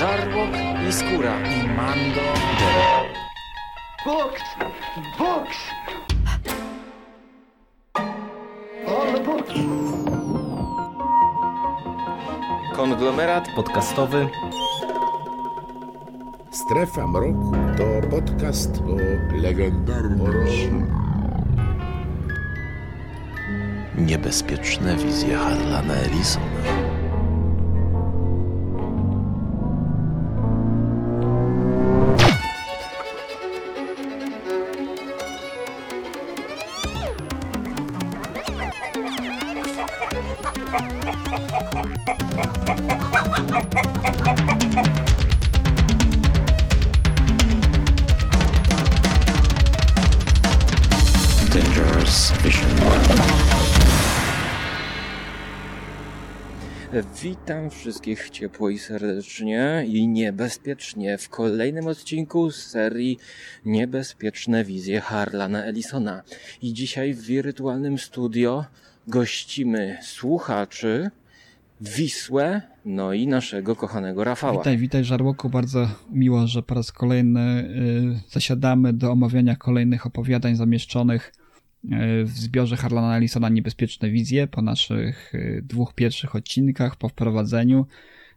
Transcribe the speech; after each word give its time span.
Żarłok 0.00 0.50
i 0.88 0.92
Skóra 0.92 1.34
i 1.40 1.68
Mando 1.68 2.20
Books! 4.04 4.42
Books! 5.18 5.58
All 8.88 9.12
the 9.12 9.20
books! 9.24 9.54
Konglomerat 12.76 13.48
podcastowy 13.56 14.28
Strefa 16.50 17.06
Mroku 17.06 17.52
to 17.76 18.08
podcast 18.08 18.70
o 18.76 18.96
legendarnym 19.36 20.86
Niebezpieczne 23.98 24.96
wizje 24.96 25.36
Harlana 25.36 25.94
Ellisona. 25.94 26.79
Wszystkich 57.80 58.30
ciepło 58.30 58.70
i 58.70 58.78
serdecznie 58.78 59.84
i 59.88 60.08
niebezpiecznie 60.08 61.18
w 61.18 61.28
kolejnym 61.28 61.86
odcinku 61.86 62.50
z 62.50 62.56
serii 62.56 63.18
Niebezpieczne 63.64 64.64
wizje 64.64 65.00
Harlana 65.00 65.64
Ellisona. 65.64 66.22
I 66.62 66.72
dzisiaj 66.72 67.14
w 67.14 67.22
wirtualnym 67.22 67.98
studio 67.98 68.64
gościmy 69.08 69.98
słuchaczy, 70.02 71.10
Wisłę, 71.80 72.62
no 72.84 73.12
i 73.12 73.26
naszego 73.26 73.76
kochanego 73.76 74.24
Rafała. 74.24 74.58
Witaj, 74.58 74.78
witaj 74.78 75.04
Żarłoku, 75.04 75.50
bardzo 75.50 75.88
miło, 76.12 76.46
że 76.46 76.62
po 76.62 76.74
raz 76.74 76.92
kolejny 76.92 77.70
y, 78.28 78.30
zasiadamy 78.30 78.92
do 78.92 79.12
omawiania 79.12 79.56
kolejnych 79.56 80.06
opowiadań 80.06 80.56
zamieszczonych 80.56 81.32
w 82.24 82.30
zbiorze 82.34 82.76
Harlana 82.76 83.16
Ellisona 83.16 83.48
Niebezpieczne 83.48 84.10
Wizje 84.10 84.46
po 84.46 84.62
naszych 84.62 85.34
y, 85.34 85.62
dwóch 85.64 85.94
pierwszych 85.94 86.36
odcinkach, 86.36 86.96
po 86.96 87.08
wprowadzeniu. 87.08 87.86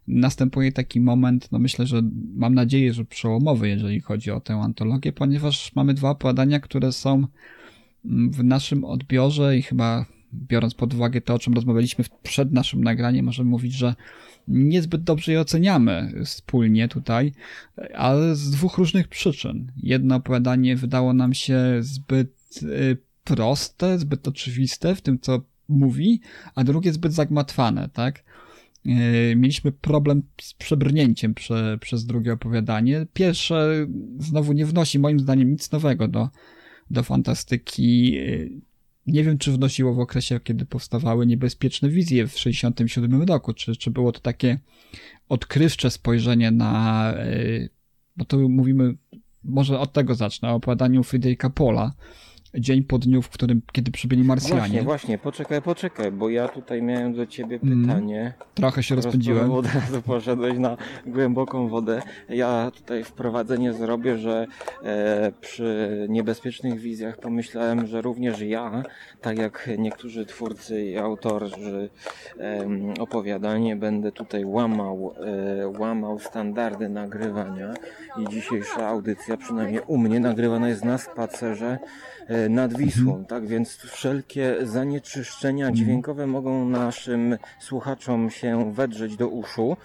Następuje 0.07 0.71
taki 0.71 1.01
moment, 1.01 1.51
no 1.51 1.59
myślę, 1.59 1.85
że 1.85 2.01
mam 2.35 2.53
nadzieję, 2.53 2.93
że 2.93 3.05
przełomowy, 3.05 3.69
jeżeli 3.69 4.01
chodzi 4.01 4.31
o 4.31 4.39
tę 4.39 4.53
antologię, 4.53 5.13
ponieważ 5.13 5.75
mamy 5.75 5.93
dwa 5.93 6.09
opowiadania, 6.09 6.59
które 6.59 6.91
są 6.91 7.27
mm, 8.05 8.31
w 8.31 8.43
naszym 8.43 8.85
odbiorze 8.85 9.57
i 9.57 9.61
chyba 9.61 10.05
biorąc 10.33 10.73
pod 10.73 10.93
uwagę 10.93 11.21
to, 11.21 11.33
o 11.33 11.39
czym 11.39 11.53
rozmawialiśmy 11.53 12.05
przed 12.23 12.51
naszym 12.51 12.83
nagraniem, 12.83 13.25
możemy 13.25 13.49
mówić, 13.49 13.73
że 13.73 13.95
niezbyt 14.47 15.03
dobrze 15.03 15.31
je 15.31 15.41
oceniamy 15.41 16.13
wspólnie 16.25 16.87
tutaj, 16.87 17.33
ale 17.95 18.35
z 18.35 18.51
dwóch 18.51 18.77
różnych 18.77 19.07
przyczyn. 19.07 19.71
Jedno 19.77 20.15
opowiadanie 20.15 20.75
wydało 20.75 21.13
nam 21.13 21.33
się 21.33 21.59
zbyt 21.79 22.63
y, 22.63 22.97
proste, 23.23 23.99
zbyt 23.99 24.27
oczywiste 24.27 24.95
w 24.95 25.01
tym, 25.01 25.19
co 25.19 25.41
mówi, 25.69 26.21
a 26.55 26.63
drugie 26.63 26.93
zbyt 26.93 27.13
zagmatwane, 27.13 27.89
tak? 27.89 28.23
Y, 28.85 29.35
Mieliśmy 29.35 29.71
problem 29.71 30.23
z 30.41 30.53
przebrnięciem 30.53 31.33
prze, 31.33 31.77
przez 31.81 32.05
drugie 32.05 32.33
opowiadanie. 32.33 33.05
Pierwsze 33.13 33.87
znowu 34.19 34.53
nie 34.53 34.65
wnosi 34.65 34.99
moim 34.99 35.19
zdaniem 35.19 35.51
nic 35.51 35.71
nowego 35.71 36.07
do, 36.07 36.29
do 36.91 37.03
fantastyki 37.03 38.17
y, 38.17 38.51
nie 39.07 39.23
wiem, 39.23 39.37
czy 39.37 39.51
wnosiło 39.51 39.93
w 39.93 39.99
okresie, 39.99 40.39
kiedy 40.39 40.65
powstawały 40.65 41.25
niebezpieczne 41.25 41.89
wizje 41.89 42.27
w 42.27 42.39
67 42.39 43.21
roku, 43.21 43.53
czy, 43.53 43.75
czy 43.75 43.91
było 43.91 44.11
to 44.11 44.19
takie 44.19 44.59
odkrywcze 45.29 45.91
spojrzenie 45.91 46.51
na, 46.51 47.13
yy, 47.25 47.69
bo 48.17 48.25
tu 48.25 48.49
mówimy, 48.49 48.95
może 49.43 49.79
od 49.79 49.93
tego 49.93 50.15
zacznę, 50.15 50.49
o 50.49 50.55
opowiadaniu 50.55 51.03
Fryderyka 51.03 51.49
Pola, 51.49 51.93
dzień 52.55 52.83
po 52.83 52.97
dniu, 52.99 53.21
w 53.21 53.29
którym, 53.29 53.61
kiedy 53.71 53.91
przybyli 53.91 54.23
Marsjanie. 54.23 54.59
Właśnie, 54.59 54.81
właśnie, 54.83 55.17
poczekaj, 55.17 55.61
poczekaj, 55.61 56.11
bo 56.11 56.29
ja 56.29 56.47
tutaj 56.47 56.81
miałem 56.81 57.13
do 57.13 57.25
ciebie 57.25 57.59
Mm. 57.63 57.81
pytanie. 57.81 58.33
Trochę 58.53 58.83
się 58.83 58.95
rozpędziłem. 58.95 59.51
Od 59.51 59.65
razu 59.65 60.01
poszedłeś 60.13 60.57
na 60.57 60.77
głęboką 61.05 61.67
wodę. 61.67 62.01
Ja 62.29 62.71
tutaj 62.75 63.03
wprowadzenie 63.03 63.73
zrobię, 63.73 64.17
że 64.17 64.47
e, 64.83 65.31
przy 65.41 65.89
niebezpiecznych 66.09 66.79
wizjach 66.79 67.17
pomyślałem, 67.17 67.87
że 67.87 68.01
również 68.01 68.41
ja, 68.41 68.83
tak 69.21 69.37
jak 69.37 69.69
niektórzy 69.77 70.25
twórcy 70.25 70.85
i 70.85 70.97
autorzy 70.97 71.89
opowiadanie, 72.99 73.75
będę 73.75 74.11
tutaj 74.11 74.45
łamał, 74.45 75.13
e, 75.61 75.67
łamał 75.67 76.19
standardy 76.19 76.89
nagrywania 76.89 77.73
i 78.19 78.29
dzisiejsza 78.29 78.87
audycja, 78.87 79.37
przynajmniej 79.37 79.81
u 79.87 79.97
mnie, 79.97 80.19
nagrywana 80.19 80.69
jest 80.69 80.85
na 80.85 80.97
spacerze 80.97 81.77
e, 82.27 82.42
nad 82.49 82.77
Wisłą, 82.77 83.25
tak 83.25 83.47
więc 83.47 83.77
wszelkie 83.77 84.55
zanieczyszczenia 84.63 85.71
dźwiękowe 85.71 86.27
mogą 86.27 86.69
naszym 86.69 87.37
słuchaczom 87.59 88.29
się 88.29 88.73
wedrzeć 88.73 89.17
do 89.17 89.27
uszu. 89.27 89.77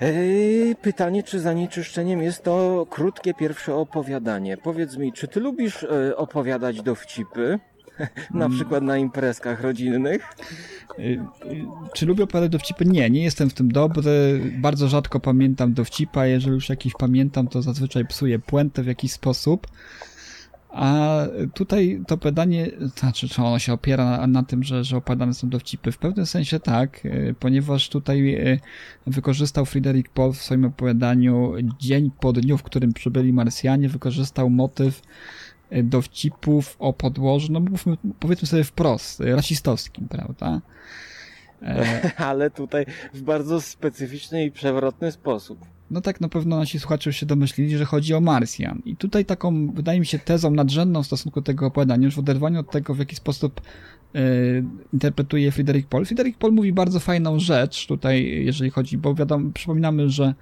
Ej, 0.00 0.76
Pytanie, 0.76 1.22
czy 1.22 1.40
zanieczyszczeniem 1.40 2.22
jest 2.22 2.42
to 2.42 2.86
krótkie 2.90 3.34
pierwsze 3.34 3.74
opowiadanie. 3.74 4.56
Powiedz 4.56 4.96
mi, 4.96 5.12
czy 5.12 5.28
ty 5.28 5.40
lubisz 5.40 5.84
e, 5.84 6.16
opowiadać 6.16 6.82
dowcipy? 6.82 7.58
Na 8.34 8.48
przykład 8.48 8.82
na 8.82 8.96
imprezkach 8.96 9.62
rodzinnych? 9.62 10.22
Y, 10.98 11.20
Czy 11.94 12.06
lubię 12.06 12.24
opowiadać 12.24 12.50
dowcipy? 12.50 12.84
Nie, 12.84 13.10
nie 13.10 13.24
jestem 13.24 13.50
w 13.50 13.54
tym 13.54 13.72
dobry. 13.72 14.40
Bardzo 14.58 14.88
rzadko 14.88 15.20
pamiętam 15.20 15.74
dowcipa. 15.74 16.26
Jeżeli 16.26 16.54
już 16.54 16.68
jakiś 16.68 16.92
pamiętam, 16.98 17.48
to 17.48 17.62
zazwyczaj 17.62 18.04
psuję 18.06 18.38
puentę 18.38 18.82
w 18.82 18.86
jakiś 18.86 19.12
sposób. 19.12 19.66
A 20.70 21.20
tutaj 21.54 22.02
to 22.06 22.14
opowiadanie, 22.14 22.70
znaczy, 22.96 23.28
czy 23.28 23.42
ono 23.42 23.58
się 23.58 23.72
opiera 23.72 24.04
na, 24.04 24.26
na 24.26 24.42
tym, 24.42 24.62
że, 24.62 24.84
że 24.84 24.96
opowiadane 24.96 25.34
są 25.34 25.48
dowcipy? 25.48 25.92
W 25.92 25.98
pewnym 25.98 26.26
sensie 26.26 26.60
tak, 26.60 27.04
y, 27.04 27.34
ponieważ 27.40 27.88
tutaj 27.88 28.34
y, 28.34 28.60
wykorzystał 29.06 29.66
Frederick 29.66 30.12
Paul 30.12 30.32
w 30.32 30.42
swoim 30.42 30.64
opowiadaniu 30.64 31.52
dzień 31.78 32.10
po 32.20 32.32
dniu, 32.32 32.58
w 32.58 32.62
którym 32.62 32.92
przybyli 32.92 33.32
Marsjanie, 33.32 33.88
wykorzystał 33.88 34.50
motyw 34.50 35.02
y, 35.72 35.82
dowcipów 35.82 36.76
o 36.78 36.92
podłożu, 36.92 37.52
no 37.52 37.60
mówmy, 37.60 37.96
powiedzmy 38.20 38.48
sobie 38.48 38.64
wprost, 38.64 39.20
rasistowskim, 39.20 40.08
prawda? 40.08 40.60
E, 41.62 42.10
Ale 42.30 42.50
tutaj 42.50 42.86
w 43.14 43.22
bardzo 43.22 43.60
specyficzny 43.60 44.44
i 44.44 44.50
przewrotny 44.50 45.12
sposób. 45.12 45.77
No 45.90 46.00
tak 46.00 46.20
na 46.20 46.28
pewno 46.28 46.56
nasi 46.56 46.80
słuchacze 46.80 47.10
już 47.10 47.16
się 47.16 47.26
domyślili, 47.26 47.76
że 47.78 47.84
chodzi 47.84 48.14
o 48.14 48.20
Marsjan. 48.20 48.82
I 48.84 48.96
tutaj 48.96 49.24
taką, 49.24 49.70
wydaje 49.72 50.00
mi 50.00 50.06
się, 50.06 50.18
tezą 50.18 50.50
nadrzędną 50.50 51.02
w 51.02 51.06
stosunku 51.06 51.40
do 51.40 51.44
tego 51.44 51.66
opowiadania, 51.66 52.04
już 52.04 52.14
w 52.14 52.18
oderwaniu 52.18 52.60
od 52.60 52.70
tego, 52.70 52.94
w 52.94 52.98
jaki 52.98 53.16
sposób 53.16 53.60
e, 54.14 54.20
interpretuje 54.92 55.52
Frederick 55.52 55.88
Paul. 55.88 56.06
Frederick 56.06 56.38
Paul 56.38 56.52
mówi 56.52 56.72
bardzo 56.72 57.00
fajną 57.00 57.38
rzecz 57.38 57.86
tutaj, 57.86 58.44
jeżeli 58.44 58.70
chodzi, 58.70 58.98
bo 58.98 59.14
wiadomo, 59.14 59.50
przypominamy, 59.54 60.10
że 60.10 60.34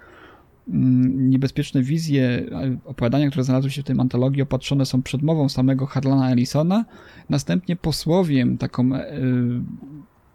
mm, 0.67 1.29
niebezpieczne 1.29 1.83
wizje, 1.83 2.23
e, 2.51 2.77
opowiadania, 2.85 3.29
które 3.29 3.43
znalazły 3.43 3.71
się 3.71 3.81
w 3.81 3.85
tej 3.85 3.99
antologii, 3.99 4.41
opatrzone 4.41 4.85
są 4.85 5.01
przedmową 5.01 5.49
samego 5.49 5.85
Harlana 5.85 6.31
Ellisona, 6.31 6.85
następnie 7.29 7.75
posłowiem, 7.75 8.57
taką 8.57 8.95
e, 8.95 9.11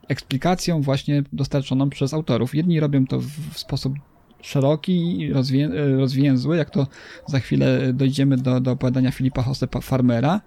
eksplikacją 0.09 0.83
właśnie 0.83 1.23
dostarczoną 1.33 1.91
przez 1.91 2.15
autorów. 2.15 2.55
Jedni 2.55 2.81
robią 2.81 3.07
to 3.07 3.21
w 3.21 3.59
sposób 3.59 3.95
szeroki 4.43 5.21
i 5.21 5.33
rozwię, 5.33 5.71
rozwięzły, 5.99 6.57
jak 6.57 6.71
to 6.71 6.87
za 7.27 7.41
chwilę 7.41 7.93
dojdziemy 7.93 8.37
do, 8.37 8.61
do 8.61 8.73
opowiadania 8.73 9.11
Filipa 9.11 9.45
Josepa 9.49 9.81
Farmera. 9.81 10.41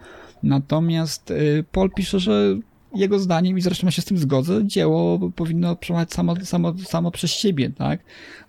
Natomiast 0.44 1.32
y, 1.32 1.64
Paul 1.72 1.92
pisze, 1.92 2.20
że 2.20 2.58
jego 2.96 3.20
zdaniem, 3.20 3.58
i 3.58 3.62
zresztą 3.62 3.88
ja 3.88 3.92
się 3.92 4.02
z 4.02 4.06
tym 4.06 4.18
zgodzę, 4.18 4.68
dzieło 4.68 5.20
powinno 5.36 5.76
przemawiać 5.76 6.14
samo, 6.14 6.36
samo, 6.36 6.74
samo 6.78 7.12
przez 7.12 7.32
siebie, 7.32 7.70
tak? 7.70 8.00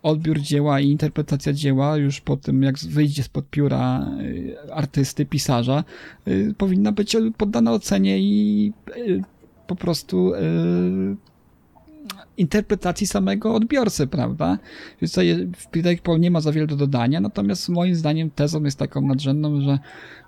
Odbiór 0.02 0.40
dzieła 0.40 0.80
i 0.80 0.88
interpretacja 0.88 1.52
dzieła 1.52 1.96
już 1.96 2.20
po 2.20 2.36
tym, 2.36 2.62
jak 2.62 2.78
wyjdzie 2.78 3.22
spod 3.22 3.50
pióra 3.50 4.06
y, 4.20 4.56
artysty, 4.72 5.26
pisarza, 5.26 5.84
y, 6.28 6.54
powinna 6.58 6.92
być 6.92 7.16
poddana 7.36 7.72
ocenie 7.72 8.18
i 8.18 8.72
po 9.66 9.76
prostu 9.76 10.32
interpretacji 12.36 13.06
samego 13.06 13.54
odbiorcy, 13.54 14.06
prawda? 14.06 14.58
Więc 15.00 15.12
tutaj 15.12 15.48
w 15.56 15.66
Peter 15.66 16.00
Paul 16.02 16.20
nie 16.20 16.30
ma 16.30 16.40
za 16.40 16.52
wiele 16.52 16.66
do 16.66 16.76
dodania, 16.76 17.20
natomiast 17.20 17.68
moim 17.68 17.94
zdaniem 17.94 18.30
tezą 18.30 18.64
jest 18.64 18.78
taką 18.78 19.00
nadrzędną, 19.00 19.60
że, 19.60 19.78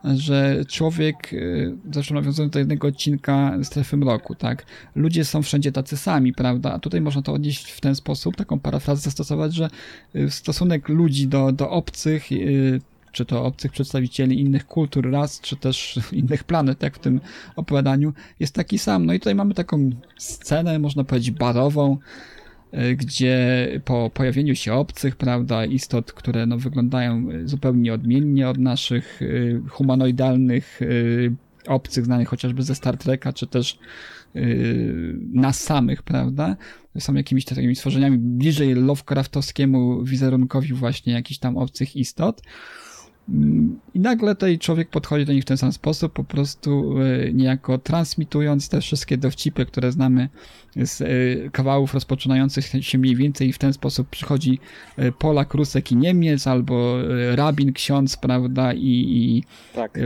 że 0.04 0.64
człowiek, 0.69 1.32
y, 1.32 1.76
zresztą 1.92 2.14
nawiązując 2.14 2.52
do 2.52 2.58
jednego 2.58 2.88
odcinka 2.88 3.58
Strefy 3.62 3.96
Mroku, 3.96 4.34
tak? 4.34 4.66
Ludzie 4.94 5.25
są 5.25 5.42
wszędzie 5.42 5.72
tacy 5.72 5.96
sami, 5.96 6.32
prawda? 6.32 6.72
A 6.72 6.78
tutaj 6.78 7.00
można 7.00 7.22
to 7.22 7.32
odnieść 7.32 7.70
w 7.70 7.80
ten 7.80 7.94
sposób, 7.94 8.36
taką 8.36 8.60
parafrazę 8.60 9.02
zastosować, 9.02 9.54
że 9.54 9.70
y, 10.16 10.30
stosunek 10.30 10.88
ludzi 10.88 11.28
do, 11.28 11.52
do 11.52 11.70
obcych 11.70 12.32
y, 12.32 12.80
czy 13.12 13.25
to 13.25 13.44
obcych 13.44 13.72
przedstawicieli 13.72 14.40
innych 14.40 14.66
kultur, 14.66 15.10
ras, 15.10 15.40
czy 15.40 15.56
też 15.56 16.00
innych 16.12 16.44
planet, 16.44 16.82
jak 16.82 16.96
w 16.96 16.99
tym 16.99 17.20
opowiadaniu, 17.56 18.12
jest 18.40 18.55
taki 18.55 18.78
sam. 18.78 19.06
No 19.06 19.12
i 19.12 19.19
tutaj 19.19 19.34
mamy 19.34 19.55
taką 19.55 19.90
scenę, 20.16 20.78
można 20.78 21.05
powiedzieć, 21.05 21.31
barową, 21.31 21.99
y, 22.75 22.96
gdzie 22.96 23.69
po 23.84 24.10
pojawieniu 24.14 24.55
się 24.55 24.75
obcych, 24.75 25.16
prawda, 25.16 25.64
istot, 25.64 26.12
które 26.12 26.46
no, 26.46 26.58
wyglądają 26.58 27.28
zupełnie 27.44 27.94
odmiennie 27.94 28.49
od 28.49 28.58
naszych 28.58 29.22
y, 29.22 29.62
humanoidalnych 29.69 30.82
y, 30.82 31.34
obcych, 31.66 32.04
znanych 32.04 32.28
chociażby 32.28 32.62
ze 32.62 32.75
Star 32.75 32.96
Treka, 32.96 33.32
czy 33.32 33.46
też 33.46 33.78
nas 35.32 35.61
samych, 35.61 36.02
prawda? 36.02 36.56
Są 36.99 37.14
jakimiś 37.14 37.44
takimi 37.44 37.76
stworzeniami 37.76 38.19
bliżej 38.19 38.75
Lovecraftowskiemu 38.75 40.04
wizerunkowi 40.04 40.72
właśnie 40.72 41.12
jakichś 41.12 41.38
tam 41.38 41.56
obcych 41.56 41.96
istot. 41.96 42.43
I 43.94 44.00
nagle 44.00 44.34
tutaj 44.34 44.58
człowiek 44.58 44.88
podchodzi 44.90 45.25
do 45.25 45.32
nich 45.32 45.42
w 45.42 45.46
ten 45.46 45.56
sam 45.56 45.72
sposób, 45.72 46.12
po 46.12 46.25
prostu 46.25 46.94
e, 46.98 47.32
niejako 47.32 47.78
transmitując 47.78 48.69
te 48.69 48.80
wszystkie 48.80 49.16
dowcipy, 49.16 49.66
które 49.66 49.92
znamy 49.92 50.28
z 50.76 51.00
e, 51.00 51.50
kawałów 51.50 51.94
rozpoczynających 51.94 52.66
się 52.80 52.98
mniej 52.98 53.16
więcej 53.16 53.48
i 53.48 53.52
w 53.52 53.58
ten 53.58 53.72
sposób 53.72 54.08
przychodzi 54.08 54.58
e, 54.96 55.12
Polak, 55.12 55.54
Rusek 55.54 55.92
i 55.92 55.96
Niemiec, 55.96 56.46
albo 56.46 56.96
rabin, 57.34 57.72
ksiądz, 57.72 58.16
prawda, 58.16 58.72
i, 58.72 58.80
i, 58.82 59.44
tak. 59.75 59.98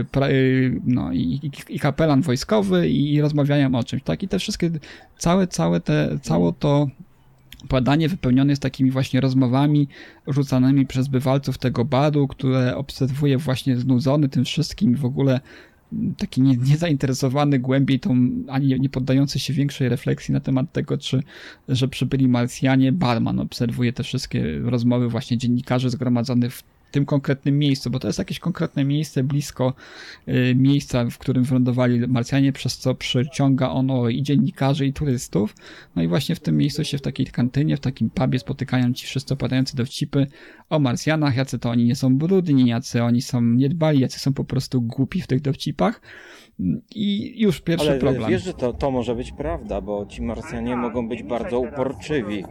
no, 0.85 1.13
i, 1.13 1.51
i 1.69 1.79
kapelan 1.79 2.21
wojskowy 2.21 2.89
i, 2.89 3.13
i 3.13 3.21
rozmawiają 3.21 3.75
o 3.75 3.83
czymś, 3.83 4.03
tak? 4.03 4.23
I 4.23 4.27
te 4.27 4.39
wszystkie, 4.39 4.71
całe, 5.17 5.47
całe 5.47 5.79
te, 5.79 6.19
cało 6.21 6.51
to 6.51 6.87
Opowiadanie 7.63 8.09
wypełnione 8.09 8.51
jest 8.51 8.61
takimi 8.61 8.91
właśnie 8.91 9.21
rozmowami 9.21 9.87
rzucanymi 10.27 10.85
przez 10.85 11.07
bywalców 11.07 11.57
tego 11.57 11.85
baru, 11.85 12.27
które 12.27 12.75
obserwuje 12.75 13.37
właśnie 13.37 13.77
znudzony 13.77 14.29
tym 14.29 14.45
wszystkim 14.45 14.95
w 14.95 15.05
ogóle 15.05 15.39
taki 16.17 16.41
nie, 16.41 16.57
niezainteresowany 16.57 17.59
głębiej 17.59 17.99
tą, 17.99 18.29
ani 18.47 18.79
nie 18.79 18.89
poddający 18.89 19.39
się 19.39 19.53
większej 19.53 19.89
refleksji 19.89 20.33
na 20.33 20.39
temat 20.39 20.71
tego, 20.71 20.97
czy, 20.97 21.23
że 21.67 21.87
przybyli 21.87 22.27
Marsjanie, 22.27 22.91
barman 22.91 23.39
obserwuje 23.39 23.93
te 23.93 24.03
wszystkie 24.03 24.59
rozmowy 24.59 25.09
właśnie 25.09 25.37
dziennikarzy 25.37 25.89
zgromadzonych 25.89 26.53
w 26.53 26.63
tym 26.93 27.05
konkretnym 27.05 27.59
miejscu, 27.59 27.89
bo 27.89 27.99
to 27.99 28.07
jest 28.07 28.19
jakieś 28.19 28.39
konkretne 28.39 28.85
miejsce 28.85 29.23
blisko 29.23 29.73
y, 30.27 30.55
miejsca, 30.55 31.05
w 31.05 31.17
którym 31.17 31.43
wylądowali 31.43 32.07
Marsjanie, 32.07 32.53
przez 32.53 32.77
co 32.77 32.95
przyciąga 32.95 33.69
ono 33.69 34.09
i 34.09 34.23
dziennikarzy, 34.23 34.85
i 34.85 34.93
turystów. 34.93 35.55
No 35.95 36.03
i 36.03 36.07
właśnie 36.07 36.35
w 36.35 36.39
tym 36.39 36.57
miejscu 36.57 36.83
się 36.83 36.97
w 36.97 37.01
takiej 37.01 37.25
kantynie, 37.25 37.77
w 37.77 37.79
takim 37.79 38.09
pubie 38.09 38.39
spotykają 38.39 38.93
ci 38.93 39.05
wszyscy 39.07 39.33
opadający 39.33 39.77
dowcipy 39.77 40.27
o 40.69 40.79
Marsjanach, 40.79 41.35
jacy 41.35 41.59
to 41.59 41.69
oni 41.69 41.85
nie 41.85 41.95
są 41.95 42.17
brudni, 42.17 42.69
jacy 42.69 43.03
oni 43.03 43.21
są 43.21 43.41
niedbali, 43.41 43.99
jacy 43.99 44.19
są 44.19 44.33
po 44.33 44.43
prostu 44.43 44.81
głupi 44.81 45.21
w 45.21 45.27
tych 45.27 45.41
dowcipach. 45.41 46.01
I 46.95 47.41
już 47.41 47.61
pierwszy 47.61 47.89
Ale 47.89 47.99
problem. 47.99 48.29
wiesz, 48.29 48.43
że 48.43 48.53
to, 48.53 48.73
to 48.73 48.91
może 48.91 49.15
być 49.15 49.31
prawda, 49.31 49.81
bo 49.81 50.05
ci 50.05 50.21
Marsjanie 50.21 50.75
mogą 50.75 51.07
być 51.07 51.23
bardzo 51.23 51.59
uporczywi. 51.59 52.43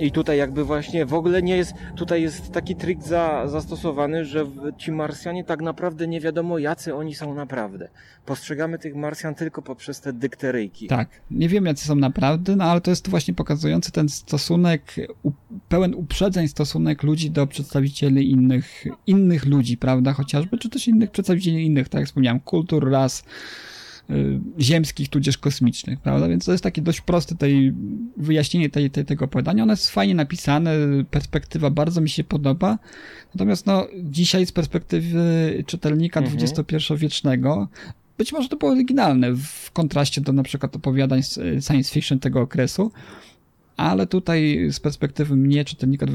I 0.00 0.10
tutaj 0.10 0.38
jakby 0.38 0.64
właśnie 0.64 1.06
w 1.06 1.14
ogóle 1.14 1.42
nie 1.42 1.56
jest, 1.56 1.74
tutaj 1.96 2.22
jest 2.22 2.52
taki 2.52 2.76
trik 2.76 3.02
za, 3.02 3.48
zastosowany, 3.48 4.24
że 4.24 4.46
ci 4.78 4.92
Marsjanie 4.92 5.44
tak 5.44 5.62
naprawdę 5.62 6.08
nie 6.08 6.20
wiadomo 6.20 6.58
jacy 6.58 6.94
oni 6.94 7.14
są 7.14 7.34
naprawdę. 7.34 7.88
Postrzegamy 8.26 8.78
tych 8.78 8.94
Marsjan 8.94 9.34
tylko 9.34 9.62
poprzez 9.62 10.00
te 10.00 10.12
dykteryjki. 10.12 10.86
Tak, 10.86 11.08
nie 11.30 11.48
wiem 11.48 11.66
jacy 11.66 11.86
są 11.86 11.94
naprawdę, 11.94 12.56
no 12.56 12.64
ale 12.64 12.80
to 12.80 12.90
jest 12.90 13.08
właśnie 13.08 13.34
pokazujący 13.34 13.92
ten 13.92 14.08
stosunek, 14.08 14.96
pełen 15.68 15.94
uprzedzeń 15.94 16.48
stosunek 16.48 17.02
ludzi 17.02 17.30
do 17.30 17.46
przedstawicieli 17.46 18.30
innych, 18.30 18.84
innych 19.06 19.46
ludzi, 19.46 19.76
prawda, 19.76 20.12
chociażby, 20.12 20.58
czy 20.58 20.68
też 20.68 20.88
innych 20.88 21.10
przedstawicieli 21.10 21.66
innych, 21.66 21.88
tak 21.88 21.98
jak 21.98 22.08
wspomniałem, 22.08 22.40
kultur, 22.40 22.90
ras, 22.90 23.24
ziemskich, 24.60 25.08
tudzież 25.08 25.38
kosmicznych, 25.38 26.00
prawda? 26.00 26.28
Więc 26.28 26.44
to 26.44 26.52
jest 26.52 26.64
takie 26.64 26.82
dość 26.82 27.00
proste 27.00 27.34
tej, 27.34 27.74
wyjaśnienie 28.16 28.70
tej, 28.70 28.90
tej, 28.90 29.04
tego 29.04 29.24
opowiadania. 29.24 29.62
Ono 29.62 29.72
jest 29.72 29.90
fajnie 29.90 30.14
napisane, 30.14 30.74
perspektywa 31.10 31.70
bardzo 31.70 32.00
mi 32.00 32.08
się 32.08 32.24
podoba. 32.24 32.78
Natomiast 33.34 33.66
no, 33.66 33.86
dzisiaj 34.02 34.46
z 34.46 34.52
perspektywy 34.52 35.64
czytelnika 35.66 36.20
mhm. 36.20 36.38
XXI-wiecznego 36.42 37.68
być 38.18 38.32
może 38.32 38.48
to 38.48 38.56
było 38.56 38.72
oryginalne 38.72 39.32
w 39.36 39.70
kontraście 39.72 40.20
do 40.20 40.32
na 40.32 40.42
przykład 40.42 40.76
opowiadań 40.76 41.22
science 41.60 41.92
fiction 41.92 42.18
tego 42.18 42.40
okresu, 42.40 42.92
ale 43.76 44.06
tutaj 44.06 44.68
z 44.70 44.80
perspektywy 44.80 45.36
mnie, 45.36 45.64
czytelnika 45.64 46.06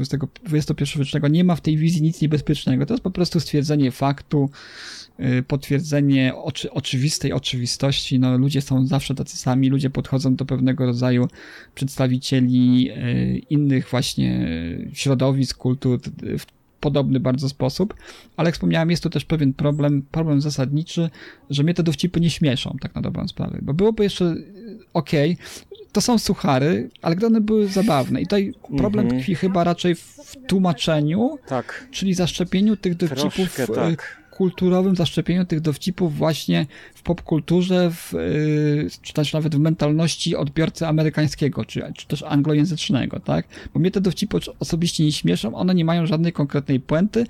XXI-wiecznego, 0.52 1.28
nie 1.28 1.44
ma 1.44 1.56
w 1.56 1.60
tej 1.60 1.76
wizji 1.76 2.02
nic 2.02 2.20
niebezpiecznego. 2.20 2.86
To 2.86 2.94
jest 2.94 3.04
po 3.04 3.10
prostu 3.10 3.40
stwierdzenie 3.40 3.90
faktu, 3.90 4.50
Y, 4.50 5.05
potwierdzenie 5.46 6.34
oczy, 6.34 6.70
oczywistej 6.70 7.32
oczywistości. 7.32 8.18
No, 8.18 8.38
ludzie 8.38 8.62
są 8.62 8.86
zawsze 8.86 9.14
tacy 9.14 9.36
sami, 9.36 9.70
ludzie 9.70 9.90
podchodzą 9.90 10.34
do 10.34 10.44
pewnego 10.44 10.86
rodzaju 10.86 11.28
przedstawicieli 11.74 12.90
y, 12.90 13.38
innych 13.50 13.88
właśnie 13.90 14.48
środowisk, 14.92 15.56
kultur 15.56 16.00
w 16.38 16.46
podobny 16.80 17.20
bardzo 17.20 17.48
sposób, 17.48 17.94
ale 18.36 18.48
jak 18.48 18.54
wspomniałem, 18.54 18.90
jest 18.90 19.02
to 19.02 19.10
też 19.10 19.24
pewien 19.24 19.52
problem, 19.52 20.02
problem 20.10 20.40
zasadniczy, 20.40 21.10
że 21.50 21.62
mnie 21.62 21.74
te 21.74 21.82
dowcipy 21.82 22.20
nie 22.20 22.30
śmieszą, 22.30 22.76
tak 22.80 22.94
na 22.94 23.00
dobrą 23.00 23.28
sprawę, 23.28 23.58
bo 23.62 23.74
byłoby 23.74 24.02
jeszcze 24.02 24.24
y, 24.24 24.44
okej, 24.92 25.32
okay, 25.32 25.76
to 25.92 26.00
są 26.00 26.18
suchary, 26.18 26.90
ale 27.02 27.16
gdy 27.16 27.26
one 27.26 27.40
były 27.40 27.68
zabawne. 27.68 28.20
I 28.20 28.24
tutaj 28.24 28.54
problem 28.76 29.06
mm 29.06 29.18
-hmm. 29.18 29.20
tkwi 29.20 29.34
chyba 29.34 29.64
raczej 29.64 29.94
w 29.94 30.36
tłumaczeniu, 30.46 31.38
tak. 31.46 31.88
czyli 31.90 32.14
zaszczepieniu 32.14 32.76
tych 32.76 32.94
dowcipów 32.94 33.54
Troszkę, 33.54 33.66
tak 33.66 34.25
kulturowym 34.36 34.96
zaszczepieniu 34.96 35.44
tych 35.44 35.60
dowcipów 35.60 36.16
właśnie 36.16 36.66
w 36.94 37.02
popkulturze, 37.02 37.90
w, 37.90 38.12
yy, 38.12 38.88
czy 39.02 39.12
też 39.12 39.32
nawet 39.32 39.56
w 39.56 39.58
mentalności 39.58 40.36
odbiorcy 40.36 40.86
amerykańskiego, 40.86 41.64
czy, 41.64 41.92
czy 41.96 42.06
też 42.06 42.22
anglojęzycznego, 42.22 43.20
tak? 43.20 43.46
Bo 43.74 43.80
mnie 43.80 43.90
te 43.90 44.00
dowcipy 44.00 44.38
osobiście 44.60 45.04
nie 45.04 45.12
śmieszą, 45.12 45.54
one 45.54 45.74
nie 45.74 45.84
mają 45.84 46.06
żadnej 46.06 46.32
konkretnej 46.32 46.80
puenty, 46.80 47.26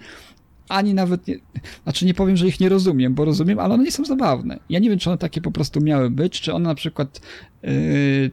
ani 0.68 0.94
nawet, 0.94 1.26
nie, 1.26 1.34
znaczy 1.82 2.06
nie 2.06 2.14
powiem, 2.14 2.36
że 2.36 2.48
ich 2.48 2.60
nie 2.60 2.68
rozumiem, 2.68 3.14
bo 3.14 3.24
rozumiem, 3.24 3.58
ale 3.58 3.74
one 3.74 3.84
nie 3.84 3.92
są 3.92 4.04
zabawne. 4.04 4.58
Ja 4.70 4.78
nie 4.78 4.90
wiem, 4.90 4.98
czy 4.98 5.10
one 5.10 5.18
takie 5.18 5.40
po 5.40 5.50
prostu 5.50 5.80
miały 5.80 6.10
być, 6.10 6.40
czy 6.40 6.54
one 6.54 6.68
na 6.68 6.74
przykład 6.74 7.20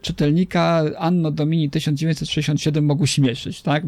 czytelnika 0.02 0.84
Anno 0.98 1.32
Domini 1.32 1.70
1967 1.70 2.86
mogły 2.86 3.08
śmieszyć, 3.08 3.62
tak? 3.62 3.84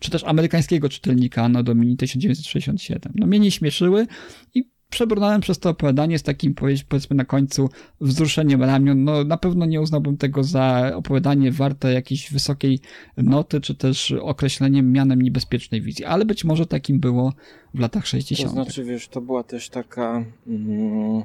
Czy 0.00 0.10
też 0.10 0.24
amerykańskiego 0.24 0.88
czytelnika 0.88 1.42
Anno 1.42 1.62
Domini 1.62 1.96
1967. 1.96 3.12
No 3.14 3.26
mnie 3.26 3.38
nie 3.38 3.50
śmieszyły 3.50 4.06
i 4.54 4.64
przebrnąłem 4.90 5.40
przez 5.40 5.58
to 5.58 5.70
opowiadanie 5.70 6.18
z 6.18 6.22
takim, 6.22 6.54
powiedzmy 6.54 7.16
na 7.16 7.24
końcu, 7.24 7.68
wzruszeniem 8.00 8.62
ramion. 8.62 9.04
No, 9.04 9.24
na 9.24 9.36
pewno 9.36 9.66
nie 9.66 9.80
uznałbym 9.80 10.16
tego 10.16 10.44
za 10.44 10.92
opowiadanie 10.94 11.52
warte 11.52 11.92
jakiejś 11.92 12.32
wysokiej 12.32 12.80
noty, 13.16 13.60
czy 13.60 13.74
też 13.74 14.12
określeniem 14.12 14.92
mianem 14.92 15.22
niebezpiecznej 15.22 15.82
wizji, 15.82 16.04
ale 16.04 16.24
być 16.24 16.44
może 16.44 16.66
takim 16.66 17.00
było 17.00 17.32
w 17.74 17.80
latach 17.80 18.06
60. 18.06 18.48
To 18.48 18.54
znaczy, 18.54 18.84
wiesz, 18.84 19.08
to 19.08 19.20
była 19.20 19.42
też 19.42 19.68
taka 19.68 20.24
mm, 20.46 21.24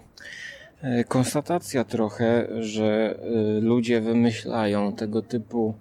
konstatacja 1.07 1.83
trochę, 1.83 2.47
że 2.59 3.19
y, 3.57 3.61
ludzie 3.61 4.01
wymyślają 4.01 4.93
tego 4.93 5.21
typu 5.21 5.75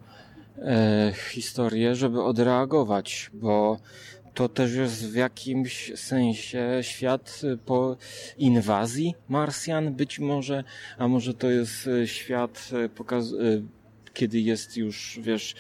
e, 0.59 1.13
historie, 1.31 1.95
żeby 1.95 2.23
odreagować, 2.23 3.31
bo 3.35 3.79
to 4.35 4.49
też 4.49 4.75
jest 4.75 5.07
w 5.11 5.15
jakimś 5.15 5.93
sensie 5.95 6.79
świat 6.81 7.41
po 7.67 7.97
inwazji 8.39 9.15
Marsjan, 9.29 9.95
być 9.95 10.19
może, 10.19 10.65
a 10.99 11.09
może 11.09 11.35
to 11.35 11.51
jest 11.51 11.89
świat 12.05 12.71
pokaz 12.95 13.35
kiedy 14.15 14.41
jest 14.41 14.77
już, 14.77 15.21
wiesz, 15.23 15.55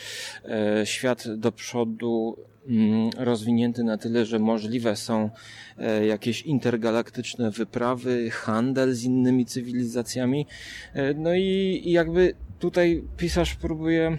e, 0.44 0.86
świat 0.86 1.24
do 1.36 1.52
przodu 1.52 2.36
mm, 2.68 3.10
rozwinięty 3.16 3.84
na 3.84 3.98
tyle, 3.98 4.26
że 4.26 4.38
możliwe 4.38 4.96
są 4.96 5.30
e, 5.78 6.06
jakieś 6.06 6.42
intergalaktyczne 6.42 7.50
wyprawy, 7.50 8.30
handel 8.30 8.94
z 8.94 9.04
innymi 9.04 9.46
cywilizacjami. 9.46 10.46
E, 10.94 11.14
no 11.14 11.34
i, 11.34 11.82
i 11.84 11.92
jakby 11.92 12.34
tutaj 12.58 13.02
pisarz 13.16 13.54
próbuje 13.54 14.18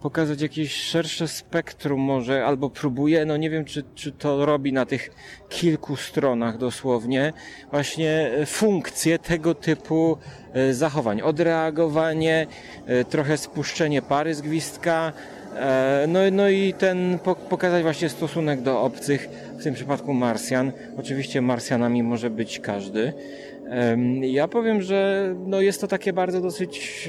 pokazać 0.00 0.42
jakieś 0.42 0.74
szersze 0.74 1.28
spektrum 1.28 2.00
może, 2.00 2.46
albo 2.46 2.70
próbuje, 2.70 3.24
no 3.24 3.36
nie 3.36 3.50
wiem, 3.50 3.64
czy, 3.64 3.84
czy 3.94 4.12
to 4.12 4.46
robi 4.46 4.72
na 4.72 4.86
tych 4.86 5.10
kilku 5.48 5.96
stronach 5.96 6.58
dosłownie, 6.58 7.32
właśnie 7.70 8.30
funkcje 8.46 9.18
tego 9.18 9.54
typu 9.54 10.16
e, 10.52 10.74
zachowań. 10.74 11.20
Odreagowanie, 11.20 12.46
e, 12.86 13.04
trochę 13.04 13.36
spuszczenie 13.36 14.02
pary 14.02 14.34
z 14.34 14.40
gwizdka, 14.40 15.12
e, 15.56 16.04
no, 16.08 16.20
no 16.32 16.48
i 16.48 16.74
ten 16.74 17.18
pokazać 17.48 17.82
właśnie 17.82 18.08
stosunek 18.08 18.62
do 18.62 18.82
obcych, 18.82 19.28
w 19.58 19.62
tym 19.62 19.74
przypadku 19.74 20.14
Marsjan. 20.14 20.72
Oczywiście 20.96 21.42
Marsjanami 21.42 22.02
może 22.02 22.30
być 22.30 22.60
każdy. 22.60 23.12
Ja 24.20 24.48
powiem, 24.48 24.82
że 24.82 25.34
no 25.46 25.60
jest 25.60 25.80
to 25.80 25.86
takie 25.86 26.12
bardzo 26.12 26.40
dosyć 26.40 27.08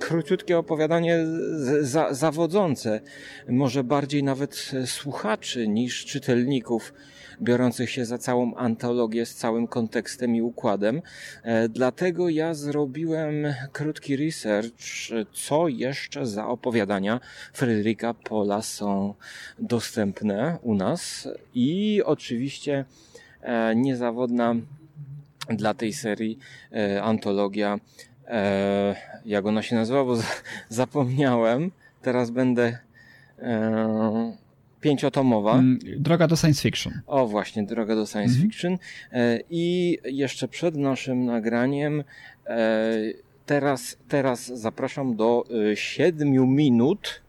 króciutkie 0.00 0.58
opowiadanie 0.58 1.18
za, 1.80 2.14
zawodzące, 2.14 3.00
może 3.48 3.84
bardziej 3.84 4.22
nawet 4.22 4.70
słuchaczy 4.86 5.68
niż 5.68 6.04
czytelników 6.04 6.92
biorących 7.42 7.90
się 7.90 8.04
za 8.04 8.18
całą 8.18 8.54
antologię 8.54 9.26
z 9.26 9.34
całym 9.34 9.66
kontekstem 9.66 10.36
i 10.36 10.42
układem. 10.42 11.02
E, 11.42 11.68
dlatego 11.68 12.28
ja 12.28 12.54
zrobiłem 12.54 13.54
krótki 13.72 14.16
research, 14.16 14.70
co 15.32 15.68
jeszcze 15.68 16.26
za 16.26 16.48
opowiadania 16.48 17.20
Fryderyka 17.52 18.14
Pola 18.14 18.62
są 18.62 19.14
dostępne 19.58 20.58
u 20.62 20.74
nas 20.74 21.28
i 21.54 22.02
oczywiście 22.04 22.84
e, 23.42 23.76
niezawodna 23.76 24.54
dla 25.48 25.74
tej 25.74 25.92
serii 25.92 26.38
e, 26.72 27.02
antologia 27.02 27.78
e, 28.30 28.96
jak 29.24 29.46
ona 29.46 29.62
się 29.62 29.76
nazywa, 29.76 30.04
bo 30.04 30.16
zapomniałem. 30.68 31.70
Teraz 32.02 32.30
będę 32.30 32.78
e, 33.38 34.32
pięciotomowa. 34.80 35.54
Mm, 35.54 35.78
droga 35.96 36.26
do 36.26 36.36
science 36.36 36.62
fiction. 36.62 37.00
O 37.06 37.26
właśnie, 37.26 37.62
droga 37.62 37.94
do 37.94 38.06
science 38.06 38.34
mhm. 38.34 38.42
fiction. 38.42 38.78
E, 39.12 39.38
I 39.50 39.98
jeszcze 40.04 40.48
przed 40.48 40.76
naszym 40.76 41.24
nagraniem 41.24 42.04
e, 42.46 42.88
teraz, 43.46 43.96
teraz 44.08 44.46
zapraszam 44.46 45.16
do 45.16 45.44
e, 45.72 45.76
siedmiu 45.76 46.46
minut 46.46 47.22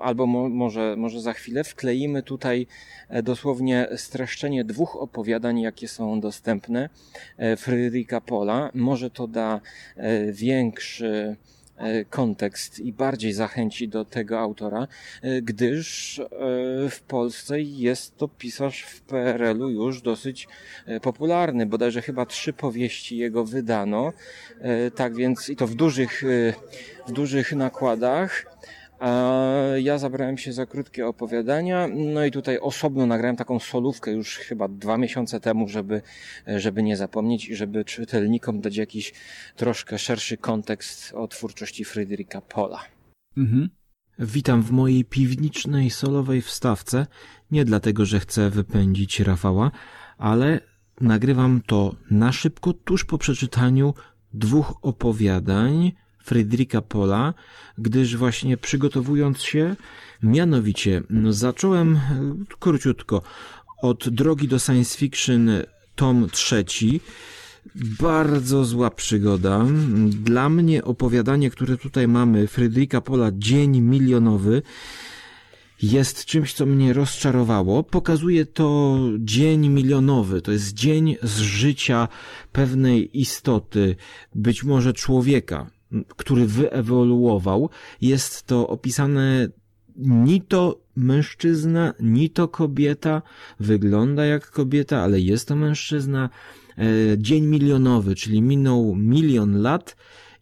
albo 0.00 0.26
mo, 0.26 0.48
może, 0.48 0.94
może 0.96 1.20
za 1.20 1.32
chwilę 1.32 1.64
wkleimy 1.64 2.22
tutaj 2.22 2.66
e, 3.08 3.22
dosłownie 3.22 3.88
streszczenie 3.96 4.64
dwóch 4.64 4.96
opowiadań, 4.96 5.60
jakie 5.60 5.88
są 5.88 6.20
dostępne 6.20 6.88
e, 7.36 7.56
Fryderyka 7.56 8.20
Pola. 8.20 8.70
Może 8.74 9.10
to 9.10 9.26
da 9.26 9.60
e, 9.96 10.32
większy 10.32 11.36
kontekst 12.10 12.80
i 12.80 12.92
bardziej 12.92 13.32
zachęci 13.32 13.88
do 13.88 14.04
tego 14.04 14.38
autora, 14.38 14.86
gdyż 15.42 16.20
w 16.90 17.00
Polsce 17.08 17.60
jest 17.60 18.16
to 18.16 18.28
pisarz 18.28 18.82
w 18.82 19.00
PRL-u 19.00 19.68
już 19.68 20.02
dosyć 20.02 20.48
popularny, 21.02 21.66
bodajże 21.66 22.02
chyba 22.02 22.26
trzy 22.26 22.52
powieści 22.52 23.16
jego 23.16 23.44
wydano, 23.44 24.12
tak 24.94 25.14
więc 25.14 25.48
i 25.48 25.56
to 25.56 25.66
w 25.66 25.74
dużych, 25.74 26.22
w 27.06 27.12
dużych 27.12 27.52
nakładach. 27.52 28.58
Ja 29.76 29.98
zabrałem 29.98 30.38
się 30.38 30.52
za 30.52 30.66
krótkie 30.66 31.06
opowiadania, 31.06 31.88
no 31.94 32.24
i 32.24 32.30
tutaj 32.30 32.58
osobno 32.58 33.06
nagrałem 33.06 33.36
taką 33.36 33.58
solówkę 33.58 34.12
już 34.12 34.36
chyba 34.36 34.68
dwa 34.68 34.98
miesiące 34.98 35.40
temu, 35.40 35.68
żeby, 35.68 36.02
żeby 36.46 36.82
nie 36.82 36.96
zapomnieć 36.96 37.48
i 37.48 37.56
żeby 37.56 37.84
czytelnikom 37.84 38.60
dać 38.60 38.76
jakiś 38.76 39.12
troszkę 39.56 39.98
szerszy 39.98 40.36
kontekst 40.36 41.12
o 41.14 41.28
twórczości 41.28 41.84
Fryderyka 41.84 42.40
Pola. 42.40 42.80
Mhm. 43.36 43.68
Witam 44.18 44.62
w 44.62 44.70
mojej 44.70 45.04
piwnicznej 45.04 45.90
solowej 45.90 46.42
wstawce, 46.42 47.06
nie 47.50 47.64
dlatego, 47.64 48.06
że 48.06 48.20
chcę 48.20 48.50
wypędzić 48.50 49.20
Rafała, 49.20 49.70
ale 50.18 50.60
nagrywam 51.00 51.62
to 51.66 51.94
na 52.10 52.32
szybko, 52.32 52.72
tuż 52.72 53.04
po 53.04 53.18
przeczytaniu 53.18 53.94
dwóch 54.34 54.74
opowiadań, 54.82 55.92
Fryderyka 56.28 56.82
Pola, 56.82 57.34
gdyż 57.78 58.16
właśnie 58.16 58.56
przygotowując 58.56 59.42
się, 59.42 59.76
mianowicie 60.22 61.02
no, 61.10 61.32
zacząłem 61.32 61.96
e, 61.96 62.00
króciutko 62.58 63.22
od 63.82 64.08
drogi 64.08 64.48
do 64.48 64.58
science 64.58 64.98
fiction 64.98 65.50
tom 65.94 66.28
trzeci. 66.30 67.00
Bardzo 68.00 68.64
zła 68.64 68.90
przygoda. 68.90 69.66
Dla 70.06 70.48
mnie 70.48 70.84
opowiadanie, 70.84 71.50
które 71.50 71.76
tutaj 71.76 72.08
mamy, 72.08 72.46
Fryderyka 72.46 73.00
Pola, 73.00 73.30
Dzień 73.34 73.80
Milionowy, 73.80 74.62
jest 75.82 76.24
czymś, 76.24 76.52
co 76.52 76.66
mnie 76.66 76.92
rozczarowało. 76.92 77.82
Pokazuje 77.82 78.46
to 78.46 78.98
dzień 79.18 79.68
milionowy. 79.68 80.42
To 80.42 80.52
jest 80.52 80.74
dzień 80.74 81.16
z 81.22 81.38
życia 81.38 82.08
pewnej 82.52 83.20
istoty, 83.20 83.96
być 84.34 84.64
może 84.64 84.92
człowieka 84.92 85.77
który 86.16 86.46
wyewoluował. 86.46 87.70
Jest 88.00 88.42
to 88.42 88.68
opisane 88.68 89.48
ni 89.96 90.42
to 90.42 90.80
mężczyzna, 90.96 91.94
ni 92.00 92.30
to 92.30 92.48
kobieta. 92.48 93.22
Wygląda 93.60 94.24
jak 94.24 94.50
kobieta, 94.50 95.02
ale 95.02 95.20
jest 95.20 95.48
to 95.48 95.56
mężczyzna. 95.56 96.30
E, 96.78 96.84
dzień 97.18 97.46
milionowy, 97.46 98.14
czyli 98.14 98.42
minął 98.42 98.94
milion 98.96 99.62
lat 99.62 99.96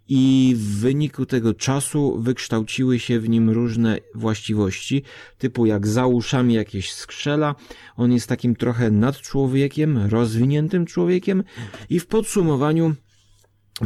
i 0.09 0.55
w 0.57 0.81
wyniku 0.81 1.27
tego 1.27 1.55
czasu 1.55 2.21
wykształciły 2.21 2.99
się 2.99 3.21
w 3.21 3.29
nim 3.29 3.51
różne 3.51 3.99
właściwości, 4.15 5.03
typu 5.39 5.67
jak 5.67 5.87
za 5.87 6.07
uszami 6.07 6.55
jakieś 6.55 6.93
skrzela, 6.93 7.55
on 7.97 8.13
jest 8.13 8.29
takim 8.29 8.57
trochę 8.57 8.91
nadczłowiekiem, 8.91 9.99
rozwiniętym 9.99 10.87
człowiekiem 10.87 11.45
i 11.91 12.01
w 12.01 12.07
podsumowaniu 12.07 12.95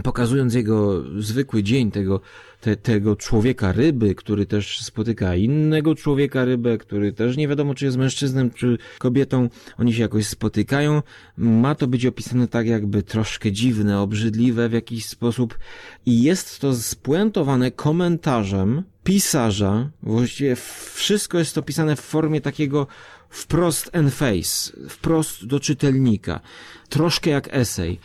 pokazując 0.02 0.54
jego 0.54 1.02
zwykły 1.18 1.62
dzień 1.62 1.90
tego, 1.90 2.20
te, 2.60 2.76
tego 2.76 3.16
człowieka 3.16 3.72
ryby, 3.72 4.14
który 4.14 4.46
też 4.46 4.80
spotyka 4.80 5.36
innego 5.36 5.94
człowieka 5.94 6.44
rybę, 6.44 6.78
który 6.78 7.12
też 7.12 7.36
nie 7.36 7.48
wiadomo 7.48 7.74
czy 7.74 7.84
jest 7.84 7.96
mężczyzną 7.96 8.50
czy 8.50 8.78
kobietą, 8.98 9.48
oni 9.78 9.92
się 9.92 10.02
jakoś 10.02 10.26
spotykają. 10.26 11.02
Ma 11.36 11.74
to 11.74 11.86
być 11.86 12.06
opisane 12.06 12.48
tak 12.48 12.66
jakby 12.66 13.02
troszkę 13.02 13.52
dziwne, 13.52 14.00
obrzydliwe 14.00 14.68
w 14.68 14.72
jakiś 14.72 15.06
sposób 15.06 15.58
i 16.06 16.22
jest 16.22 16.60
to 16.60 16.74
spuentowane 16.74 17.70
komentarzem 17.70 18.82
pisarza, 19.04 19.90
właściwie 20.02 20.56
wszystko 20.94 21.38
jest 21.38 21.54
to 21.54 21.62
pisane 21.62 21.96
w 21.96 22.00
formie 22.00 22.40
takiego 22.40 22.86
wprost 23.30 23.96
and 23.96 24.14
face, 24.14 24.72
wprost 24.88 25.46
do 25.46 25.60
czytelnika, 25.60 26.40
troszkę 26.88 27.30
jak 27.30 27.48
esej. 27.54 28.00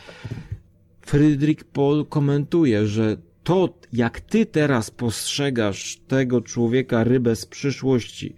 Friedrich 1.05 1.63
Paul 1.63 2.05
komentuje, 2.05 2.87
że 2.87 3.17
to, 3.43 3.79
jak 3.93 4.21
ty 4.21 4.45
teraz 4.45 4.91
postrzegasz 4.91 5.97
tego 6.07 6.41
człowieka 6.41 7.03
rybę 7.03 7.35
z 7.35 7.45
przyszłości, 7.45 8.35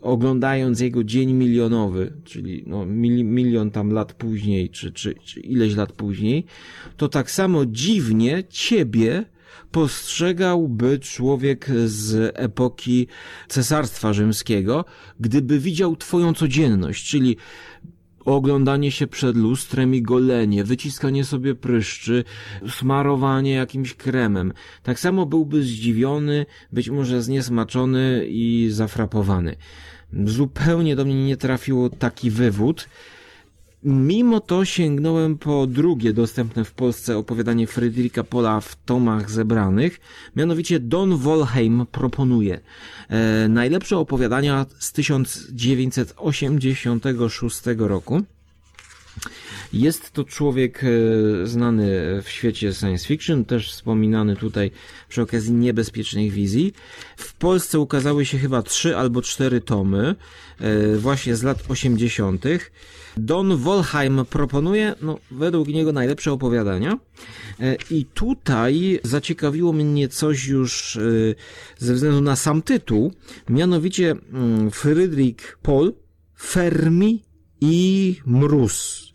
oglądając 0.00 0.80
jego 0.80 1.04
dzień 1.04 1.32
milionowy, 1.32 2.12
czyli 2.24 2.64
no, 2.66 2.86
milion 2.86 3.70
tam 3.70 3.90
lat 3.90 4.12
później, 4.12 4.70
czy, 4.70 4.92
czy, 4.92 5.14
czy 5.14 5.40
ileś 5.40 5.76
lat 5.76 5.92
później, 5.92 6.44
to 6.96 7.08
tak 7.08 7.30
samo 7.30 7.66
dziwnie 7.66 8.44
ciebie 8.48 9.24
postrzegałby 9.70 10.98
człowiek 10.98 11.70
z 11.84 12.32
epoki 12.34 13.06
Cesarstwa 13.48 14.12
Rzymskiego, 14.12 14.84
gdyby 15.20 15.58
widział 15.58 15.96
twoją 15.96 16.34
codzienność, 16.34 17.10
czyli 17.10 17.36
oglądanie 18.24 18.90
się 18.90 19.06
przed 19.06 19.36
lustrem 19.36 19.94
i 19.94 20.02
golenie, 20.02 20.64
wyciskanie 20.64 21.24
sobie 21.24 21.54
pryszczy, 21.54 22.24
smarowanie 22.68 23.52
jakimś 23.52 23.94
kremem. 23.94 24.52
Tak 24.82 25.00
samo 25.00 25.26
byłby 25.26 25.62
zdziwiony, 25.62 26.46
być 26.72 26.90
może 26.90 27.22
zniesmaczony 27.22 28.26
i 28.28 28.68
zafrapowany. 28.70 29.56
Zupełnie 30.24 30.96
do 30.96 31.04
mnie 31.04 31.24
nie 31.26 31.36
trafiło 31.36 31.90
taki 31.90 32.30
wywód. 32.30 32.88
Mimo 33.84 34.40
to 34.40 34.64
sięgnąłem 34.64 35.38
po 35.38 35.66
drugie 35.66 36.12
dostępne 36.12 36.64
w 36.64 36.72
Polsce 36.72 37.18
opowiadanie 37.18 37.66
Fryderyka 37.66 38.24
Pola 38.24 38.60
w 38.60 38.76
tomach 38.84 39.30
zebranych, 39.30 40.00
mianowicie 40.36 40.80
Don 40.80 41.16
Wolheim 41.16 41.86
proponuje 41.92 42.60
e, 43.08 43.48
najlepsze 43.48 43.98
opowiadania 43.98 44.66
z 44.78 44.92
1986 44.92 47.60
roku. 47.78 48.22
Jest 49.72 50.12
to 50.12 50.24
człowiek 50.24 50.84
e, 50.84 51.46
znany 51.46 51.86
w 52.22 52.28
świecie 52.28 52.72
science 52.72 53.06
fiction, 53.06 53.44
też 53.44 53.72
wspominany 53.72 54.36
tutaj 54.36 54.70
przy 55.08 55.22
okazji 55.22 55.52
niebezpiecznych 55.52 56.32
wizji. 56.32 56.72
W 57.16 57.34
Polsce 57.34 57.78
ukazały 57.78 58.24
się 58.24 58.38
chyba 58.38 58.62
trzy 58.62 58.96
albo 58.96 59.22
cztery 59.22 59.60
tomy, 59.60 60.14
e, 60.58 60.96
właśnie 60.96 61.36
z 61.36 61.42
lat 61.42 61.64
80. 61.68 62.44
Don 63.16 63.56
Wolheim 63.56 64.24
proponuje, 64.30 64.94
no, 65.02 65.18
według 65.30 65.68
niego 65.68 65.92
najlepsze 65.92 66.32
opowiadania. 66.32 66.98
E, 67.60 67.76
I 67.90 68.04
tutaj 68.04 69.00
zaciekawiło 69.02 69.72
mnie 69.72 70.08
coś 70.08 70.46
już 70.46 70.98
ze 71.78 71.94
względu 71.94 72.20
na 72.20 72.36
sam 72.36 72.62
tytuł, 72.62 73.12
mianowicie 73.48 74.16
mm, 74.32 74.70
Friedrich 74.70 75.58
Paul, 75.62 75.92
Fermi 76.40 77.22
i 77.60 78.16
Mróz. 78.26 79.11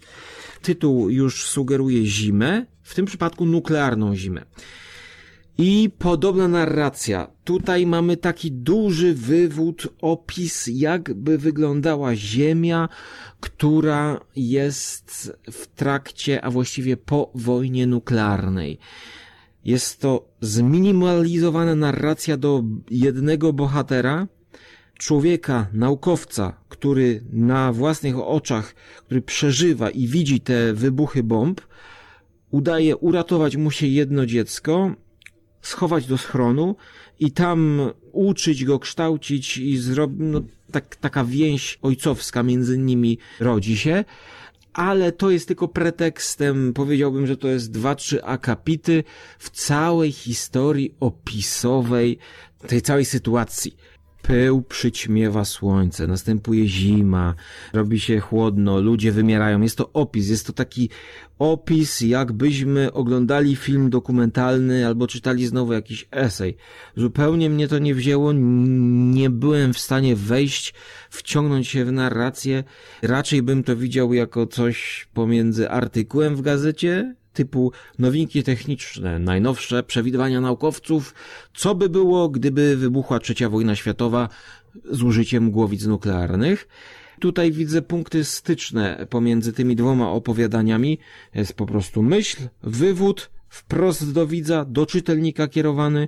Tytuł 0.67 1.09
już 1.09 1.45
sugeruje 1.45 2.05
zimę, 2.05 2.65
w 2.83 2.95
tym 2.95 3.05
przypadku 3.05 3.45
nuklearną 3.45 4.15
zimę. 4.15 4.45
I 5.57 5.89
podobna 5.97 6.47
narracja. 6.47 7.27
Tutaj 7.43 7.85
mamy 7.85 8.17
taki 8.17 8.51
duży 8.51 9.13
wywód, 9.13 9.87
opis, 10.01 10.69
jakby 10.73 11.37
wyglądała 11.37 12.15
Ziemia, 12.15 12.89
która 13.39 14.19
jest 14.35 15.33
w 15.51 15.67
trakcie, 15.67 16.45
a 16.45 16.51
właściwie 16.51 16.97
po 16.97 17.31
wojnie 17.35 17.87
nuklearnej. 17.87 18.79
Jest 19.65 20.01
to 20.01 20.29
zminimalizowana 20.41 21.75
narracja 21.75 22.37
do 22.37 22.63
jednego 22.91 23.53
bohatera, 23.53 24.27
człowieka, 24.97 25.67
naukowca, 25.73 26.53
który 26.69 27.23
na 27.31 27.73
własnych 27.73 28.19
oczach, 28.19 28.75
który 29.05 29.21
przeżywa 29.21 29.89
i 29.89 30.07
widzi 30.07 30.39
te 30.39 30.73
wybuchy 30.73 31.23
bomb, 31.23 31.61
udaje 32.51 32.97
uratować 32.97 33.55
mu 33.55 33.71
się 33.71 33.87
jedno 33.87 34.25
dziecko, 34.25 34.91
schować 35.61 36.05
do 36.05 36.17
schronu 36.17 36.75
i 37.19 37.31
tam 37.31 37.81
uczyć 38.11 38.65
go, 38.65 38.79
kształcić 38.79 39.57
i 39.57 39.77
zrobić, 39.77 40.17
no, 40.19 40.41
tak, 40.71 40.95
taka 40.95 41.25
więź 41.25 41.79
ojcowska 41.81 42.43
między 42.43 42.77
nimi 42.77 43.17
rodzi 43.39 43.77
się, 43.77 44.05
ale 44.73 45.11
to 45.11 45.31
jest 45.31 45.47
tylko 45.47 45.67
pretekstem, 45.67 46.73
powiedziałbym, 46.73 47.27
że 47.27 47.37
to 47.37 47.47
jest 47.47 47.71
dwa, 47.71 47.95
trzy 47.95 48.23
akapity 48.23 49.03
w 49.39 49.49
całej 49.49 50.11
historii 50.11 50.95
opisowej 50.99 52.17
tej 52.67 52.81
całej 52.81 53.05
sytuacji 53.05 53.77
pył 54.27 54.61
przyćmiewa 54.61 55.45
słońce, 55.45 56.07
następuje 56.07 56.67
zima, 56.67 57.35
robi 57.73 57.99
się 57.99 58.19
chłodno, 58.19 58.81
ludzie 58.81 59.11
wymierają. 59.11 59.61
Jest 59.61 59.77
to 59.77 59.93
opis, 59.93 60.29
jest 60.29 60.47
to 60.47 60.53
taki 60.53 60.89
opis, 61.39 62.01
jakbyśmy 62.01 62.93
oglądali 62.93 63.55
film 63.55 63.89
dokumentalny 63.89 64.87
albo 64.87 65.07
czytali 65.07 65.47
znowu 65.47 65.73
jakiś 65.73 66.07
esej. 66.11 66.57
Zupełnie 66.95 67.49
mnie 67.49 67.67
to 67.67 67.79
nie 67.79 67.95
wzięło, 67.95 68.33
nie 68.33 69.29
byłem 69.29 69.73
w 69.73 69.79
stanie 69.79 70.15
wejść, 70.15 70.73
wciągnąć 71.09 71.67
się 71.67 71.85
w 71.85 71.91
narrację. 71.91 72.63
Raczej 73.01 73.41
bym 73.41 73.63
to 73.63 73.75
widział 73.75 74.13
jako 74.13 74.47
coś 74.47 75.07
pomiędzy 75.13 75.69
artykułem 75.69 76.35
w 76.35 76.41
gazecie, 76.41 77.15
typu 77.37 77.71
nowinki 77.99 78.43
techniczne, 78.43 79.19
najnowsze 79.19 79.83
przewidywania 79.83 80.41
naukowców, 80.41 81.13
co 81.53 81.75
by 81.75 81.89
było, 81.89 82.29
gdyby 82.29 82.77
wybuchła 82.77 83.19
trzecia 83.19 83.49
wojna 83.49 83.75
światowa 83.75 84.29
z 84.91 85.03
użyciem 85.03 85.51
głowic 85.51 85.85
nuklearnych. 85.85 86.67
Tutaj 87.19 87.51
widzę 87.51 87.81
punkty 87.81 88.23
styczne 88.23 89.07
pomiędzy 89.09 89.53
tymi 89.53 89.75
dwoma 89.75 90.11
opowiadaniami. 90.11 90.99
Jest 91.35 91.53
po 91.53 91.65
prostu 91.65 92.03
myśl, 92.03 92.37
wywód, 92.63 93.29
wprost 93.49 94.13
do 94.13 94.27
widza, 94.27 94.65
do 94.65 94.85
czytelnika 94.85 95.47
kierowany. 95.47 96.07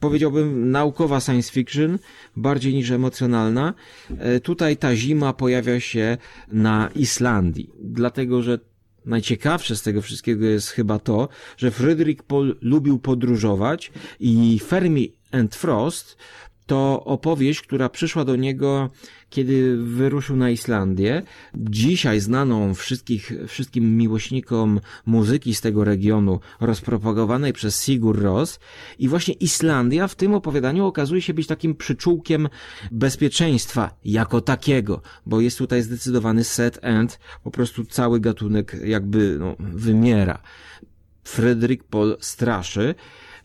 Powiedziałbym 0.00 0.70
naukowa 0.70 1.20
science 1.20 1.52
fiction, 1.52 1.98
bardziej 2.36 2.74
niż 2.74 2.90
emocjonalna. 2.90 3.74
E, 4.18 4.40
tutaj 4.40 4.76
ta 4.76 4.96
zima 4.96 5.32
pojawia 5.32 5.80
się 5.80 6.16
na 6.48 6.90
Islandii, 6.94 7.70
dlatego 7.80 8.42
że 8.42 8.58
Najciekawsze 9.06 9.76
z 9.76 9.82
tego 9.82 10.02
wszystkiego 10.02 10.46
jest 10.46 10.68
chyba 10.68 10.98
to, 10.98 11.28
że 11.56 11.70
Frederick 11.70 12.22
Paul 12.22 12.56
lubił 12.60 12.98
podróżować 12.98 13.92
i 14.20 14.58
Fermi 14.58 15.12
and 15.32 15.54
Frost 15.54 16.16
to 16.66 17.04
opowieść, 17.04 17.62
która 17.62 17.88
przyszła 17.88 18.24
do 18.24 18.36
niego, 18.36 18.90
kiedy 19.32 19.76
wyruszył 19.76 20.36
na 20.36 20.50
Islandię. 20.50 21.22
Dzisiaj 21.54 22.20
znaną 22.20 22.74
wszystkich, 22.74 23.32
wszystkim 23.48 23.96
miłośnikom 23.96 24.80
muzyki 25.06 25.54
z 25.54 25.60
tego 25.60 25.84
regionu, 25.84 26.40
rozpropagowanej 26.60 27.52
przez 27.52 27.84
Sigur 27.84 28.22
Ros. 28.22 28.60
I 28.98 29.08
właśnie 29.08 29.34
Islandia 29.34 30.08
w 30.08 30.14
tym 30.14 30.34
opowiadaniu 30.34 30.86
okazuje 30.86 31.22
się 31.22 31.34
być 31.34 31.46
takim 31.46 31.74
przyczółkiem 31.74 32.48
bezpieczeństwa 32.90 33.90
jako 34.04 34.40
takiego, 34.40 35.02
bo 35.26 35.40
jest 35.40 35.58
tutaj 35.58 35.82
zdecydowany 35.82 36.44
set 36.44 36.78
end, 36.82 37.18
po 37.44 37.50
prostu 37.50 37.84
cały 37.84 38.20
gatunek 38.20 38.76
jakby 38.84 39.36
no, 39.40 39.56
wymiera. 39.58 40.42
Frederick 41.24 41.84
Paul 41.84 42.16
straszy, 42.20 42.94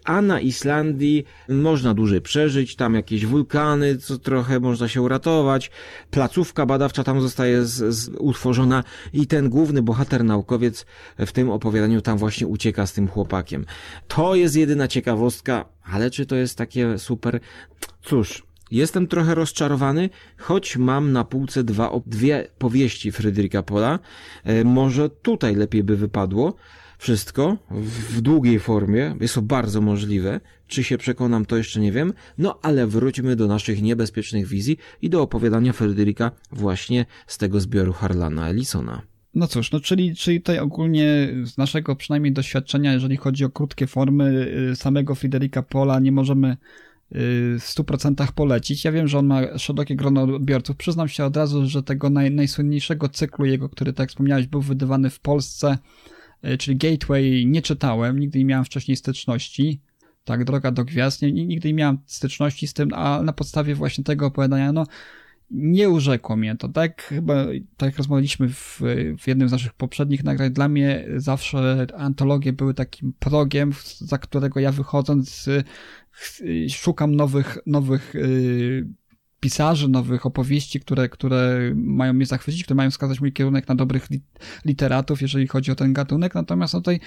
a 0.07 0.21
na 0.21 0.39
Islandii 0.39 1.25
można 1.49 1.93
dłużej 1.93 2.21
przeżyć, 2.21 2.75
tam 2.75 2.93
jakieś 2.95 3.25
wulkany, 3.25 3.97
co 3.97 4.17
trochę 4.17 4.59
można 4.59 4.87
się 4.87 5.01
uratować, 5.01 5.71
placówka 6.11 6.65
badawcza 6.65 7.03
tam 7.03 7.21
zostaje 7.21 7.65
z, 7.65 7.95
z, 7.95 8.09
utworzona 8.19 8.83
i 9.13 9.27
ten 9.27 9.49
główny 9.49 9.81
bohater 9.81 10.23
naukowiec 10.23 10.85
w 11.17 11.31
tym 11.31 11.49
opowiadaniu 11.49 12.01
tam 12.01 12.17
właśnie 12.17 12.47
ucieka 12.47 12.87
z 12.87 12.93
tym 12.93 13.07
chłopakiem. 13.07 13.65
To 14.07 14.35
jest 14.35 14.55
jedyna 14.55 14.87
ciekawostka, 14.87 15.65
ale 15.83 16.11
czy 16.11 16.25
to 16.25 16.35
jest 16.35 16.57
takie 16.57 16.97
super? 16.97 17.39
Cóż, 18.01 18.47
Jestem 18.71 19.07
trochę 19.07 19.35
rozczarowany, 19.35 20.09
choć 20.37 20.77
mam 20.77 21.11
na 21.11 21.23
półce 21.23 21.63
dwa, 21.63 21.91
dwie 22.05 22.47
powieści 22.57 23.11
Fryderyka 23.11 23.63
Pola. 23.63 23.99
E, 24.43 24.63
może 24.63 25.09
tutaj 25.09 25.55
lepiej 25.55 25.83
by 25.83 25.97
wypadło 25.97 26.55
wszystko 26.97 27.57
w 27.71 28.21
długiej 28.21 28.59
formie. 28.59 29.15
Jest 29.21 29.35
to 29.35 29.41
bardzo 29.41 29.81
możliwe. 29.81 30.39
Czy 30.67 30.83
się 30.83 30.97
przekonam, 30.97 31.45
to 31.45 31.57
jeszcze 31.57 31.79
nie 31.79 31.91
wiem. 31.91 32.13
No 32.37 32.59
ale 32.61 32.87
wróćmy 32.87 33.35
do 33.35 33.47
naszych 33.47 33.81
niebezpiecznych 33.81 34.47
wizji 34.47 34.77
i 35.01 35.09
do 35.09 35.21
opowiadania 35.21 35.73
Fryderyka 35.73 36.31
właśnie 36.51 37.05
z 37.27 37.37
tego 37.37 37.59
zbioru 37.59 37.93
Harlana 37.93 38.49
Ellisona. 38.49 39.01
No 39.37 39.47
cóż, 39.47 39.71
no 39.71 39.79
czyli, 39.79 40.15
czyli 40.15 40.41
tutaj 40.41 40.59
ogólnie 40.59 41.33
z 41.45 41.57
naszego 41.57 41.95
przynajmniej 41.95 42.33
doświadczenia, 42.33 42.93
jeżeli 42.93 43.17
chodzi 43.17 43.45
o 43.45 43.49
krótkie 43.49 43.87
formy 43.87 44.51
y, 44.71 44.75
samego 44.75 45.15
Fryderyka 45.15 45.63
Pola, 45.63 45.99
nie 45.99 46.11
możemy 46.11 46.51
y, 46.51 46.55
w 47.59 47.63
100% 47.63 48.31
polecić. 48.31 48.85
Ja 48.85 48.91
wiem, 48.91 49.07
że 49.07 49.19
on 49.19 49.25
ma 49.25 49.57
szerokie 49.57 49.95
grono 49.95 50.21
odbiorców. 50.23 50.77
Przyznam 50.77 51.07
się 51.07 51.25
od 51.25 51.37
razu, 51.37 51.67
że 51.67 51.83
tego 51.83 52.09
naj, 52.09 52.31
najsłynniejszego 52.31 53.09
cyklu 53.09 53.45
jego, 53.45 53.69
który, 53.69 53.93
tak 53.93 54.09
wspomniałeś, 54.09 54.47
był 54.47 54.61
wydawany 54.61 55.09
w 55.09 55.19
Polsce, 55.19 55.77
czyli 56.59 56.77
Gateway, 56.77 57.45
nie 57.45 57.61
czytałem, 57.61 58.19
nigdy 58.19 58.39
nie 58.39 58.45
miałem 58.45 58.65
wcześniej 58.65 58.97
styczności. 58.97 59.81
Tak, 60.23 60.43
Droga 60.43 60.71
do 60.71 60.85
Gwiazd, 60.85 61.21
nie, 61.21 61.31
nigdy 61.31 61.67
nie 61.67 61.73
miałem 61.73 61.97
styczności 62.05 62.67
z 62.67 62.73
tym, 62.73 62.93
a 62.93 63.21
na 63.21 63.33
podstawie 63.33 63.75
właśnie 63.75 64.03
tego 64.03 64.25
opowiadania, 64.25 64.73
no 64.73 64.85
nie 65.51 65.89
urzekło 65.89 66.35
mnie 66.35 66.55
to. 66.55 66.69
Tak 66.69 67.03
chyba, 67.03 67.45
tak 67.77 67.87
jak 67.87 67.97
rozmawialiśmy 67.97 68.49
w, 68.49 68.81
w 69.19 69.27
jednym 69.27 69.49
z 69.49 69.51
naszych 69.51 69.73
poprzednich 69.73 70.23
nagrań, 70.23 70.51
dla 70.51 70.69
mnie 70.69 71.07
zawsze 71.15 71.87
antologie 71.97 72.53
były 72.53 72.73
takim 72.73 73.13
progiem, 73.19 73.71
za 73.97 74.17
którego 74.17 74.59
ja 74.59 74.71
wychodząc 74.71 75.49
szukam 76.69 77.15
nowych, 77.15 77.57
nowych 77.65 78.13
pisarzy, 79.39 79.89
nowych 79.89 80.25
opowieści, 80.25 80.79
które, 80.79 81.09
które 81.09 81.71
mają 81.75 82.13
mnie 82.13 82.25
zachwycić, 82.25 82.63
które 82.63 82.75
mają 82.75 82.91
wskazać 82.91 83.21
mój 83.21 83.33
kierunek 83.33 83.67
na 83.67 83.75
dobrych 83.75 84.07
literatów, 84.65 85.21
jeżeli 85.21 85.47
chodzi 85.47 85.71
o 85.71 85.75
ten 85.75 85.93
gatunek. 85.93 86.35
Natomiast 86.35 86.73
no 86.73 86.79
tutaj 86.79 86.99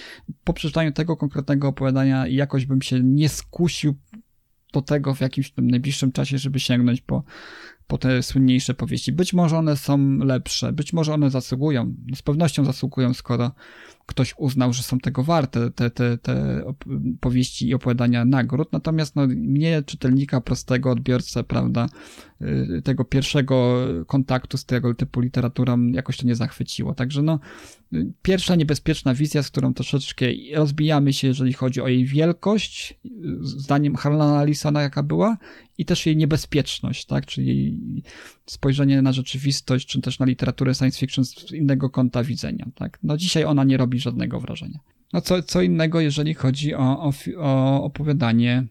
po 0.44 0.52
przeczytaniu 0.52 0.92
tego 0.92 1.16
konkretnego 1.16 1.68
opowiadania 1.68 2.26
jakoś 2.26 2.66
bym 2.66 2.82
się 2.82 3.00
nie 3.00 3.28
skusił 3.28 3.94
do 4.72 4.82
tego 4.82 5.14
w 5.14 5.20
jakimś 5.20 5.50
tym 5.50 5.70
najbliższym 5.70 6.12
czasie, 6.12 6.38
żeby 6.38 6.60
sięgnąć 6.60 7.00
po, 7.00 7.24
po 7.86 7.98
te 7.98 8.22
słynniejsze 8.22 8.74
powieści. 8.74 9.12
Być 9.12 9.32
może 9.32 9.58
one 9.58 9.76
są 9.76 10.18
lepsze, 10.18 10.72
być 10.72 10.92
może 10.92 11.14
one 11.14 11.30
zasługują, 11.30 11.94
z 12.16 12.22
pewnością 12.22 12.64
zasługują, 12.64 13.14
skoro 13.14 13.52
ktoś 14.10 14.34
uznał, 14.38 14.72
że 14.72 14.82
są 14.82 14.98
tego 14.98 15.24
warte, 15.24 15.70
te, 15.70 15.90
te, 15.90 16.18
te 16.18 16.62
powieści 17.20 17.68
i 17.68 17.74
opowiadania 17.74 18.24
nagród. 18.24 18.72
Natomiast 18.72 19.16
no, 19.16 19.26
mnie, 19.26 19.82
czytelnika 19.86 20.40
prostego, 20.40 20.90
odbiorcę, 20.90 21.44
prawda, 21.44 21.88
y, 22.42 22.82
tego 22.84 23.04
pierwszego 23.04 23.86
kontaktu 24.06 24.56
z 24.56 24.64
tego 24.64 24.94
typu 24.94 25.20
literaturą 25.20 25.86
jakoś 25.86 26.16
to 26.16 26.26
nie 26.26 26.34
zachwyciło. 26.34 26.94
Także 26.94 27.22
no, 27.22 27.38
pierwsza 28.22 28.56
niebezpieczna 28.56 29.14
wizja, 29.14 29.42
z 29.42 29.50
którą 29.50 29.74
troszeczkę 29.74 30.26
rozbijamy 30.54 31.12
się, 31.12 31.28
jeżeli 31.28 31.52
chodzi 31.52 31.80
o 31.80 31.88
jej 31.88 32.04
wielkość, 32.04 33.00
zdaniem 33.40 33.96
Harlana 33.96 34.38
Allisona 34.38 34.82
jaka 34.82 35.02
była, 35.02 35.36
i 35.80 35.84
też 35.84 36.06
jej 36.06 36.16
niebezpieczność, 36.16 37.04
tak, 37.04 37.26
czyli 37.26 37.80
spojrzenie 38.46 39.02
na 39.02 39.12
rzeczywistość, 39.12 39.86
czy 39.88 40.00
też 40.00 40.18
na 40.18 40.26
literaturę 40.26 40.74
science 40.74 40.98
fiction 40.98 41.24
z 41.24 41.52
innego 41.52 41.90
kąta 41.90 42.24
widzenia, 42.24 42.66
tak. 42.74 42.98
No 43.02 43.16
dzisiaj 43.16 43.44
ona 43.44 43.64
nie 43.64 43.76
robi 43.76 43.98
żadnego 44.00 44.40
wrażenia. 44.40 44.78
No 45.12 45.20
co, 45.20 45.42
co 45.42 45.62
innego, 45.62 46.00
jeżeli 46.00 46.34
chodzi 46.34 46.74
o, 46.74 47.02
o, 47.02 47.12
o 47.38 47.82
opowiadanie 47.84 48.66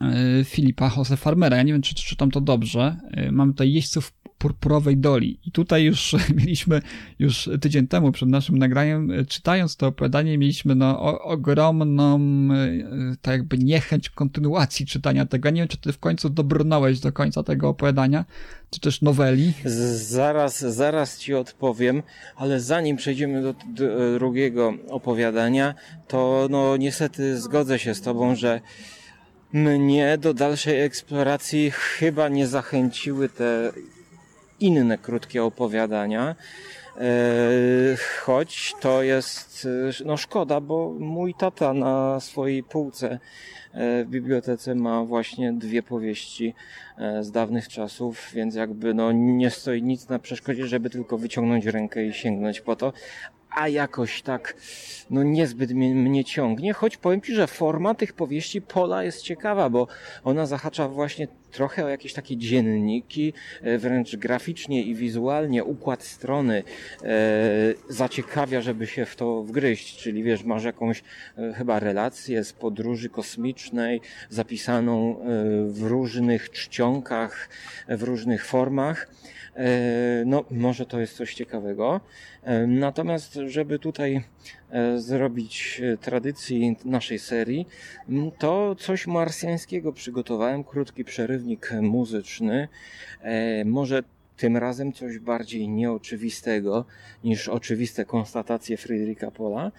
e, 0.00 0.44
Filipa 0.44 0.92
Jose 0.96 1.16
Farmera. 1.16 1.56
Ja 1.56 1.62
nie 1.62 1.72
wiem, 1.72 1.82
czy 1.82 1.94
czytam 1.94 2.30
to 2.30 2.40
dobrze. 2.40 2.96
E, 3.10 3.32
mam 3.32 3.50
tutaj 3.50 3.72
jeźdźców 3.72 4.12
purpurowej 4.38 4.96
doli. 4.96 5.38
I 5.46 5.52
tutaj 5.52 5.84
już 5.84 6.16
mieliśmy, 6.38 6.82
już 7.18 7.50
tydzień 7.60 7.86
temu 7.86 8.12
przed 8.12 8.28
naszym 8.28 8.58
nagraniem, 8.58 9.10
e, 9.10 9.24
czytając 9.24 9.76
to 9.76 9.86
opowiadanie, 9.86 10.38
mieliśmy 10.38 10.74
no, 10.74 11.22
ogromną 11.22 12.18
e, 12.54 13.16
tak 13.22 13.32
jakby 13.32 13.58
niechęć 13.58 14.10
kontynuacji 14.10 14.86
czytania 14.86 15.26
tego. 15.26 15.50
Nie 15.50 15.60
wiem, 15.60 15.68
czy 15.68 15.76
ty 15.76 15.92
w 15.92 15.98
końcu 15.98 16.30
dobrnąłeś 16.30 17.00
do 17.00 17.12
końca 17.12 17.42
tego 17.42 17.68
opowiadania, 17.68 18.24
czy 18.70 18.80
też 18.80 19.02
noweli. 19.02 19.52
Zaraz, 19.94 20.60
zaraz 20.60 21.18
ci 21.18 21.34
odpowiem, 21.34 22.02
ale 22.36 22.60
zanim 22.60 22.96
przejdziemy 22.96 23.42
do, 23.42 23.52
do 23.52 24.18
drugiego 24.18 24.74
opowiadania, 24.88 25.74
to 26.08 26.48
no 26.50 26.76
niestety 26.76 27.40
zgodzę 27.40 27.78
się 27.78 27.94
z 27.94 28.00
tobą, 28.00 28.34
że 28.36 28.60
mnie 29.52 30.18
do 30.18 30.34
dalszej 30.34 30.80
eksploracji 30.80 31.70
chyba 31.70 32.28
nie 32.28 32.46
zachęciły 32.46 33.28
te 33.28 33.72
inne 34.60 34.98
krótkie 34.98 35.44
opowiadania. 35.44 36.34
E, 36.96 37.96
choć 38.24 38.74
to 38.80 39.02
jest 39.02 39.68
e, 40.00 40.04
no 40.04 40.16
szkoda, 40.16 40.60
bo 40.60 40.94
mój 40.98 41.34
tata 41.34 41.72
na 41.72 42.20
swojej 42.20 42.62
półce 42.62 43.18
e, 43.72 44.04
w 44.04 44.08
bibliotece 44.08 44.74
ma 44.74 45.04
właśnie 45.04 45.52
dwie 45.52 45.82
powieści 45.82 46.54
z 47.20 47.30
dawnych 47.30 47.68
czasów, 47.68 48.30
więc 48.34 48.54
jakby 48.54 48.94
no 48.94 49.12
nie 49.12 49.50
stoi 49.50 49.82
nic 49.82 50.08
na 50.08 50.18
przeszkodzie, 50.18 50.66
żeby 50.66 50.90
tylko 50.90 51.18
wyciągnąć 51.18 51.66
rękę 51.66 52.04
i 52.04 52.12
sięgnąć 52.12 52.60
po 52.60 52.76
to 52.76 52.92
a 53.54 53.68
jakoś 53.68 54.22
tak 54.22 54.54
no 55.10 55.22
niezbyt 55.22 55.72
mnie, 55.72 55.94
mnie, 55.94 56.24
ciągnie, 56.24 56.72
choć 56.72 56.96
powiem 56.96 57.20
Ci, 57.20 57.34
że 57.34 57.46
forma 57.46 57.94
tych 57.94 58.12
powieści 58.12 58.62
Pola 58.62 59.04
jest 59.04 59.22
ciekawa, 59.22 59.70
bo 59.70 59.86
ona 60.24 60.46
zahacza 60.46 60.88
właśnie 60.88 61.28
trochę 61.52 61.84
o 61.84 61.88
jakieś 61.88 62.12
takie 62.12 62.36
dzienniki, 62.36 63.32
e, 63.62 63.78
wręcz 63.78 64.16
graficznie 64.16 64.82
i 64.82 64.94
wizualnie. 64.94 65.64
Układ 65.64 66.02
strony 66.02 66.62
e, 67.02 67.12
zaciekawia, 67.88 68.60
żeby 68.60 68.86
się 68.86 69.04
w 69.06 69.16
to 69.16 69.42
wgryźć, 69.42 69.96
czyli 69.96 70.22
wiesz, 70.22 70.44
masz 70.44 70.64
jakąś 70.64 71.02
e, 71.38 71.52
chyba 71.52 71.78
relację 71.78 72.44
z 72.44 72.52
podróży 72.52 73.08
kosmicznej, 73.08 74.00
zapisaną 74.30 75.10
e, 75.10 75.24
w 75.68 75.82
różnych 75.82 76.50
czcionkach, 76.50 77.48
w 77.88 78.02
różnych 78.02 78.46
formach, 78.46 79.08
no, 80.26 80.44
może 80.50 80.86
to 80.86 81.00
jest 81.00 81.16
coś 81.16 81.34
ciekawego. 81.34 82.00
E, 82.42 82.66
natomiast, 82.66 83.38
żeby 83.46 83.78
tutaj 83.78 84.24
e, 84.70 84.98
zrobić 84.98 85.82
tradycji 86.00 86.76
naszej 86.84 87.18
serii, 87.18 87.66
to 88.38 88.76
coś 88.78 89.06
marsjańskiego 89.06 89.92
przygotowałem, 89.92 90.64
krótki 90.64 91.04
przerywnik 91.04 91.70
muzyczny. 91.80 92.68
Może 93.64 94.02
tym 94.36 94.56
razem 94.56 94.92
coś 94.92 95.18
bardziej 95.18 95.68
nieoczywistego 95.68 96.84
niż 97.24 97.48
oczywiste 97.48 98.04
konstatacje 98.04 98.76
Friedricha 98.76 99.30
Pola, 99.30 99.72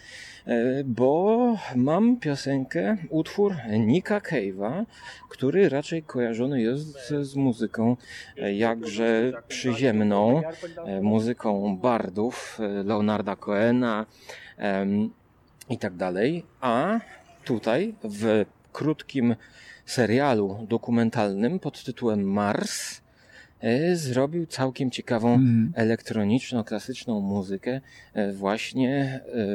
e, 0.48 0.84
bo 0.84 1.58
mam 1.76 2.18
piosenkę, 2.18 2.98
utwór 3.10 3.56
Nika 3.80 4.20
Cave'a, 4.20 4.86
który 5.30 5.70
raczej 5.70 6.04
kojarzony 6.04 6.62
jest 6.62 7.14
z 7.22 7.36
muzyką 7.36 7.98
e, 8.38 8.54
jakże 8.54 9.34
przyziemną, 9.48 10.42
e, 10.86 11.02
muzyką 11.02 11.78
bardów 11.78 12.60
Leonarda 12.86 13.36
Coena 13.36 14.06
i 15.70 15.78
tak 15.78 15.96
dalej, 15.96 16.44
a 16.62 17.00
tutaj 17.44 17.96
w 18.04 18.46
krótkim 18.74 19.36
serialu 19.86 20.66
dokumentalnym 20.70 21.60
pod 21.60 21.84
tytułem 21.84 22.24
Mars 22.24 23.05
zrobił 23.94 24.46
całkiem 24.46 24.92
ciekawą 24.92 25.34
mm. 25.34 25.74
elektroniczną, 25.76 26.64
klasyczną 26.64 27.20
muzykę, 27.22 27.82
e, 28.14 28.34
właśnie 28.34 28.92
e, 28.94 29.46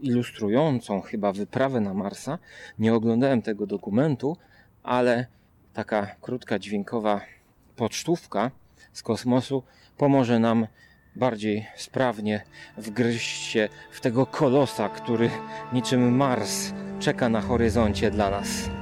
ilustrującą 0.00 1.00
chyba 1.00 1.32
wyprawę 1.32 1.80
na 1.80 1.94
Marsa. 1.94 2.38
Nie 2.78 2.94
oglądałem 2.94 3.42
tego 3.42 3.66
dokumentu, 3.66 4.36
ale 4.82 5.26
taka 5.74 6.06
krótka 6.20 6.58
dźwiękowa 6.58 7.20
pocztówka 7.76 8.50
z 8.92 9.02
kosmosu 9.02 9.62
pomoże 9.96 10.38
nam 10.38 10.66
bardziej 11.16 11.66
sprawnie 11.76 12.42
wgryźć 12.76 13.42
się 13.42 13.68
w 13.90 14.00
tego 14.00 14.26
kolosa, 14.26 14.88
który 14.88 15.30
niczym 15.72 16.16
Mars 16.16 16.72
czeka 17.00 17.28
na 17.28 17.40
horyzoncie 17.40 18.10
dla 18.10 18.30
nas. 18.30 18.77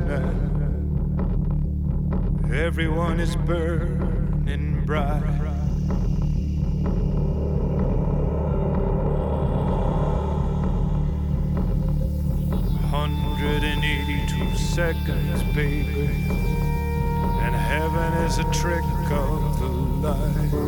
Now. 0.00 0.32
Everyone 2.52 3.20
is 3.20 3.36
burning 3.36 4.84
bright. 4.84 5.22
Hundred 12.90 13.62
and 13.64 13.84
eighty-two 13.84 14.56
seconds, 14.56 15.42
baby, 15.54 16.08
and 17.42 17.54
heaven 17.54 18.12
is 18.24 18.38
a 18.38 18.44
trick 18.52 18.84
of 19.10 19.60
the 19.60 19.68
light. 19.68 20.65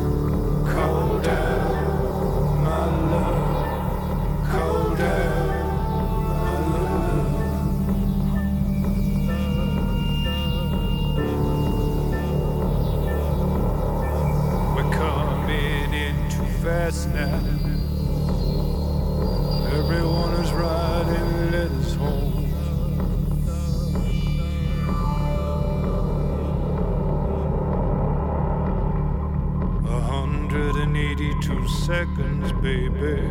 Eighty-two 31.39 31.69
seconds, 31.69 32.53
baby, 32.53 33.23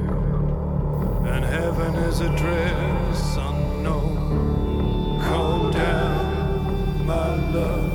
and 1.30 1.44
heaven 1.44 1.96
is 1.96 2.22
a 2.22 2.30
dress 2.38 3.38
unknown. 3.38 5.20
Calm 5.22 5.72
down, 5.72 7.06
my 7.06 7.36
love. 7.52 7.87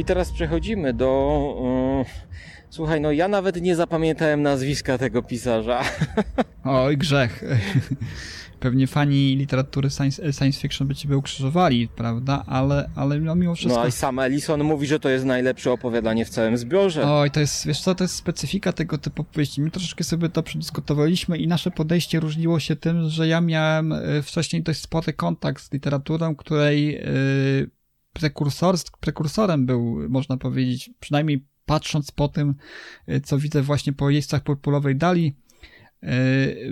I 0.00 0.04
teraz 0.04 0.32
przechodzimy 0.32 0.94
do. 0.94 2.04
e, 2.06 2.30
Słuchaj, 2.70 3.00
no 3.00 3.12
ja 3.12 3.28
nawet 3.28 3.62
nie 3.62 3.76
zapamiętałem 3.76 4.42
nazwiska 4.42 4.98
tego 4.98 5.22
pisarza. 5.22 5.82
Oj, 6.64 6.96
grzech. 6.96 7.44
Pewnie 8.60 8.86
fani 8.86 9.36
literatury 9.36 9.90
science, 9.90 10.32
science 10.32 10.60
fiction 10.60 10.88
by 10.88 10.94
ciebie 10.94 11.16
ukrzyżowali, 11.16 11.88
prawda? 11.88 12.44
Ale, 12.46 12.90
ale 12.96 13.20
no 13.20 13.34
mimo 13.34 13.54
wszystko... 13.54 13.80
No 13.80 13.86
i 13.86 13.92
sam 13.92 14.18
Ellison 14.18 14.64
mówi, 14.64 14.86
że 14.86 15.00
to 15.00 15.08
jest 15.08 15.24
najlepsze 15.24 15.72
opowiadanie 15.72 16.24
w 16.24 16.28
całym 16.28 16.56
zbiorze. 16.56 17.06
Oj, 17.06 17.30
to 17.30 17.40
jest, 17.40 17.66
wiesz 17.66 17.80
co, 17.80 17.94
to 17.94 18.04
jest 18.04 18.14
specyfika 18.14 18.72
tego 18.72 18.98
typu 18.98 19.22
opowieści. 19.22 19.60
My 19.60 19.70
troszeczkę 19.70 20.04
sobie 20.04 20.28
to 20.28 20.42
przedyskutowaliśmy 20.42 21.38
i 21.38 21.48
nasze 21.48 21.70
podejście 21.70 22.20
różniło 22.20 22.60
się 22.60 22.76
tym, 22.76 23.08
że 23.08 23.28
ja 23.28 23.40
miałem 23.40 23.92
e, 23.92 24.22
wcześniej 24.22 24.62
dość 24.62 24.80
spory 24.80 25.12
kontakt 25.12 25.62
z 25.62 25.72
literaturą, 25.72 26.36
której 26.36 26.96
e, 26.96 27.02
prekursor, 28.20 28.76
prekursorem 29.00 29.66
był, 29.66 30.08
można 30.08 30.36
powiedzieć, 30.36 30.90
przynajmniej 31.00 31.44
patrząc 31.66 32.10
po 32.10 32.28
tym, 32.28 32.54
e, 33.06 33.20
co 33.20 33.38
widzę 33.38 33.62
właśnie 33.62 33.92
po 33.92 34.10
jeźdźcach 34.10 34.42
purpurowej 34.42 34.96
dali, 34.96 35.36
e, 36.02 36.16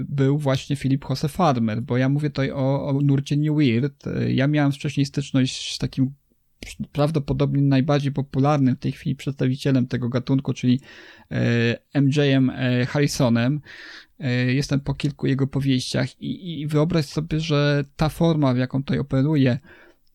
był 0.05 0.39
właśnie 0.39 0.77
Philip 0.77 1.05
Jose 1.11 1.29
Farmer, 1.29 1.83
bo 1.83 1.97
ja 1.97 2.09
mówię 2.09 2.31
tutaj 2.31 2.51
o, 2.51 2.87
o 2.87 2.93
nurcie 3.03 3.37
New 3.37 3.57
Weird. 3.57 4.07
E, 4.07 4.33
Ja 4.33 4.47
miałem 4.47 4.73
wcześniej 4.73 5.07
styczność 5.07 5.75
z 5.75 5.79
takim 5.79 6.15
prawdopodobnie 6.93 7.63
najbardziej 7.63 8.13
popularnym 8.13 8.77
w 8.77 8.79
tej 8.79 8.93
chwili 8.93 9.17
przedstawicielem 9.17 9.87
tego 9.87 10.09
gatunku, 10.09 10.53
czyli 10.53 10.81
MJ-em 11.95 12.53
Harrisonem. 12.89 13.61
Jestem 14.47 14.81
po 14.81 14.95
kilku 14.95 15.27
jego 15.27 15.47
powieściach 15.47 16.21
i, 16.21 16.61
i 16.61 16.67
wyobraź 16.67 17.07
sobie, 17.07 17.41
że 17.41 17.85
ta 17.97 18.09
forma, 18.09 18.55
w 18.55 18.59
jaką 18.59 18.83
tutaj 18.83 18.99
operuje 18.99 19.59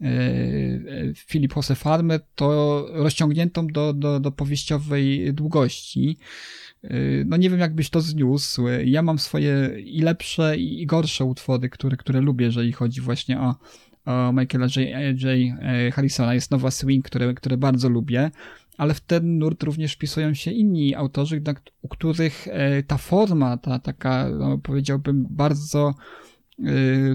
e, 0.04 1.14
Philip 1.16 1.56
Jose 1.56 1.76
Farmer, 1.76 2.20
to 2.36 2.86
rozciągniętą 2.92 3.68
do, 3.68 3.94
do, 3.94 4.20
do 4.20 4.32
powieściowej 4.32 5.34
długości. 5.34 6.18
E, 6.84 6.90
No 7.26 7.38
nie 7.38 7.50
wiem, 7.50 7.60
jakbyś 7.60 7.90
to 7.90 8.02
zniósł. 8.02 8.68
Ja 8.86 9.02
mam 9.02 9.20
swoje 9.20 9.82
i 9.86 10.02
lepsze, 10.02 10.58
i 10.58 10.86
gorsze 10.86 11.26
utwory, 11.26 11.70
które, 11.70 11.98
które 11.98 12.22
lubię, 12.22 12.46
jeżeli 12.46 12.72
chodzi 12.72 13.02
właśnie 13.02 13.40
o, 13.40 13.56
o 14.06 14.34
Michaela 14.34 14.66
J. 14.66 14.78
J. 15.22 15.58
e, 15.62 15.92
Harrisona. 15.92 16.34
Jest 16.34 16.52
Nowa 16.52 16.72
Swing, 16.72 17.06
które, 17.06 17.34
które 17.34 17.58
bardzo 17.58 17.90
lubię, 17.90 18.32
ale 18.78 18.94
w 18.94 19.02
ten 19.02 19.38
nurt 19.38 19.64
również 19.64 19.94
wpisują 19.94 20.34
się 20.34 20.52
inni 20.52 20.96
autorzy, 20.96 21.42
u 21.82 21.88
których 21.88 22.48
ta 22.88 22.98
forma, 22.98 23.58
ta 23.58 23.80
taka, 23.80 24.30
no, 24.30 24.58
powiedziałbym, 24.58 25.28
bardzo 25.30 25.94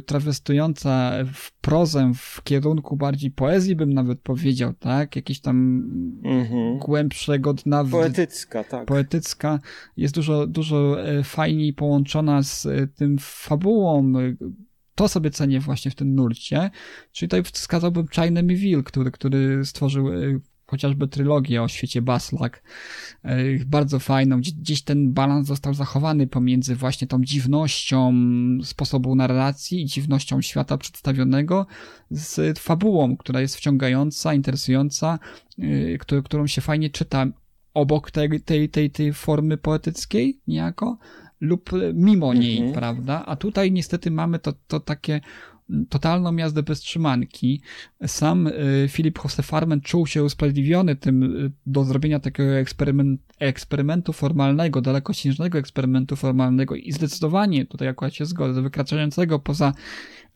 trawestująca 0.06 1.12
w 1.32 1.52
prozę 1.52 2.12
w 2.14 2.42
kierunku 2.44 2.96
bardziej 2.96 3.30
poezji, 3.30 3.76
bym 3.76 3.92
nawet 3.92 4.20
powiedział, 4.20 4.72
tak? 4.72 5.16
Jakieś 5.16 5.40
tam 5.40 5.82
Mhm. 6.24 6.78
głębszego 6.78 7.54
dna 7.54 7.84
w, 7.84 7.90
Poetycka, 7.90 8.64
tak. 8.64 8.86
poetycka, 8.86 9.58
jest 9.96 10.14
dużo, 10.14 10.46
dużo 10.46 11.06
e, 11.08 11.22
fajniej 11.22 11.72
połączona 11.72 12.42
z 12.42 12.66
e, 12.66 12.86
tym 12.86 13.16
fabułą. 13.20 14.12
To 14.94 15.08
sobie 15.08 15.30
cenię 15.30 15.60
właśnie 15.60 15.90
w 15.90 15.94
tym 15.94 16.14
nurcie. 16.14 16.70
Czyli 17.12 17.28
tutaj 17.28 17.42
wskazałbym 17.42 18.06
China 18.08 18.42
Will, 18.42 18.84
który, 18.84 19.10
który 19.10 19.64
stworzył 19.64 20.08
e, 20.08 20.38
chociażby 20.70 21.08
trylogię 21.08 21.62
o 21.62 21.68
świecie 21.68 22.02
Baslak. 22.02 22.62
E, 23.22 23.36
Bardzo 23.66 23.98
fajną. 23.98 24.38
Gdzie- 24.40 24.52
Gdzieś 24.52 24.82
ten 24.82 25.12
balans 25.12 25.46
został 25.48 25.74
zachowany 25.74 26.26
pomiędzy 26.26 26.76
właśnie 26.76 27.06
tą 27.06 27.24
dziwnością 27.24 28.12
sposobu 28.64 29.14
narracji 29.14 29.82
i 29.82 29.86
dziwnością 29.86 30.42
świata 30.42 30.78
przedstawionego 30.78 31.66
z 32.10 32.58
fabułą, 32.58 33.16
która 33.16 33.40
jest 33.40 33.56
wciągająca, 33.56 34.34
interesująca, 34.34 35.18
yy, 35.58 35.98
którą, 36.24 36.46
się 36.46 36.60
fajnie 36.60 36.90
czyta 36.90 37.26
obok 37.74 38.10
tej, 38.10 38.40
tej, 38.40 38.68
tej, 38.68 38.90
tej 38.90 39.12
formy 39.12 39.56
poetyckiej 39.56 40.40
niejako 40.46 40.98
lub 41.40 41.70
mimo 41.94 42.34
niej, 42.34 42.56
Mhm. 42.56 42.74
prawda? 42.74 43.24
A 43.26 43.36
tutaj 43.36 43.72
niestety 43.72 44.10
mamy 44.10 44.38
to, 44.38 44.52
to 44.66 44.80
takie 44.80 45.20
totalną 45.88 46.36
jazdę 46.36 46.62
bez 46.62 46.80
trzymanki. 46.80 47.62
Sam 48.06 48.46
y, 48.46 48.86
Filip 48.88 49.18
Jose 49.24 49.42
Farman 49.42 49.80
czuł 49.80 50.06
się 50.06 50.24
usprawiedliwiony 50.24 50.96
tym 50.96 51.22
y, 51.22 51.50
do 51.66 51.84
zrobienia 51.84 52.20
takiego 52.20 52.50
eksperyment, 52.50 53.20
eksperymentu 53.38 54.12
formalnego, 54.12 54.80
dalekosiężnego 54.80 55.58
eksperymentu 55.58 56.16
formalnego 56.16 56.74
i 56.74 56.92
zdecydowanie 56.92 57.66
tutaj 57.66 57.88
akurat 57.88 58.14
się 58.14 58.26
zgodzę, 58.26 58.62
wykraczającego 58.62 59.38
poza 59.38 59.72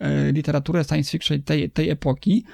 y, 0.01 0.33
literaturę 0.33 0.85
science 0.85 1.11
fiction 1.11 1.42
tej, 1.42 1.71
tej 1.71 1.90
epoki 1.90 2.45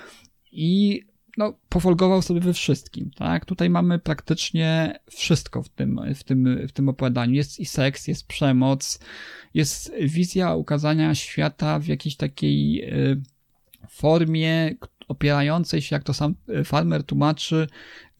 i 0.52 1.02
no, 1.38 1.54
pofolgował 1.68 2.22
sobie 2.22 2.40
we 2.40 2.52
wszystkim, 2.52 3.10
tak? 3.10 3.44
Tutaj 3.44 3.70
mamy 3.70 3.98
praktycznie 3.98 4.98
wszystko 5.10 5.62
w 5.62 5.68
tym, 5.68 6.00
w 6.14 6.24
tym, 6.24 6.66
w 6.68 6.72
tym 6.72 6.88
opowiadaniu. 6.88 7.34
Jest 7.34 7.60
i 7.60 7.66
seks, 7.66 8.08
jest 8.08 8.26
przemoc, 8.26 9.00
jest 9.54 9.92
wizja 10.00 10.54
ukazania 10.54 11.14
świata 11.14 11.78
w 11.78 11.86
jakiejś 11.86 12.16
takiej 12.16 12.84
y, 12.84 13.22
formie 13.88 14.74
opierającej 15.08 15.82
się, 15.82 15.96
jak 15.96 16.04
to 16.04 16.14
sam 16.14 16.34
y, 16.48 16.64
Farmer 16.64 17.04
tłumaczy, 17.04 17.66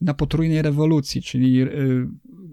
na 0.01 0.13
potrójnej 0.13 0.61
rewolucji, 0.61 1.21
czyli 1.21 1.61
y, 1.61 2.07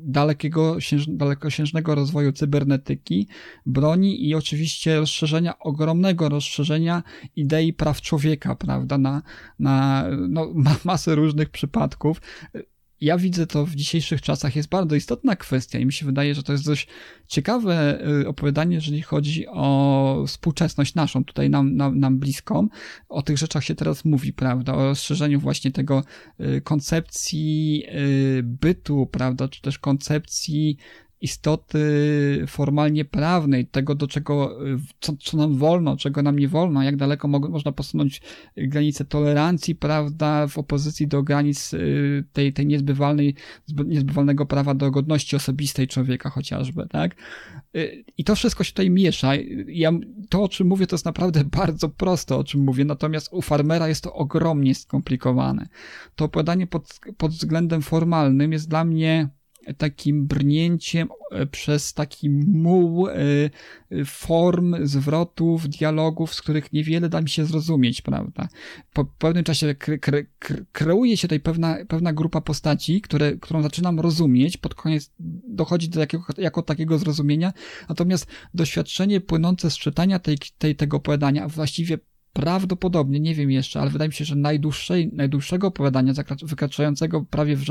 dalekiego, 0.06 0.76
dalekosiężnego 1.08 1.94
rozwoju 1.94 2.32
cybernetyki, 2.32 3.28
broni 3.66 4.28
i 4.28 4.34
oczywiście 4.34 4.96
rozszerzenia, 4.96 5.58
ogromnego 5.58 6.28
rozszerzenia 6.28 7.02
idei 7.36 7.72
praw 7.72 8.00
człowieka, 8.00 8.54
prawda, 8.54 8.98
na, 8.98 9.22
na 9.58 10.04
no, 10.28 10.50
ma, 10.54 10.76
masę 10.84 11.14
różnych 11.14 11.50
przypadków. 11.50 12.20
Ja 13.00 13.18
widzę 13.18 13.46
to 13.46 13.66
w 13.66 13.74
dzisiejszych 13.74 14.22
czasach. 14.22 14.56
Jest 14.56 14.68
bardzo 14.68 14.96
istotna 14.96 15.36
kwestia 15.36 15.78
i 15.78 15.86
mi 15.86 15.92
się 15.92 16.06
wydaje, 16.06 16.34
że 16.34 16.42
to 16.42 16.52
jest 16.52 16.64
dość 16.64 16.88
ciekawe 17.26 18.06
y, 18.20 18.28
opowiadanie, 18.28 18.74
jeżeli 18.74 19.02
chodzi 19.02 19.46
o 19.48 20.24
współczesność 20.26 20.94
naszą, 20.94 21.24
tutaj 21.24 21.50
nam, 21.50 21.76
nam, 21.76 21.98
nam 21.98 22.18
bliską. 22.18 22.68
O 23.08 23.22
tych 23.22 23.38
rzeczach 23.38 23.64
się 23.64 23.74
teraz 23.74 24.04
mówi, 24.04 24.32
prawda, 24.32 24.74
o 24.74 24.84
rozszerzeniu 24.84 25.40
właśnie 25.40 25.72
tego 25.72 26.04
y, 26.40 26.60
koncepcji 26.60 27.84
y, 28.38 28.42
bytu, 28.42 29.06
prawda, 29.06 29.48
czy 29.48 29.62
też 29.62 29.78
koncepcji 29.78 30.76
istoty 31.20 31.78
formalnie 32.46 33.04
prawnej, 33.04 33.66
tego 33.66 33.94
do 33.94 34.06
czego, 34.06 34.58
co, 35.00 35.12
co 35.16 35.36
nam 35.36 35.56
wolno, 35.56 35.96
czego 35.96 36.22
nam 36.22 36.38
nie 36.38 36.48
wolno, 36.48 36.82
jak 36.82 36.96
daleko 36.96 37.28
mo 37.28 37.38
można 37.38 37.72
posunąć 37.72 38.22
granice 38.56 39.04
tolerancji, 39.04 39.74
prawda, 39.74 40.46
w 40.46 40.58
opozycji 40.58 41.08
do 41.08 41.22
granic 41.22 41.74
y, 41.74 42.24
tej, 42.32 42.52
tej 42.52 42.66
niezbywalnej, 42.66 43.34
niezbywalnego 43.86 44.46
prawa 44.46 44.74
do 44.74 44.90
godności 44.90 45.36
osobistej 45.36 45.88
człowieka 45.88 46.30
chociażby, 46.30 46.86
tak? 46.88 47.16
Y, 47.76 48.04
I 48.18 48.24
to 48.24 48.34
wszystko 48.34 48.64
się 48.64 48.72
tutaj 48.72 48.90
miesza. 48.90 49.32
Ja, 49.66 49.92
to, 50.28 50.42
o 50.42 50.48
czym 50.48 50.66
mówię, 50.66 50.86
to 50.86 50.96
jest 50.96 51.04
naprawdę 51.04 51.44
bardzo 51.60 51.88
proste, 51.88 52.36
o 52.36 52.44
czym 52.44 52.60
mówię, 52.60 52.84
natomiast 52.84 53.28
u 53.32 53.42
farmera 53.42 53.88
jest 53.88 54.04
to 54.04 54.14
ogromnie 54.14 54.74
skomplikowane. 54.74 55.68
To 56.14 56.24
opowiadanie 56.24 56.66
pod, 56.66 57.00
pod 57.16 57.32
względem 57.32 57.82
formalnym 57.82 58.52
jest 58.52 58.68
dla 58.68 58.84
mnie 58.84 59.28
takim 59.74 60.26
brnięciem 60.26 61.08
e, 61.30 61.46
przez 61.46 61.94
taki 61.94 62.30
muł 62.30 63.08
e, 63.08 63.14
form, 64.04 64.76
zwrotów, 64.86 65.68
dialogów, 65.68 66.34
z 66.34 66.42
których 66.42 66.72
niewiele 66.72 67.08
da 67.08 67.20
mi 67.20 67.28
się 67.28 67.44
zrozumieć, 67.44 68.02
prawda? 68.02 68.48
Po 68.92 69.04
pewnym 69.04 69.44
czasie 69.44 69.74
kre, 69.74 69.98
kre, 69.98 70.24
kreuje 70.72 71.16
się 71.16 71.28
tutaj 71.28 71.40
pewna, 71.40 71.76
pewna 71.88 72.12
grupa 72.12 72.40
postaci, 72.40 73.00
które, 73.00 73.36
którą 73.36 73.62
zaczynam 73.62 74.00
rozumieć, 74.00 74.56
pod 74.56 74.74
koniec 74.74 75.12
dochodzi 75.48 75.88
do 75.88 76.00
jakiego, 76.00 76.24
jako 76.38 76.62
takiego 76.62 76.98
zrozumienia, 76.98 77.52
natomiast 77.88 78.26
doświadczenie 78.54 79.20
płynące 79.20 79.70
z 79.70 79.78
czytania 79.78 80.18
tej, 80.18 80.38
tej, 80.58 80.76
tego 80.76 80.96
opowiadania, 80.96 81.48
właściwie 81.48 81.98
prawdopodobnie, 82.36 83.20
nie 83.20 83.34
wiem 83.34 83.50
jeszcze, 83.50 83.80
ale 83.80 83.90
wydaje 83.90 84.08
mi 84.08 84.14
się, 84.14 84.24
że 84.24 84.36
najdłuższej, 84.36 85.10
najdłuższego 85.12 85.66
opowiadania, 85.66 86.12
wykraczającego 86.42 87.24
prawie 87.30 87.56
w, 87.56 87.64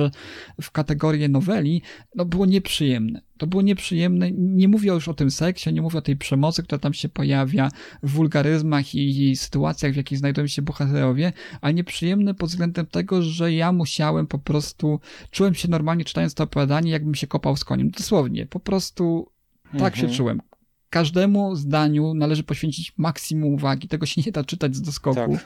w 0.62 0.72
kategorię 0.72 1.30
noweli, 1.30 1.82
no 2.16 2.26
było 2.26 2.46
nieprzyjemne. 2.46 3.22
To 3.38 3.48
było 3.48 3.62
nieprzyjemne. 3.62 4.32
Nie 4.32 4.68
mówię 4.68 4.92
już 4.92 5.08
o 5.08 5.14
tym 5.14 5.32
seksie, 5.32 5.74
nie 5.74 5.82
mówię 5.82 5.98
o 5.98 6.02
tej 6.02 6.18
przemocy, 6.18 6.64
która 6.64 6.80
tam 6.80 6.94
się 6.94 7.10
pojawia, 7.10 7.70
w 8.04 8.12
wulgaryzmach 8.12 8.96
i, 8.96 9.30
i 9.30 9.36
sytuacjach, 9.36 9.94
w 9.94 9.96
jakich 9.96 10.18
znajdują 10.18 10.48
się 10.48 10.62
bohaterowie, 10.62 11.34
ale 11.62 11.74
nieprzyjemne 11.74 12.34
pod 12.34 12.50
względem 12.50 12.86
tego, 12.86 13.22
że 13.22 13.54
ja 13.54 13.72
musiałem 13.72 14.28
po 14.28 14.40
prostu, 14.40 15.00
czułem 15.32 15.54
się 15.54 15.68
normalnie 15.68 16.06
czytając 16.06 16.34
to 16.34 16.44
opowiadanie, 16.44 16.92
jakbym 16.92 17.16
się 17.16 17.28
kopał 17.28 17.58
z 17.58 17.64
koniem. 17.64 17.90
Dosłownie, 17.90 18.46
po 18.46 18.60
prostu 18.60 19.32
tak 19.72 19.94
mhm. 19.94 19.96
się 19.96 20.18
czułem 20.18 20.42
każdemu 20.90 21.56
zdaniu 21.56 22.14
należy 22.14 22.44
poświęcić 22.44 22.94
maksimum 22.98 23.54
uwagi. 23.54 23.88
Tego 23.88 24.06
się 24.06 24.22
nie 24.26 24.32
da 24.32 24.44
czytać 24.44 24.76
z 24.76 24.82
doskoku. 24.82 25.16
Tak. 25.16 25.46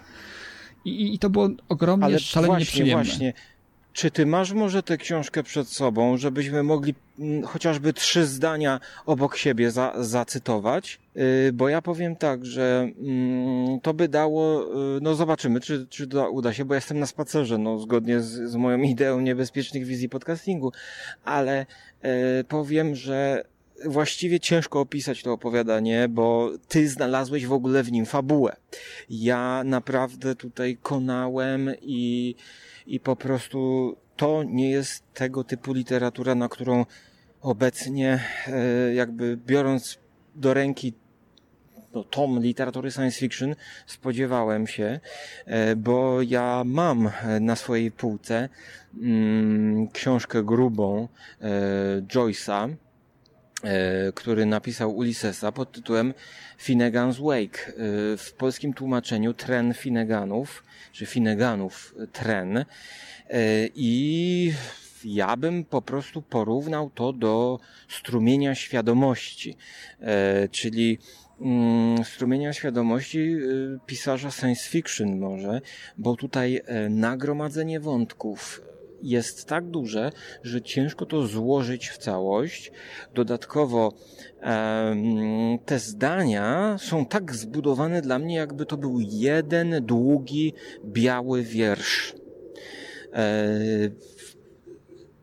I, 0.85 1.13
I 1.13 1.19
to 1.19 1.29
było 1.29 1.49
ogromnie, 1.69 2.05
Ale 2.05 2.19
szalenie 2.19 2.53
właśnie, 2.53 2.65
przyjemne. 2.65 3.03
Właśnie. 3.03 3.33
Czy 3.93 4.11
ty 4.11 4.25
masz 4.25 4.53
może 4.53 4.83
tę 4.83 4.97
książkę 4.97 5.43
przed 5.43 5.67
sobą, 5.67 6.17
żebyśmy 6.17 6.63
mogli 6.63 6.95
mm, 7.19 7.43
chociażby 7.43 7.93
trzy 7.93 8.25
zdania 8.25 8.79
obok 9.05 9.37
siebie 9.37 9.71
za, 9.71 9.93
zacytować? 9.97 10.99
Yy, 11.15 11.23
bo 11.53 11.69
ja 11.69 11.81
powiem 11.81 12.15
tak, 12.15 12.45
że 12.45 12.89
yy, 13.01 13.79
to 13.81 13.93
by 13.93 14.07
dało, 14.07 14.61
yy, 14.63 14.99
no 15.01 15.15
zobaczymy, 15.15 15.59
czy, 15.59 15.87
czy 15.89 16.07
uda 16.31 16.53
się, 16.53 16.65
bo 16.65 16.75
jestem 16.75 16.99
na 16.99 17.05
spacerze, 17.05 17.57
no 17.57 17.79
zgodnie 17.79 18.19
z, 18.19 18.51
z 18.51 18.55
moją 18.55 18.77
ideą 18.93 19.19
niebezpiecznych 19.19 19.85
wizji 19.85 20.09
podcastingu, 20.09 20.71
ale 21.23 21.65
y, 22.39 22.43
powiem, 22.43 22.95
że 22.95 23.43
właściwie 23.85 24.39
ciężko 24.39 24.79
opisać 24.79 25.23
to 25.23 25.33
opowiadanie, 25.33 26.07
bo 26.09 26.51
ty 26.67 26.89
znalazłeś 26.89 27.45
w 27.45 27.53
ogóle 27.53 27.83
w 27.83 27.91
nim 27.91 28.05
fabułę. 28.05 28.55
Ja 29.09 29.63
naprawdę 29.65 30.35
tutaj 30.35 30.77
konałem 30.81 31.71
i, 31.81 32.35
i 32.87 32.99
po 32.99 33.15
prostu 33.15 33.95
to 34.15 34.43
nie 34.43 34.69
jest 34.69 35.13
tego 35.13 35.43
typu 35.43 35.73
literatura, 35.73 36.35
na 36.35 36.49
którą 36.49 36.85
obecnie, 37.41 38.23
e, 38.47 38.93
jakby 38.93 39.37
biorąc 39.45 39.97
do 40.35 40.53
ręki 40.53 40.93
no, 41.93 42.03
tom 42.03 42.39
literatury 42.39 42.91
science 42.91 43.19
fiction 43.19 43.55
spodziewałem 43.87 44.67
się, 44.67 44.99
e, 45.45 45.75
bo 45.75 46.21
ja 46.21 46.63
mam 46.65 47.09
na 47.41 47.55
swojej 47.55 47.91
półce 47.91 48.49
mm, 49.01 49.87
książkę 49.87 50.43
grubą 50.43 51.07
e, 51.41 52.01
Joyce'a, 52.01 52.69
E, 52.69 52.88
który 54.15 54.45
napisał 54.45 54.95
Ulyssesa 54.95 55.51
pod 55.51 55.71
tytułem 55.71 56.13
Finnegan's 56.59 57.21
Wake. 57.21 57.67
E, 57.67 57.73
w 58.17 58.33
polskim 58.37 58.73
tłumaczeniu 58.73 59.33
tren 59.33 59.73
Finneganów, 59.73 60.63
czy 60.91 61.05
Finneganów 61.05 61.95
tren. 62.13 62.57
E, 62.57 62.65
I 63.75 64.53
ja 65.05 65.37
bym 65.37 65.65
po 65.65 65.81
prostu 65.81 66.21
porównał 66.21 66.89
to 66.89 67.13
do 67.13 67.59
strumienia 67.89 68.55
świadomości, 68.55 69.57
czyli 70.51 70.99
mm, 71.41 72.03
strumienia 72.03 72.53
świadomości 72.53 73.35
pisarza 73.85 74.31
science 74.31 74.69
fiction 74.69 75.19
może, 75.19 75.61
bo 75.97 76.15
tutaj 76.15 76.61
nagromadzenie 76.89 77.79
wątków, 77.79 78.61
jest 79.01 79.45
tak 79.45 79.65
duże, 79.65 80.11
że 80.43 80.61
ciężko 80.61 81.05
to 81.05 81.27
złożyć 81.27 81.89
w 81.89 81.97
całość. 81.97 82.71
Dodatkowo 83.13 83.93
te 85.65 85.79
zdania 85.79 86.75
są 86.79 87.05
tak 87.05 87.35
zbudowane 87.35 88.01
dla 88.01 88.19
mnie, 88.19 88.35
jakby 88.35 88.65
to 88.65 88.77
był 88.77 88.99
jeden 88.99 89.85
długi, 89.85 90.53
biały 90.85 91.43
wiersz. 91.43 92.15
E, 93.13 93.49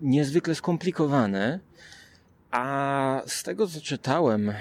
niezwykle 0.01 0.55
skomplikowane. 0.55 1.61
A 2.51 3.23
z 3.27 3.43
tego, 3.43 3.67
co 3.67 3.81
czytałem, 3.81 4.53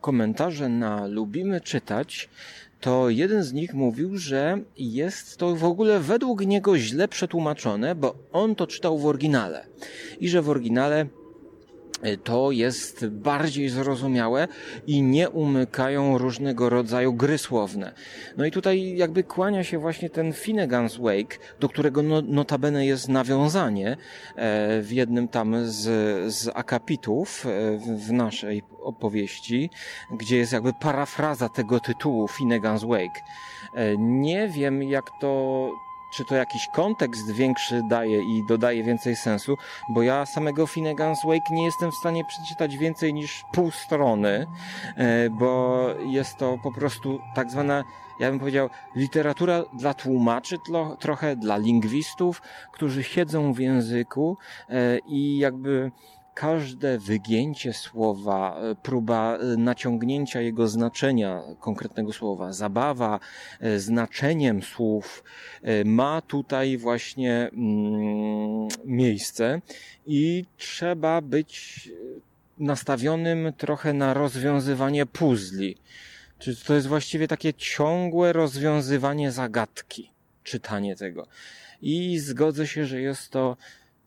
komentarze 0.00 0.68
na 0.68 1.06
Lubimy 1.06 1.60
Czytać, 1.60 2.28
to 2.80 3.10
jeden 3.10 3.42
z 3.42 3.52
nich 3.52 3.74
mówił, 3.74 4.18
że 4.18 4.58
jest 4.78 5.36
to 5.36 5.56
w 5.56 5.64
ogóle 5.64 6.00
według 6.00 6.46
niego 6.46 6.78
źle 6.78 7.08
przetłumaczone, 7.08 7.94
bo 7.94 8.14
on 8.32 8.54
to 8.54 8.66
czytał 8.66 8.98
w 8.98 9.06
oryginale 9.06 9.66
i 10.20 10.28
że 10.28 10.42
w 10.42 10.50
oryginale 10.50 11.06
to 12.24 12.50
jest 12.50 13.06
bardziej 13.06 13.68
zrozumiałe 13.68 14.48
i 14.86 15.02
nie 15.02 15.30
umykają 15.30 16.18
różnego 16.18 16.68
rodzaju 16.68 17.12
gry 17.12 17.38
słowne. 17.38 17.92
No 18.36 18.46
i 18.46 18.50
tutaj 18.50 18.96
jakby 18.96 19.24
kłania 19.24 19.64
się 19.64 19.78
właśnie 19.78 20.10
ten 20.10 20.32
Finnegan's 20.32 21.02
Wake, 21.02 21.38
do 21.60 21.68
którego 21.68 22.02
no, 22.02 22.22
notabene 22.22 22.86
jest 22.86 23.08
nawiązanie 23.08 23.90
e, 23.90 23.96
w 24.82 24.92
jednym 24.92 25.28
tam 25.28 25.56
z, 25.64 25.84
z 26.34 26.50
akapitów 26.54 27.46
e, 27.46 27.78
w 27.96 28.12
naszej 28.12 28.62
opowieści, 28.82 29.70
gdzie 30.18 30.36
jest 30.36 30.52
jakby 30.52 30.72
parafraza 30.80 31.48
tego 31.48 31.80
tytułu 31.80 32.26
Finnegan's 32.26 32.88
Wake. 32.88 33.20
Nie 33.98 34.48
wiem 34.48 34.82
jak 34.82 35.10
to 35.20 35.70
czy 36.10 36.24
to 36.24 36.34
jakiś 36.34 36.68
kontekst 36.68 37.30
większy 37.30 37.82
daje 37.88 38.22
i 38.22 38.46
dodaje 38.48 38.84
więcej 38.84 39.16
sensu, 39.16 39.56
bo 39.88 40.02
ja 40.02 40.26
samego 40.26 40.64
Finnegan's 40.64 41.26
Wake 41.26 41.50
nie 41.50 41.64
jestem 41.64 41.90
w 41.92 41.94
stanie 41.94 42.24
przeczytać 42.24 42.76
więcej 42.76 43.14
niż 43.14 43.44
pół 43.52 43.70
strony, 43.70 44.46
e, 44.96 45.30
bo 45.30 45.84
jest 46.06 46.36
to 46.36 46.58
po 46.62 46.72
prostu 46.72 47.20
tak 47.34 47.50
zwana 47.50 47.84
ja 48.18 48.30
bym 48.30 48.38
powiedział, 48.38 48.70
literatura 48.96 49.64
dla 49.72 49.94
tłumaczy, 49.94 50.56
trochę 50.98 51.36
dla 51.36 51.56
lingwistów, 51.56 52.42
którzy 52.72 53.04
siedzą 53.04 53.52
w 53.52 53.58
języku 53.58 54.36
e, 54.68 54.98
i 54.98 55.38
jakby 55.38 55.90
każde 56.38 56.98
wygięcie 56.98 57.72
słowa, 57.72 58.60
e, 58.60 58.74
próba 58.74 59.36
e, 59.36 59.56
naciągnięcia 59.56 60.40
jego 60.40 60.68
znaczenia, 60.68 61.42
konkretnego 61.60 62.12
słowa, 62.12 62.52
zabawa 62.52 63.20
e, 63.60 63.78
znaczeniem 63.78 64.62
słów 64.62 65.24
ma 65.84 66.20
tutaj 66.20 66.76
właśnie 66.76 67.50
mm, 67.52 68.68
miejsce 68.84 69.60
i 70.06 70.44
trzeba 70.56 71.20
być 71.20 71.90
nastawionym 72.58 73.52
trochę 73.56 73.92
na 73.92 74.14
rozwiązywanie 74.14 75.06
puzli. 75.06 75.76
Czy 76.38 76.64
to 76.64 76.74
jest 76.74 76.86
właściwie 76.86 77.28
takie 77.28 77.54
ciągłe 77.54 78.32
rozwiązywanie 78.32 79.32
zagadki, 79.32 80.10
czytanie 80.44 80.96
tego. 80.96 81.26
I 81.82 82.18
zgodzę 82.18 82.66
się, 82.66 82.86
że 82.86 83.00
jest 83.00 83.30
to 83.30 83.56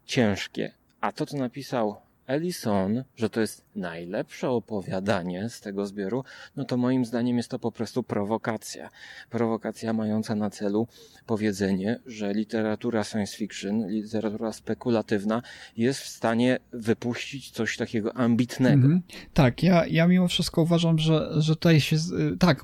ciężkie. 0.06 0.72
A 1.02 1.12
to, 1.12 1.26
co 1.26 1.38
napisał 1.38 2.11
Ellison, 2.32 3.04
że 3.16 3.30
to 3.30 3.42
jest 3.42 3.66
najlepsze 3.76 4.50
opowiadanie 4.50 5.50
z 5.50 5.62
tego 5.62 5.86
zbioru, 5.86 6.24
no 6.56 6.66
to 6.66 6.78
moim 6.78 7.06
zdaniem 7.06 7.38
jest 7.38 7.50
to 7.50 7.60
po 7.60 7.72
prostu 7.72 8.04
prowokacja. 8.04 8.90
Prowokacja 9.30 9.94
mająca 9.94 10.36
na 10.36 10.50
celu 10.50 10.88
powiedzenie, 11.26 12.00
że 12.06 12.34
literatura 12.34 13.04
science 13.04 13.38
fiction, 13.38 13.88
literatura 13.88 14.54
spekulatywna 14.54 15.42
jest 15.78 16.00
w 16.00 16.08
stanie 16.08 16.60
wypuścić 16.74 17.52
coś 17.52 17.78
takiego 17.78 18.16
ambitnego. 18.16 18.86
Mhm. 18.86 19.02
Tak, 19.34 19.64
ja, 19.64 19.86
ja 19.86 20.08
mimo 20.08 20.28
wszystko 20.28 20.62
uważam, 20.62 21.00
że, 21.00 21.32
że 21.38 21.56
tutaj 21.56 21.80
się, 21.80 21.96
tak, 22.40 22.64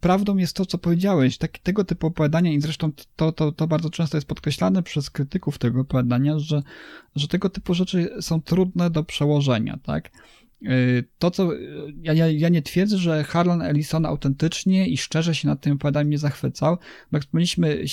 prawdą 0.00 0.36
jest 0.36 0.56
to, 0.56 0.66
co 0.66 0.78
powiedziałeś, 0.78 1.38
tak, 1.38 1.58
tego 1.58 1.84
typu 1.84 2.06
opowiadania 2.06 2.52
i 2.52 2.60
zresztą 2.60 2.92
to, 3.16 3.32
to, 3.32 3.52
to 3.52 3.66
bardzo 3.66 3.90
często 3.90 4.16
jest 4.16 4.26
podkreślane 4.26 4.82
przez 4.82 5.10
krytyków 5.10 5.58
tego 5.58 5.80
opowiadania, 5.80 6.38
że, 6.38 6.62
że 7.16 7.28
tego 7.28 7.48
typu 7.50 7.74
rzeczy 7.74 8.10
są 8.20 8.42
trudne 8.42 8.90
do 8.90 8.97
do 8.98 9.04
przełożenia, 9.04 9.78
tak? 9.82 10.10
Y, 10.62 11.04
to, 11.18 11.30
co 11.30 11.50
ja, 12.02 12.12
ja, 12.12 12.26
ja 12.26 12.48
nie 12.48 12.62
twierdzę, 12.62 12.98
że 12.98 13.24
Harlan 13.24 13.62
Ellison 13.62 14.06
autentycznie 14.06 14.88
i 14.88 14.96
szczerze 14.96 15.34
się 15.34 15.48
nad 15.48 15.60
tym 15.60 15.72
opowiadaniem 15.72 16.10
nie 16.10 16.18
zachwycał, 16.18 16.76
bo 17.12 17.16
jak 17.16 17.22
wspomnieliśmy, 17.22 17.84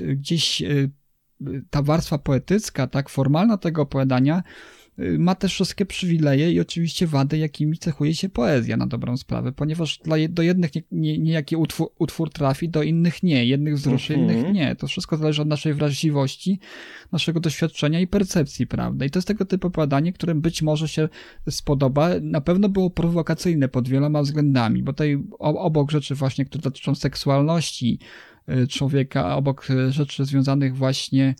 gdzieś 0.00 0.62
ta 1.70 1.82
warstwa 1.82 2.18
poetycka, 2.18 2.86
tak, 2.86 3.08
formalna 3.08 3.58
tego 3.58 3.82
opowiadania 3.82 4.42
Y, 4.42 4.83
ma 4.98 5.34
też 5.34 5.52
wszystkie 5.52 5.86
przywileje 5.86 6.52
i 6.52 6.60
oczywiście 6.60 7.06
wady, 7.06 7.38
jakimi 7.38 7.78
cechuje 7.78 8.14
się 8.14 8.28
poezja 8.28 8.76
na 8.76 8.86
dobrą 8.86 9.16
sprawę, 9.16 9.52
ponieważ 9.52 9.98
dla, 9.98 10.16
do 10.28 10.42
jednych 10.42 10.70
niejaki 10.92 11.54
nie, 11.54 11.58
utwór, 11.58 11.88
utwór, 11.98 12.30
trafi, 12.30 12.68
do 12.68 12.82
innych 12.82 13.22
nie, 13.22 13.46
jednych 13.46 13.74
wzruszy, 13.74 14.14
mm 14.14 14.26
-hmm. 14.26 14.32
innych 14.32 14.54
nie. 14.54 14.76
To 14.76 14.86
wszystko 14.86 15.16
zależy 15.16 15.42
od 15.42 15.48
naszej 15.48 15.74
wrażliwości, 15.74 16.60
naszego 17.12 17.40
doświadczenia 17.40 18.00
i 18.00 18.06
percepcji, 18.06 18.66
prawda? 18.66 19.04
I 19.04 19.10
to 19.10 19.18
jest 19.18 19.28
tego 19.28 19.44
typu 19.44 19.66
opowiadanie, 19.66 20.12
którym 20.12 20.40
być 20.40 20.62
może 20.62 20.88
się 20.88 21.08
spodoba. 21.50 22.10
Na 22.22 22.40
pewno 22.40 22.68
było 22.68 22.90
prowokacyjne 22.90 23.68
pod 23.68 23.88
wieloma 23.88 24.22
względami, 24.22 24.82
bo 24.82 24.92
tutaj 24.92 25.24
obok 25.38 25.90
rzeczy 25.90 26.14
właśnie, 26.14 26.44
które 26.44 26.62
dotyczą 26.62 26.94
seksualności 26.94 27.98
y, 28.48 28.68
człowieka, 28.68 29.36
obok 29.36 29.70
y, 29.70 29.92
rzeczy 29.92 30.24
związanych 30.24 30.76
właśnie 30.76 31.34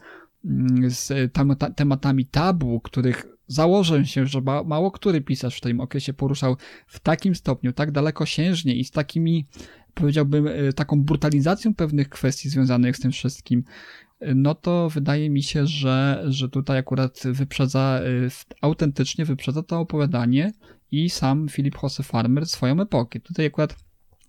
mm, 0.45 0.91
z 0.91 1.33
tematami 1.77 2.27
tabu, 2.27 2.81
których 2.81 3.34
Założę 3.47 4.07
się, 4.07 4.27
że 4.27 4.41
mało 4.41 4.91
który 4.91 5.21
pisarz 5.21 5.57
w 5.57 5.61
tym 5.61 5.81
okresie 5.81 6.13
poruszał 6.13 6.57
w 6.87 7.01
takim 7.01 7.35
stopniu, 7.35 7.73
tak 7.73 7.91
dalekosiężnie 7.91 8.75
i 8.75 8.85
z 8.85 8.91
takimi, 8.91 9.47
powiedziałbym, 9.95 10.47
e, 10.47 10.73
taką 10.73 11.03
brutalizacją 11.03 11.75
pewnych 11.75 12.09
kwestii 12.09 12.49
związanych 12.49 12.97
z 12.97 13.01
tym 13.01 13.13
wszystkim, 13.13 13.65
e, 14.21 14.35
no 14.35 14.55
to 14.55 14.91
wydaje 14.91 15.31
mi 15.31 15.43
się, 15.43 15.67
że, 15.67 16.25
że 16.27 16.49
tutaj 16.49 16.79
akurat 16.79 17.21
wyprzedza, 17.25 18.01
e, 18.01 18.29
autentycznie 18.61 19.25
wyprzedza 19.25 19.63
to 19.63 19.81
opowiadanie 19.81 20.53
i 20.91 21.11
sam 21.11 21.49
Philip 21.49 21.83
Jose 21.83 22.03
Farmer 22.03 22.47
swoją 22.47 22.81
epokę. 22.81 23.21
Tutaj 23.21 23.47
akurat 23.47 23.84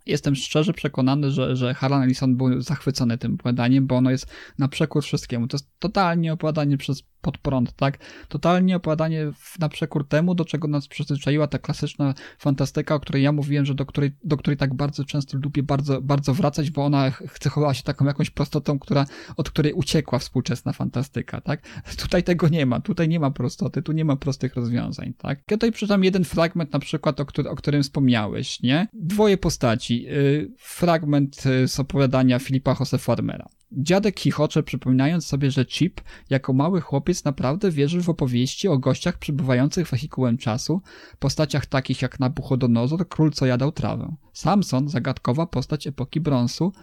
jestem 0.06 0.36
szczerze 0.36 0.74
przekonany, 0.74 1.32
że, 1.32 1.56
że 1.56 1.74
Harlan 1.74 2.04
Ellison 2.04 2.36
był 2.36 2.62
zachwycony 2.62 3.18
tym 3.18 3.34
opowiadaniem, 3.34 3.88
bo 3.88 3.96
ono 3.96 4.12
jest 4.12 4.28
na 4.58 4.68
przekór 4.68 5.04
wszystkiemu. 5.04 5.48
To 5.48 5.58
jest 5.58 5.80
totalnie 5.80 6.34
opowiadanie 6.34 6.78
przez 6.78 7.04
pod 7.26 7.38
prąd, 7.38 7.74
tak? 7.74 7.98
Totalnie 8.28 8.76
opowiadanie 8.76 9.32
na 9.60 9.70
przekór 9.70 10.08
temu, 10.08 10.36
do 10.36 10.46
czego 10.46 10.68
nas 10.68 10.88
przyzwyczaiła 10.88 11.48
ta 11.48 11.60
klasyczna 11.60 12.14
fantastyka, 12.40 12.96
o 12.96 13.00
której 13.00 13.24
ja 13.24 13.32
mówiłem, 13.32 13.66
że 13.66 13.76
do 13.76 13.86
której, 13.86 14.12
do 14.24 14.38
której 14.38 14.58
tak 14.58 14.74
bardzo 14.74 15.06
często 15.06 15.38
lubię 15.38 15.64
bardzo, 15.64 16.02
bardzo 16.02 16.34
wracać, 16.34 16.72
bo 16.72 16.86
ona 16.86 17.12
cechowała 17.40 17.74
się 17.74 17.84
taką 17.84 18.06
jakąś 18.06 18.30
prostotą, 18.30 18.80
która, 18.80 19.06
od 19.38 19.50
której 19.50 19.74
uciekła 19.74 20.20
współczesna 20.20 20.74
fantastyka, 20.74 21.42
tak? 21.42 21.62
Tutaj 22.04 22.24
tego 22.24 22.48
nie 22.48 22.66
ma, 22.66 22.80
tutaj 22.80 23.10
nie 23.10 23.20
ma 23.20 23.32
prostoty, 23.32 23.82
tu 23.82 23.92
nie 23.92 24.06
ma 24.06 24.16
prostych 24.16 24.56
rozwiązań, 24.56 25.14
tak? 25.18 25.40
Ja 25.52 25.58
tutaj 25.58 25.72
przeczytam 25.72 26.04
jeden 26.04 26.24
fragment 26.24 26.74
na 26.74 26.80
przykład, 26.80 27.20
o, 27.20 27.26
który, 27.26 27.50
o 27.50 27.56
którym 27.56 27.84
wspomniałeś, 27.84 28.62
nie? 28.62 28.88
Dwoje 28.94 29.38
postaci. 29.38 29.95
Yy, 30.04 30.52
fragment 30.58 31.46
y, 31.46 31.68
z 31.68 31.80
opowiadania 31.80 32.40
Filipa 32.40 32.76
Jose 32.80 32.98
Farmera. 32.98 33.50
Dziadek 33.72 34.20
chichocze, 34.20 34.64
przypominając 34.64 35.28
sobie, 35.28 35.52
że 35.52 35.66
Chip, 35.66 36.02
jako 36.30 36.54
mały 36.54 36.82
chłopiec, 36.82 37.24
naprawdę 37.24 37.72
wierzył 37.72 38.02
w 38.02 38.10
opowieści 38.10 38.68
o 38.68 38.78
gościach 38.78 39.18
przybywających 39.18 39.88
wehikułem 39.88 40.38
czasu, 40.38 40.82
postaciach 41.20 41.66
takich 41.66 42.02
jak 42.02 42.20
Nabuchodonozor, 42.20 43.10
król 43.10 43.32
co 43.32 43.46
jadał 43.46 43.72
trawę. 43.72 44.16
Samson, 44.34 44.90
zagadkowa 44.90 45.46
postać 45.48 45.88
epoki 45.88 46.22
brązu, 46.22 46.74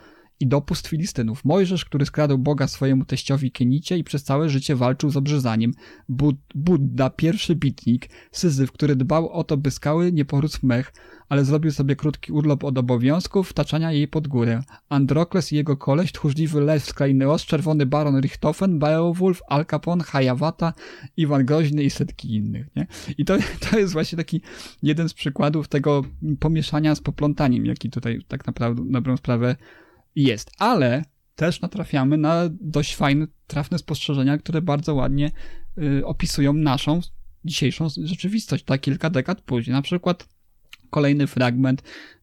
i 0.43 0.47
dopust 0.47 0.89
Filistynów. 0.89 1.45
Mojżesz, 1.45 1.85
który 1.85 2.07
skradł 2.07 2.39
Boga 2.39 2.69
swojemu 2.69 3.05
teściowi 3.05 3.51
Kenicie 3.51 3.99
i 3.99 4.05
przez 4.05 4.25
całe 4.25 4.49
życie 4.49 4.77
walczył 4.77 5.11
z 5.11 5.17
obrzezaniem. 5.17 5.73
Bud 6.09 6.37
Budda, 6.55 7.11
pierwszy 7.11 7.57
bitnik. 7.57 8.09
Syzyf, 8.33 8.73
który 8.73 8.97
dbał 8.97 9.29
o 9.29 9.45
to, 9.45 9.57
by 9.57 9.71
skały 9.71 10.13
nie 10.13 10.25
porósł 10.25 10.59
mech, 10.67 10.93
ale 11.29 11.45
zrobił 11.45 11.71
sobie 11.71 11.97
krótki 11.97 12.33
urlop 12.33 12.65
od 12.65 12.79
obowiązków 12.79 13.49
wtaczania 13.49 13.93
jej 13.93 14.09
pod 14.09 14.29
górę. 14.29 14.63
Androkles 14.89 15.53
i 15.53 15.57
jego 15.57 15.77
koleś, 15.77 16.13
tchórzliwy 16.13 16.61
lew 16.61 16.85
z 16.85 16.93
krainy 16.93 17.31
Ost, 17.31 17.45
czerwony 17.45 17.87
baron 17.87 18.21
Richthofen, 18.21 18.79
Beowulf, 18.79 19.41
Al 19.49 19.67
Capone, 19.67 20.05
Hayawata, 20.05 20.73
Iwan 21.17 21.45
Groźny 21.45 21.83
i 21.83 21.91
setki 21.91 22.35
innych, 22.35 22.67
nie? 22.77 22.87
I 23.19 23.25
to, 23.25 23.37
to 23.71 23.79
jest 23.79 23.93
właśnie 23.93 24.17
taki 24.17 24.41
jeden 24.83 25.09
z 25.09 25.15
przykładów 25.15 25.69
tego 25.69 26.03
pomieszania 26.41 26.95
z 26.95 27.01
poplątaniem, 27.01 27.67
jaki 27.67 27.91
tutaj 27.91 28.21
tak 28.29 28.47
naprawdę, 28.47 28.83
na 28.85 29.01
dobrą 29.01 29.17
sprawę 29.17 29.57
jest. 30.17 30.51
Ale 30.59 31.05
też 31.35 31.61
natrafiamy 31.61 32.19
na 32.19 32.49
dość 32.61 32.97
fajne, 32.97 33.27
trafne 33.47 33.79
spostrzeżenia, 33.79 34.39
które 34.39 34.63
bardzo 34.63 34.95
ładnie 34.95 35.31
y, 35.79 36.07
opisują 36.07 36.53
naszą 36.53 37.01
dzisiejszą 37.45 37.89
rzeczywistość, 38.03 38.65
tak 38.65 38.81
kilka 38.81 39.11
dekad 39.11 39.41
później. 39.41 39.75
Na 39.75 39.83
przykład 39.83 40.29
kolejny 40.91 41.27
fragment 41.27 41.83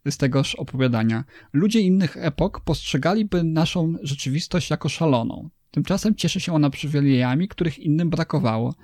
z 0.10 0.18
tegoż 0.18 0.56
opowiadania. 0.56 1.24
Ludzie 1.54 1.80
innych 1.80 2.18
epok 2.18 2.60
postrzegaliby 2.60 3.44
naszą 3.44 3.94
rzeczywistość 4.02 4.70
jako 4.70 4.90
szaloną. 4.90 5.50
Tymczasem 5.72 6.16
cieszy 6.16 6.40
się 6.40 6.54
ona 6.54 6.70
przywilejami, 6.70 7.48
których 7.48 7.80
innym 7.80 8.10
brakowało. 8.10 8.76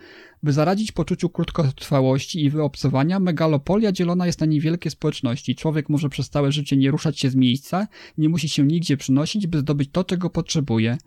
By 0.43 0.53
zaradzić 0.53 0.91
poczuciu 0.91 1.29
krótkotrwałości 1.29 2.45
i 2.45 2.49
wyobcowania, 2.49 3.19
megalopolia 3.19 3.91
dzielona 3.91 4.25
jest 4.25 4.39
na 4.39 4.45
niewielkie 4.45 4.89
społeczności. 4.89 5.55
Człowiek 5.55 5.89
może 5.89 6.09
przez 6.09 6.29
całe 6.29 6.51
życie 6.51 6.77
nie 6.77 6.91
ruszać 6.91 7.19
się 7.19 7.29
z 7.29 7.35
miejsca, 7.35 7.87
nie 8.17 8.29
musi 8.29 8.49
się 8.49 8.63
nigdzie 8.63 8.97
przynosić, 8.97 9.47
by 9.47 9.59
zdobyć 9.59 9.89
to, 9.91 10.03
czego 10.03 10.29
potrzebuje. 10.29 10.97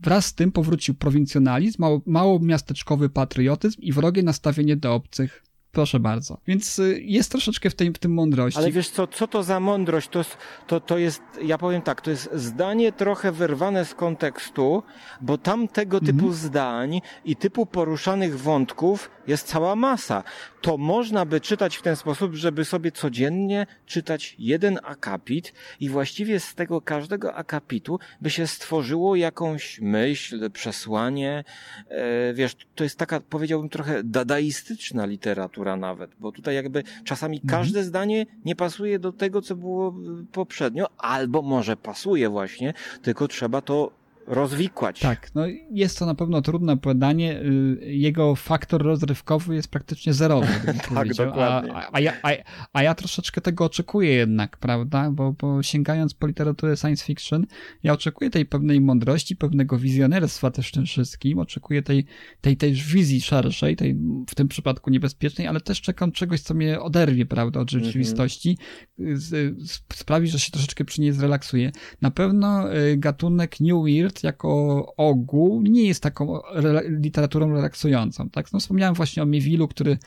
Wraz 0.00 0.26
z 0.26 0.34
tym 0.34 0.52
powrócił 0.52 0.94
prowincjonalizm, 0.94 1.82
mało, 1.82 2.02
mało 2.06 2.40
miasteczkowy 2.40 3.08
patriotyzm 3.08 3.80
i 3.80 3.92
wrogie 3.92 4.22
nastawienie 4.22 4.76
do 4.76 4.94
obcych. 4.94 5.45
Proszę 5.76 6.00
bardzo. 6.00 6.38
Więc 6.46 6.78
y, 6.78 7.00
jest 7.02 7.32
troszeczkę 7.32 7.70
w, 7.70 7.74
tej, 7.74 7.90
w 7.90 7.98
tym 7.98 8.14
mądrości. 8.14 8.58
Ale 8.58 8.70
wiesz 8.70 8.90
co, 8.90 9.06
co 9.06 9.28
to 9.28 9.42
za 9.42 9.60
mądrość? 9.60 10.08
To, 10.08 10.24
to, 10.66 10.80
to 10.80 10.98
jest, 10.98 11.22
ja 11.42 11.58
powiem 11.58 11.82
tak, 11.82 12.00
to 12.00 12.10
jest 12.10 12.30
zdanie 12.34 12.92
trochę 12.92 13.32
wyrwane 13.32 13.84
z 13.84 13.94
kontekstu, 13.94 14.82
bo 15.20 15.38
tam 15.38 15.68
tego 15.68 16.00
typu 16.00 16.12
mhm. 16.12 16.32
zdań 16.32 17.00
i 17.24 17.36
typu 17.36 17.66
poruszanych 17.66 18.40
wątków 18.40 19.10
jest 19.26 19.46
cała 19.46 19.76
masa. 19.76 20.22
To 20.60 20.76
można 20.76 21.24
by 21.24 21.40
czytać 21.40 21.76
w 21.76 21.82
ten 21.82 21.96
sposób, 21.96 22.34
żeby 22.34 22.64
sobie 22.64 22.92
codziennie 22.92 23.66
czytać 23.86 24.36
jeden 24.38 24.78
akapit 24.82 25.52
i 25.80 25.88
właściwie 25.88 26.40
z 26.40 26.54
tego 26.54 26.80
każdego 26.80 27.34
akapitu 27.34 27.98
by 28.20 28.30
się 28.30 28.46
stworzyło 28.46 29.16
jakąś 29.16 29.80
myśl, 29.80 30.50
przesłanie. 30.50 31.44
E, 31.88 32.34
wiesz, 32.34 32.56
to 32.74 32.84
jest 32.84 32.98
taka, 32.98 33.20
powiedziałbym, 33.20 33.68
trochę 33.68 34.04
dadaistyczna 34.04 35.06
literatura 35.06 35.65
nawet, 35.76 36.10
bo 36.20 36.32
tutaj 36.32 36.54
jakby 36.54 36.82
czasami 37.04 37.36
mhm. 37.36 37.50
każde 37.50 37.84
zdanie 37.84 38.26
nie 38.44 38.56
pasuje 38.56 38.98
do 38.98 39.12
tego, 39.12 39.42
co 39.42 39.56
było 39.56 39.94
poprzednio, 40.32 40.86
albo 40.98 41.42
może 41.42 41.76
pasuje 41.76 42.28
właśnie, 42.28 42.74
tylko 43.02 43.28
trzeba 43.28 43.60
to 43.60 44.05
rozwikłać. 44.26 45.00
Tak, 45.00 45.34
no 45.34 45.42
jest 45.70 45.98
to 45.98 46.06
na 46.06 46.14
pewno 46.14 46.42
trudne 46.42 46.72
opowiadanie. 46.72 47.40
Y, 47.42 47.78
jego 47.92 48.36
faktor 48.36 48.82
rozrywkowy 48.82 49.54
jest 49.54 49.68
praktycznie 49.68 50.14
zerowy. 50.14 50.46
tak, 50.94 51.14
dokładnie. 51.14 51.74
A, 51.74 51.90
a, 51.92 52.00
ja, 52.00 52.12
a, 52.22 52.30
a, 52.72 52.82
ja 52.82 52.94
troszeczkę 52.94 53.40
tego 53.40 53.64
oczekuję 53.64 54.12
jednak, 54.12 54.56
prawda? 54.56 55.10
Bo, 55.10 55.32
bo 55.32 55.62
sięgając 55.62 56.14
po 56.14 56.26
literaturę 56.26 56.76
science 56.76 57.04
fiction, 57.04 57.46
ja 57.82 57.92
oczekuję 57.92 58.30
tej 58.30 58.46
pewnej 58.46 58.80
mądrości, 58.80 59.36
pewnego 59.36 59.78
wizjonerstwa 59.78 60.50
też 60.50 60.68
w 60.68 60.72
tym 60.72 60.86
wszystkim. 60.86 61.38
Oczekuję 61.38 61.82
tej, 61.82 62.06
tej 62.40 62.56
też 62.56 62.92
wizji 62.92 63.20
szerszej, 63.20 63.76
tej 63.76 63.96
w 64.28 64.34
tym 64.34 64.48
przypadku 64.48 64.90
niebezpiecznej, 64.90 65.46
ale 65.46 65.60
też 65.60 65.80
czekam 65.80 66.12
czegoś, 66.12 66.40
co 66.40 66.54
mnie 66.54 66.80
oderwie, 66.80 67.26
prawda, 67.26 67.60
od 67.60 67.70
rzeczywistości. 67.70 68.58
Mm 68.98 69.16
-hmm. 69.16 69.78
Sprawi, 69.94 70.28
że 70.28 70.38
się 70.38 70.52
troszeczkę 70.52 70.84
przy 70.84 71.00
niej 71.00 71.12
zrelaksuje. 71.12 71.72
Na 72.02 72.10
pewno 72.10 72.76
y, 72.76 72.96
gatunek 72.96 73.60
New 73.60 73.84
Weird 73.84 74.15
jako 74.24 74.86
ogół 74.96 75.62
nie 75.62 75.84
jest 75.84 76.02
taką 76.02 76.40
literaturą 76.88 77.52
relaksującą. 77.52 78.30
Tak? 78.30 78.52
No, 78.52 78.60
wspomniałem 78.60 78.94
właśnie 78.94 79.22
o 79.22 79.26
Miwilu, 79.26 79.68
który 79.68 79.98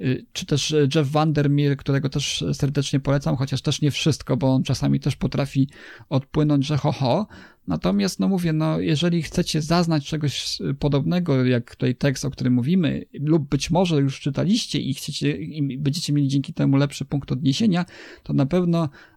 y, 0.00 0.26
czy 0.32 0.46
też 0.46 0.74
Jeff 0.94 1.10
Vandermeer, 1.10 1.76
którego 1.76 2.08
też 2.08 2.44
serdecznie 2.52 3.00
polecam, 3.00 3.36
chociaż 3.36 3.62
też 3.62 3.82
nie 3.82 3.90
wszystko, 3.90 4.36
bo 4.36 4.54
on 4.54 4.62
czasami 4.62 5.00
też 5.00 5.16
potrafi 5.16 5.68
odpłynąć, 6.08 6.66
że 6.66 6.76
ho, 6.76 6.92
ho. 6.92 7.26
Natomiast, 7.66 8.20
no 8.20 8.28
mówię, 8.28 8.52
no 8.52 8.80
jeżeli 8.80 9.22
chcecie 9.22 9.62
zaznać 9.62 10.06
czegoś 10.06 10.58
podobnego, 10.78 11.44
jak 11.44 11.70
tutaj 11.70 11.94
tekst, 11.94 12.24
o 12.24 12.30
którym 12.30 12.52
mówimy, 12.52 13.04
lub 13.12 13.48
być 13.48 13.70
może 13.70 13.96
już 13.96 14.20
czytaliście 14.20 14.80
i 14.80 14.94
chcecie, 14.94 15.36
i 15.36 15.78
będziecie 15.78 16.12
mieli 16.12 16.28
dzięki 16.28 16.54
temu 16.54 16.76
lepszy 16.76 17.04
punkt 17.04 17.32
odniesienia, 17.32 17.84
to 18.22 18.32
na 18.32 18.46
pewno 18.46 18.88
Y, 18.88 19.13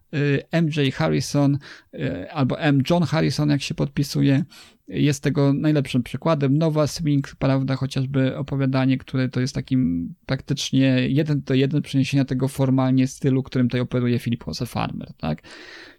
MJ 0.62 0.92
Harrison 0.94 1.58
y, 1.94 2.32
albo 2.32 2.60
M. 2.60 2.82
John 2.90 3.04
Harrison, 3.04 3.50
jak 3.50 3.62
się 3.62 3.76
podpisuje, 3.76 4.44
jest 4.88 5.24
tego 5.24 5.54
najlepszym 5.54 6.04
przykładem. 6.04 6.58
Nowa 6.58 6.88
Swing, 6.88 7.36
prawda, 7.40 7.76
chociażby 7.76 8.38
opowiadanie, 8.38 8.98
które 8.98 9.30
to 9.30 9.40
jest 9.40 9.56
takim 9.56 10.14
praktycznie 10.26 11.10
jeden 11.10 11.42
do 11.42 11.54
jeden 11.54 11.82
przeniesienia 11.82 12.26
tego 12.26 12.48
formalnie 12.48 13.08
stylu, 13.08 13.44
którym 13.44 13.68
tutaj 13.68 13.82
operuje 13.82 14.20
Philip 14.20 14.48
Jose 14.48 14.66
Farmer, 14.66 15.14
tak? 15.14 15.42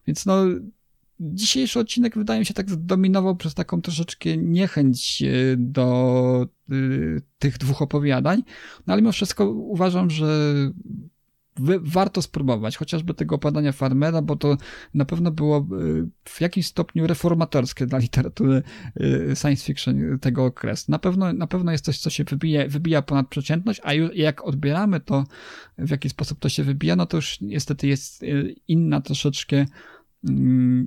Więc 0.07 0.27
no, 0.27 0.45
dzisiejszy 1.21 1.81
odcinek 1.81 2.19
wydaje 2.19 2.41
mi 2.41 2.47
się 2.47 2.55
tak 2.55 2.71
zdominował 2.71 3.37
przez 3.37 3.55
taką 3.55 3.83
troszeczkę 3.83 4.37
niechęć 4.37 5.23
e, 5.23 5.57
do 5.57 6.47
y, 6.73 7.23
tych 7.39 7.59
dwóch 7.59 7.83
opowiadań, 7.83 8.43
no 8.87 8.93
ale 8.93 9.03
mimo 9.03 9.13
wszystko 9.13 9.51
uważam, 9.51 10.11
że 10.11 10.55
warto 11.81 12.23
spróbować, 12.23 12.77
chociażby 12.77 13.15
tego 13.15 13.35
opadania 13.35 13.73
Farmera, 13.73 14.23
bo 14.23 14.37
to 14.37 14.57
na 14.95 15.05
pewno 15.05 15.31
było 15.31 15.59
y, 15.59 16.09
w 16.25 16.41
jakimś 16.41 16.67
stopniu 16.67 17.07
reformatorskie 17.07 17.87
dla 17.87 17.99
literatury 17.99 18.63
y, 19.01 19.37
science 19.37 19.65
fiction 19.65 20.19
tego 20.19 20.45
okresu. 20.45 20.93
Na 20.93 20.99
pewno, 20.99 21.33
na 21.33 21.47
pewno 21.47 21.73
jest 21.73 21.85
coś, 21.85 21.99
co 21.99 22.11
się 22.11 22.25
wybija, 22.25 22.69
wybija 22.69 23.03
ponad 23.03 23.29
przeciętność, 23.29 23.81
a 23.85 23.95
jak 23.95 24.45
odbieramy 24.45 25.01
to, 25.01 25.25
w 25.79 25.91
jaki 25.91 26.09
sposób 26.09 26.39
to 26.39 26.49
się 26.49 26.65
wybija, 26.65 26.97
no 26.97 27.07
to 27.07 27.17
już 27.17 27.41
niestety 27.41 27.87
jest 27.87 28.23
y, 28.23 28.55
inna 28.69 29.01
troszeczkę 29.01 29.67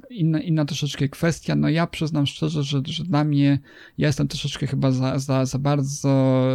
inna, 0.10 0.42
inna 0.42 0.66
troszeczkę 0.66 1.10
kwestia. 1.10 1.56
No 1.56 1.70
ja 1.70 1.88
przyznam 1.88 2.26
szczerze, 2.26 2.64
że, 2.64 2.82
że 2.86 3.04
dla 3.04 3.24
mnie 3.24 3.60
ja 3.98 4.08
jestem 4.08 4.28
troszeczkę 4.28 4.68
chyba 4.68 4.92
za, 4.92 5.20
za, 5.20 5.46
za 5.46 5.60
bardzo 5.60 6.48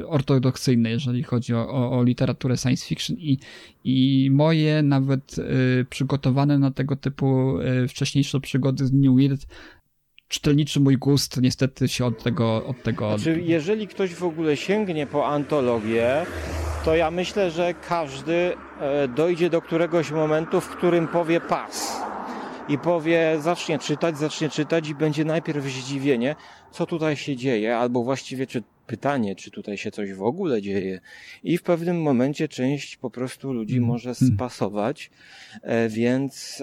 y, 0.00 0.08
ortodoksyjny, 0.08 0.90
jeżeli 0.90 1.22
chodzi 1.22 1.54
o, 1.54 1.68
o, 1.68 1.98
o, 1.98 2.02
literaturę 2.02 2.56
science 2.56 2.86
fiction 2.86 3.16
i, 3.16 3.38
i 3.84 4.28
moje 4.32 4.82
nawet 4.82 5.38
y, 5.38 5.86
przygotowane 5.90 6.58
na 6.58 6.70
tego 6.70 6.96
typu 6.96 7.58
y, 7.58 7.88
wcześniejsze 7.88 8.40
przygody 8.40 8.86
z 8.86 8.92
New 8.92 9.16
Weird 9.16 9.46
czytelniczy 10.28 10.80
mój 10.80 10.96
gust 10.96 11.40
niestety 11.42 11.88
się 11.88 12.04
od 12.04 12.22
tego 12.22 12.66
od 12.66 12.82
tego 12.82 13.18
znaczy, 13.18 13.40
jeżeli 13.40 13.88
ktoś 13.88 14.14
w 14.14 14.24
ogóle 14.24 14.56
sięgnie 14.56 15.06
po 15.06 15.28
antologię, 15.28 16.26
to 16.84 16.96
ja 16.96 17.10
myślę, 17.10 17.50
że 17.50 17.74
każdy 17.74 18.52
e, 18.80 19.08
dojdzie 19.08 19.50
do 19.50 19.62
któregoś 19.62 20.10
momentu, 20.10 20.60
w 20.60 20.68
którym 20.68 21.08
powie 21.08 21.40
pas 21.40 22.09
i 22.70 22.78
powie, 22.78 23.36
zacznie 23.40 23.78
czytać, 23.78 24.18
zacznie 24.18 24.48
czytać 24.48 24.88
i 24.88 24.94
będzie 24.94 25.24
najpierw 25.24 25.64
zdziwienie, 25.64 26.36
co 26.70 26.86
tutaj 26.86 27.16
się 27.16 27.36
dzieje, 27.36 27.76
albo 27.76 28.02
właściwie 28.02 28.46
czy 28.46 28.62
pytanie, 28.86 29.36
czy 29.36 29.50
tutaj 29.50 29.78
się 29.78 29.90
coś 29.90 30.12
w 30.12 30.22
ogóle 30.22 30.62
dzieje. 30.62 31.00
I 31.42 31.58
w 31.58 31.62
pewnym 31.62 32.02
momencie 32.02 32.48
część 32.48 32.96
po 32.96 33.10
prostu 33.10 33.52
ludzi 33.52 33.76
mm. 33.76 33.88
może 33.88 34.14
hmm. 34.14 34.36
spasować, 34.36 35.10
e, 35.62 35.88
więc 35.88 36.62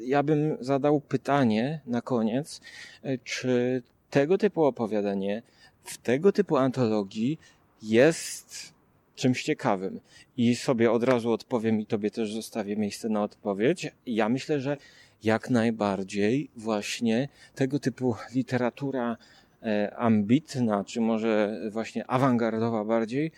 ja 0.00 0.22
bym 0.22 0.56
zadał 0.60 1.00
pytanie 1.00 1.80
na 1.86 2.02
koniec, 2.02 2.60
e, 3.02 3.18
czy 3.18 3.82
tego 4.10 4.38
typu 4.38 4.64
opowiadanie 4.64 5.42
w 5.84 5.98
tego 5.98 6.32
typu 6.32 6.56
antologii 6.56 7.38
jest 7.82 8.72
czymś 9.14 9.42
ciekawym. 9.42 10.00
I 10.36 10.56
sobie 10.56 10.92
od 10.92 11.04
razu 11.04 11.32
odpowiem 11.32 11.80
i 11.80 11.86
tobie 11.86 12.10
też 12.10 12.32
zostawię 12.32 12.76
miejsce 12.76 13.08
na 13.08 13.22
odpowiedź. 13.22 13.90
Ja 14.06 14.28
myślę, 14.28 14.60
że 14.60 14.76
jak 15.22 15.50
najbardziej 15.50 16.50
właśnie 16.56 17.28
tego 17.54 17.78
typu 17.78 18.14
literatura 18.34 19.16
e, 19.62 19.96
ambitna, 19.96 20.84
czy 20.84 21.00
może 21.00 21.60
właśnie 21.70 22.06
awangardowa 22.10 22.84
bardziej, 22.84 23.32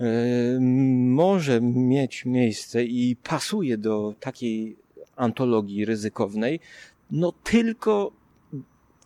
e, 0.00 0.04
może 1.00 1.60
mieć 1.60 2.24
miejsce 2.24 2.84
i 2.84 3.16
pasuje 3.16 3.78
do 3.78 4.14
takiej 4.20 4.76
antologii 5.16 5.84
ryzykownej, 5.84 6.60
no 7.10 7.32
tylko 7.32 8.12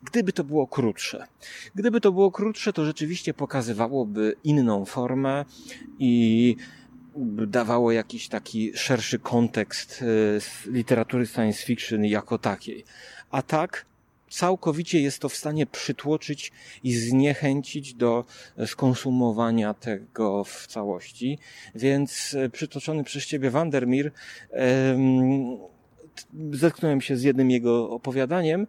gdyby 0.03 0.32
to 0.32 0.44
było 0.44 0.66
krótsze. 0.66 1.26
Gdyby 1.74 2.01
to 2.01 2.12
było 2.12 2.30
krótsze, 2.30 2.72
to 2.72 2.84
rzeczywiście 2.84 3.34
pokazywałoby 3.34 4.36
inną 4.44 4.84
formę 4.84 5.44
i 5.99 6.57
dawało 7.46 7.92
jakiś 7.92 8.28
taki 8.28 8.72
szerszy 8.74 9.18
kontekst 9.18 10.05
e, 10.66 10.70
literatury 10.70 11.26
science 11.26 11.66
fiction 11.66 12.05
jako 12.05 12.38
takiej. 12.38 12.84
A 13.30 13.42
tak, 13.42 13.86
całkowicie 14.30 15.01
jest 15.01 15.18
to 15.18 15.28
w 15.28 15.36
stanie 15.36 15.66
przytłoczyć 15.66 16.53
i 16.84 16.92
zniechęcić 16.92 17.94
do 17.94 18.24
skonsumowania 18.66 19.74
tego 19.74 20.44
w 20.44 20.66
całości. 20.66 21.38
Więc 21.74 22.34
e, 22.34 22.51
przytoczony 22.51 23.05
przez 23.05 23.26
ciebie 23.26 23.51
Vandermeer 23.51 24.12
zetknąłem 26.52 27.00
się 27.00 27.16
z 27.16 27.22
jednym 27.22 27.50
jego 27.50 27.90
opowiadaniem 27.90 28.66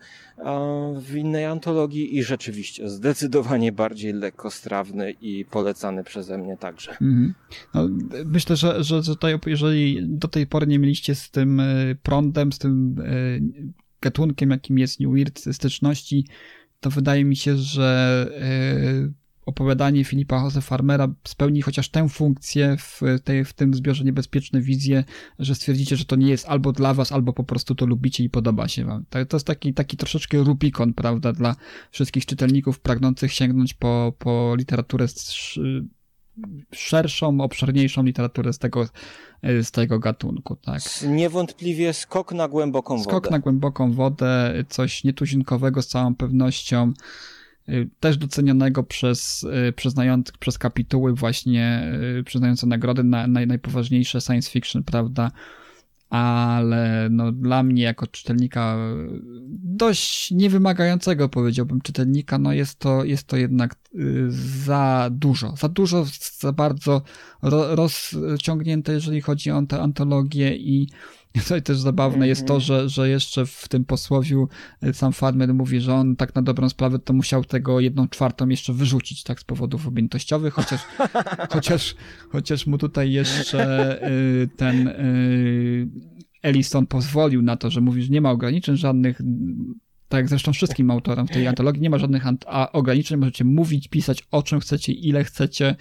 w 1.01 1.15
innej 1.15 1.45
antologii 1.45 2.17
i 2.17 2.23
rzeczywiście 2.23 2.89
zdecydowanie 2.89 3.71
bardziej 3.71 4.13
lekkostrawny 4.13 5.11
i 5.11 5.45
polecany 5.45 6.03
przeze 6.03 6.37
mnie 6.37 6.57
także. 6.57 6.91
Mhm. 6.91 7.33
No, 7.73 7.89
myślę, 8.25 8.55
że, 8.55 8.83
że, 8.83 9.03
że 9.03 9.15
tutaj, 9.15 9.39
jeżeli 9.45 9.99
do 10.07 10.27
tej 10.27 10.47
pory 10.47 10.67
nie 10.67 10.79
mieliście 10.79 11.15
z 11.15 11.31
tym 11.31 11.59
e, 11.59 11.95
prądem, 12.03 12.51
z 12.51 12.59
tym 12.59 12.95
e, 12.99 13.13
gatunkiem, 14.01 14.49
jakim 14.49 14.79
jest 14.79 14.99
New 14.99 15.11
Weird 15.11 15.55
styczności, 15.55 16.25
to 16.79 16.89
wydaje 16.89 17.25
mi 17.25 17.35
się, 17.35 17.57
że 17.57 18.27
e, 18.41 19.18
opowiadanie 19.49 20.03
Filipa 20.03 20.41
Jose 20.43 20.61
Farmera 20.61 21.07
spełni 21.23 21.61
chociaż 21.61 21.89
tę 21.89 22.09
funkcję 22.09 22.77
w, 22.79 23.01
tej, 23.23 23.45
w 23.45 23.53
tym 23.53 23.73
zbiorze 23.73 24.03
Niebezpieczne 24.03 24.61
Wizje, 24.61 25.03
że 25.39 25.55
stwierdzicie, 25.55 25.95
że 25.95 26.05
to 26.05 26.15
nie 26.15 26.29
jest 26.29 26.49
albo 26.49 26.71
dla 26.71 26.93
was, 26.93 27.11
albo 27.11 27.33
po 27.33 27.43
prostu 27.43 27.75
to 27.75 27.85
lubicie 27.85 28.23
i 28.23 28.29
podoba 28.29 28.67
się 28.67 28.85
wam. 28.85 29.05
To 29.09 29.35
jest 29.37 29.47
taki, 29.47 29.73
taki 29.73 29.97
troszeczkę 29.97 30.37
Rubikon, 30.37 30.93
prawda, 30.93 31.33
dla 31.33 31.55
wszystkich 31.91 32.25
czytelników 32.25 32.79
pragnących 32.79 33.33
sięgnąć 33.33 33.73
po, 33.73 34.13
po 34.19 34.55
literaturę 34.57 35.07
szerszą, 36.71 37.41
obszerniejszą 37.41 38.03
literaturę 38.03 38.53
z 38.53 38.59
tego, 38.59 38.89
z 39.43 39.71
tego 39.71 39.99
gatunku, 39.99 40.55
tak. 40.55 40.81
Niewątpliwie 41.07 41.93
skok 41.93 42.33
na 42.33 42.47
głęboką 42.47 42.99
skok 42.99 43.13
wodę. 43.13 43.25
Skok 43.25 43.31
na 43.31 43.39
głęboką 43.39 43.91
wodę, 43.91 44.63
coś 44.69 45.03
nietuzinkowego 45.03 45.81
z 45.81 45.87
całą 45.87 46.15
pewnością. 46.15 46.93
Y, 47.69 47.89
też 47.99 48.17
docenionego 48.17 48.83
przez 48.83 49.43
y, 49.69 49.73
przyznających, 49.73 50.37
przez 50.37 50.57
kapituły 50.57 51.13
właśnie 51.13 51.93
y, 52.19 52.23
przyznające 52.23 52.67
nagrody 52.67 53.03
na, 53.03 53.27
na 53.27 53.45
najpoważniejsze 53.45 54.21
science 54.21 54.51
fiction, 54.51 54.83
prawda? 54.83 55.31
ale 56.09 57.07
no, 57.11 57.31
dla 57.31 57.63
mnie 57.63 57.83
jako 57.83 58.07
czytelnika 58.07 58.77
dość 59.49 60.31
niewymagającego 60.31 61.29
powiedziałbym 61.29 61.81
czytelnika, 61.81 62.37
no 62.37 62.53
jest 62.53 62.79
to, 62.79 63.03
jest 63.03 63.27
to 63.27 63.37
jednak 63.37 63.75
za 64.29 65.09
dużo, 65.11 65.55
za 65.55 65.69
dużo, 65.69 66.05
za 66.39 66.53
bardzo 66.53 67.01
rozciągnięte, 67.75 68.93
jeżeli 68.93 69.21
chodzi 69.21 69.51
o 69.51 69.61
tę 69.61 69.81
antologię 69.81 70.55
i 70.57 70.89
Tutaj 71.33 71.61
też 71.61 71.79
zabawne 71.79 72.27
jest 72.27 72.45
to, 72.45 72.53
mhm. 72.53 72.61
że, 72.61 72.89
że 72.89 73.09
jeszcze 73.09 73.45
w 73.45 73.67
tym 73.67 73.85
posłowiu 73.85 74.49
e, 74.81 74.93
sam 74.93 75.13
Farmer 75.13 75.53
mówi, 75.53 75.81
że 75.81 75.93
on 75.93 76.15
tak 76.15 76.35
na 76.35 76.41
dobrą 76.41 76.69
sprawę 76.69 76.99
to 76.99 77.13
musiał 77.13 77.45
tego 77.45 77.79
jedną 77.79 78.07
czwartą 78.07 78.49
jeszcze 78.49 78.73
wyrzucić 78.73 79.23
tak 79.23 79.39
z 79.39 79.43
powodów 79.43 79.87
objętościowych, 79.87 80.53
chociaż, 80.53 80.81
chociaż, 81.53 81.95
chociaż 82.29 82.67
mu 82.67 82.77
tutaj 82.77 83.11
jeszcze 83.11 84.01
e, 84.01 84.11
ten 84.47 84.87
e, 84.87 84.93
Ellison 86.43 86.87
pozwolił 86.87 87.41
na 87.41 87.57
to, 87.57 87.69
że 87.69 87.81
mówi, 87.81 88.03
że 88.03 88.09
nie 88.09 88.21
ma 88.21 88.31
ograniczeń 88.31 88.77
żadnych, 88.77 89.21
tak 90.09 90.17
jak 90.17 90.29
zresztą 90.29 90.53
wszystkim 90.53 90.91
autorom 90.91 91.27
w 91.27 91.31
tej 91.31 91.47
antologii, 91.47 91.81
nie 91.81 91.89
ma 91.89 91.97
żadnych 91.97 92.23
ograniczeń, 92.73 93.19
możecie 93.19 93.45
mówić, 93.45 93.87
pisać 93.87 94.23
o 94.31 94.43
czym 94.43 94.59
chcecie, 94.59 94.93
ile 94.93 95.23
chcecie, 95.23 95.75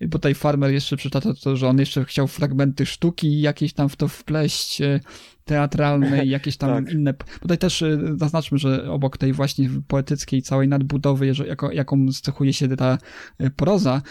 bo 0.00 0.18
tutaj 0.18 0.34
farmer 0.34 0.72
jeszcze 0.72 0.96
przytacza 0.96 1.34
to, 1.34 1.56
że 1.56 1.68
on 1.68 1.78
jeszcze 1.78 2.04
chciał 2.04 2.26
fragmenty 2.26 2.86
sztuki 2.86 3.40
jakieś 3.40 3.72
tam 3.72 3.88
w 3.88 3.96
to 3.96 4.08
wpleść, 4.08 4.80
e, 4.80 5.00
teatralne 5.44 6.24
i 6.24 6.28
jakieś 6.28 6.56
tam 6.56 6.70
tak. 6.84 6.94
inne. 6.94 7.14
Tutaj 7.40 7.58
też 7.58 7.82
e, 7.82 7.98
zaznaczmy, 8.16 8.58
że 8.58 8.92
obok 8.92 9.18
tej 9.18 9.32
właśnie 9.32 9.70
poetyckiej 9.88 10.42
całej 10.42 10.68
nadbudowy, 10.68 11.32
jako, 11.46 11.72
jaką 11.72 12.08
cechuje 12.22 12.52
się 12.52 12.68
ta 12.68 12.98
e, 13.38 13.50
proza, 13.50 14.02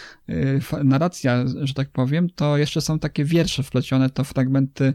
narracja, 0.83 1.45
że 1.61 1.73
tak 1.73 1.89
powiem, 1.89 2.29
to 2.29 2.57
jeszcze 2.57 2.81
są 2.81 2.99
takie 2.99 3.25
wiersze 3.25 3.63
wplecione, 3.63 4.09
to 4.09 4.23
fragmenty 4.23 4.93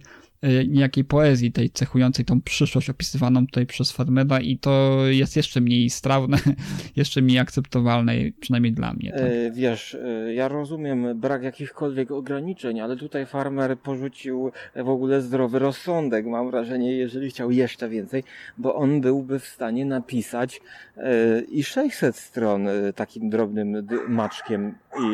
niejakiej 0.68 1.05
poezji 1.05 1.53
tej 1.53 1.70
cechującej 1.70 2.24
tą 2.24 2.41
przyszłość 2.41 2.91
opisywaną 2.91 3.47
tutaj 3.47 3.66
przez 3.66 3.93
Farmeda 3.93 4.41
i 4.41 4.59
to 4.59 4.97
jest 5.07 5.36
jeszcze 5.36 5.61
mniej 5.61 5.91
strawne, 5.91 6.38
jeszcze 6.97 7.22
mniej 7.22 7.38
akceptowalne, 7.38 8.12
przynajmniej 8.41 8.72
dla 8.72 8.93
mnie. 8.93 9.12
Tak? 9.12 9.20
E, 9.20 9.51
wiesz, 9.51 9.95
e, 9.95 10.34
ja 10.34 10.49
rozumiem 10.49 11.20
brak 11.20 11.43
jakichkolwiek 11.43 12.11
ograniczeń, 12.11 12.80
ale 12.80 12.97
tutaj 12.97 13.26
farmer 13.26 13.78
porzucił 13.78 14.53
w 14.76 14.88
ogóle 14.88 15.20
zdrowy 15.20 15.59
rozsądek, 15.59 16.26
mam 16.26 16.51
wrażenie, 16.51 16.97
jeżeli 16.97 17.30
chciał 17.30 17.51
jeszcze 17.51 17.88
więcej, 17.88 18.24
bo 18.59 18.74
on 18.74 19.01
byłby 19.01 19.38
w 19.38 19.47
stanie 19.47 19.84
napisać 19.84 20.61
e, 20.97 21.41
i 21.41 21.64
600 21.64 22.16
stron 22.16 22.68
takim 22.95 23.30
drobnym 23.30 23.86
maczkiem 24.09 24.74
i, 24.99 25.05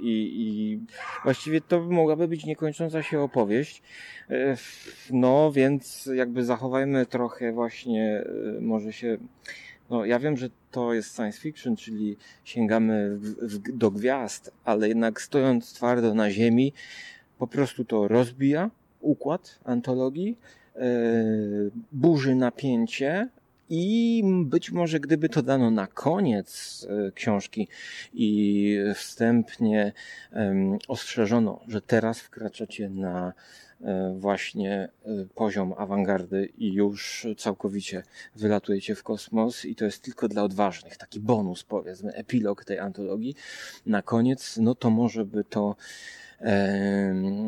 i, 0.00 0.40
i 0.40 0.80
właściwie 1.24 1.60
to 1.60 1.80
mogłaby 1.80 2.28
być 2.28 2.44
niekończąca 2.44 3.02
się 3.02 3.20
opowieść. 3.20 3.82
No, 5.10 5.52
więc 5.52 6.10
jakby 6.14 6.44
zachowajmy 6.44 7.06
trochę 7.06 7.52
właśnie, 7.52 8.24
e, 8.56 8.60
może 8.60 8.92
się. 8.92 9.18
No, 9.90 10.04
ja 10.04 10.18
wiem, 10.18 10.36
że 10.36 10.48
to 10.70 10.94
jest 10.94 11.16
science 11.16 11.40
fiction, 11.40 11.76
czyli 11.76 12.16
sięgamy 12.44 13.16
w, 13.18 13.24
w, 13.24 13.76
do 13.78 13.90
gwiazd, 13.90 14.52
ale 14.64 14.88
jednak 14.88 15.20
stojąc 15.20 15.72
twardo 15.72 16.14
na 16.14 16.30
ziemi, 16.30 16.72
po 17.38 17.46
prostu 17.46 17.84
to 17.84 18.08
rozbija 18.08 18.70
układ 19.00 19.58
antologii, 19.64 20.38
burzy 21.92 22.34
napięcie, 22.34 23.28
i 23.74 24.22
być 24.44 24.70
może 24.70 25.00
gdyby 25.00 25.28
to 25.28 25.42
dano 25.42 25.70
na 25.70 25.86
koniec 25.86 26.86
e, 26.90 27.12
książki 27.12 27.68
i 28.14 28.78
wstępnie 28.94 29.92
ostrzeżono, 30.88 31.60
że 31.68 31.80
teraz 31.82 32.20
wkraczacie 32.20 32.88
na 32.88 33.32
e, 33.80 34.14
właśnie 34.18 34.88
e, 35.04 35.24
poziom 35.34 35.74
awangardy 35.78 36.48
i 36.58 36.72
już 36.72 37.26
całkowicie 37.36 38.02
wylatujecie 38.36 38.94
w 38.94 39.02
kosmos 39.02 39.64
i 39.64 39.74
to 39.74 39.84
jest 39.84 40.02
tylko 40.02 40.28
dla 40.28 40.42
odważnych, 40.42 40.96
taki 40.96 41.20
bonus 41.20 41.64
powiedzmy, 41.64 42.12
epilog 42.12 42.64
tej 42.64 42.78
antologii. 42.78 43.34
Na 43.86 44.02
koniec, 44.02 44.56
no 44.56 44.74
to 44.74 44.90
może 44.90 45.24
by 45.24 45.44
to 45.44 45.76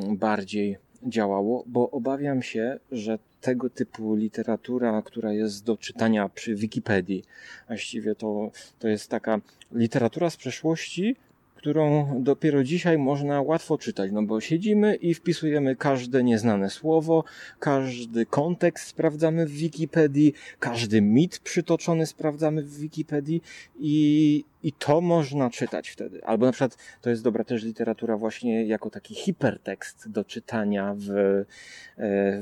bardziej 0.09 0.79
działało, 1.05 1.65
bo 1.67 1.91
obawiam 1.91 2.43
się, 2.43 2.79
że 2.93 3.19
tego 3.41 3.71
typu 3.71 4.15
literatura, 4.15 5.03
która 5.03 5.33
jest 5.33 5.65
do 5.65 5.77
czytania 5.77 6.29
przy 6.29 6.55
Wikipedii, 6.55 7.25
właściwie 7.67 8.15
to, 8.15 8.51
to 8.79 8.89
jest 8.89 9.11
taka 9.11 9.41
literatura 9.73 10.31
z 10.31 10.37
przeszłości, 10.37 11.17
którą 11.65 12.23
dopiero 12.23 12.65
dzisiaj 12.65 12.99
można 12.99 13.43
łatwo 13.43 13.79
czytać, 13.79 14.13
no 14.13 14.23
bo 14.23 14.41
siedzimy 14.41 14.95
i 14.95 15.15
wpisujemy 15.15 15.77
każde 15.77 16.25
nieznane 16.25 16.71
słowo, 16.71 17.25
każdy 17.59 18.27
kontekst 18.27 18.87
sprawdzamy 18.87 19.47
w 19.47 19.51
Wikipedii, 19.51 20.35
każdy 20.59 21.03
mit 21.03 21.39
przytoczony 21.39 22.07
sprawdzamy 22.07 22.63
w 22.63 22.79
Wikipedii 22.79 23.43
i, 23.79 24.45
i 24.63 24.73
to 24.73 25.01
można 25.01 25.51
czytać 25.51 25.89
wtedy. 25.89 26.25
Albo 26.25 26.47
na 26.47 26.53
przykład 26.53 26.79
to 27.03 27.11
jest 27.11 27.23
dobra 27.23 27.45
też 27.45 27.63
literatura 27.63 28.17
właśnie 28.17 28.65
jako 28.65 28.91
taki 28.91 29.15
hipertekst 29.15 30.11
do 30.11 30.25
czytania 30.25 30.95
w, 30.99 31.11
e, 31.11 31.45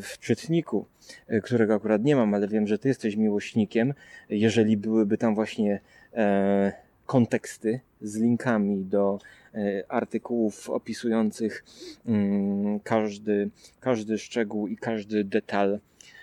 w 0.02 0.18
czytniku, 0.20 0.86
e, 1.26 1.40
którego 1.40 1.74
akurat 1.74 2.04
nie 2.04 2.16
mam, 2.16 2.34
ale 2.34 2.48
wiem, 2.48 2.66
że 2.66 2.78
ty 2.78 2.88
jesteś 2.88 3.16
miłośnikiem. 3.16 3.94
Jeżeli 4.28 4.76
byłyby 4.76 5.18
tam 5.18 5.34
właśnie 5.34 5.80
e, 6.14 6.91
konteksty 7.12 7.80
z 8.00 8.16
linkami 8.16 8.84
do 8.84 9.18
e, 9.54 9.84
artykułów 9.88 10.70
opisujących 10.70 11.64
mm, 12.06 12.80
każdy, 12.80 13.50
każdy 13.80 14.18
szczegół 14.18 14.68
i 14.68 14.76
każdy 14.76 15.24
detal 15.24 15.78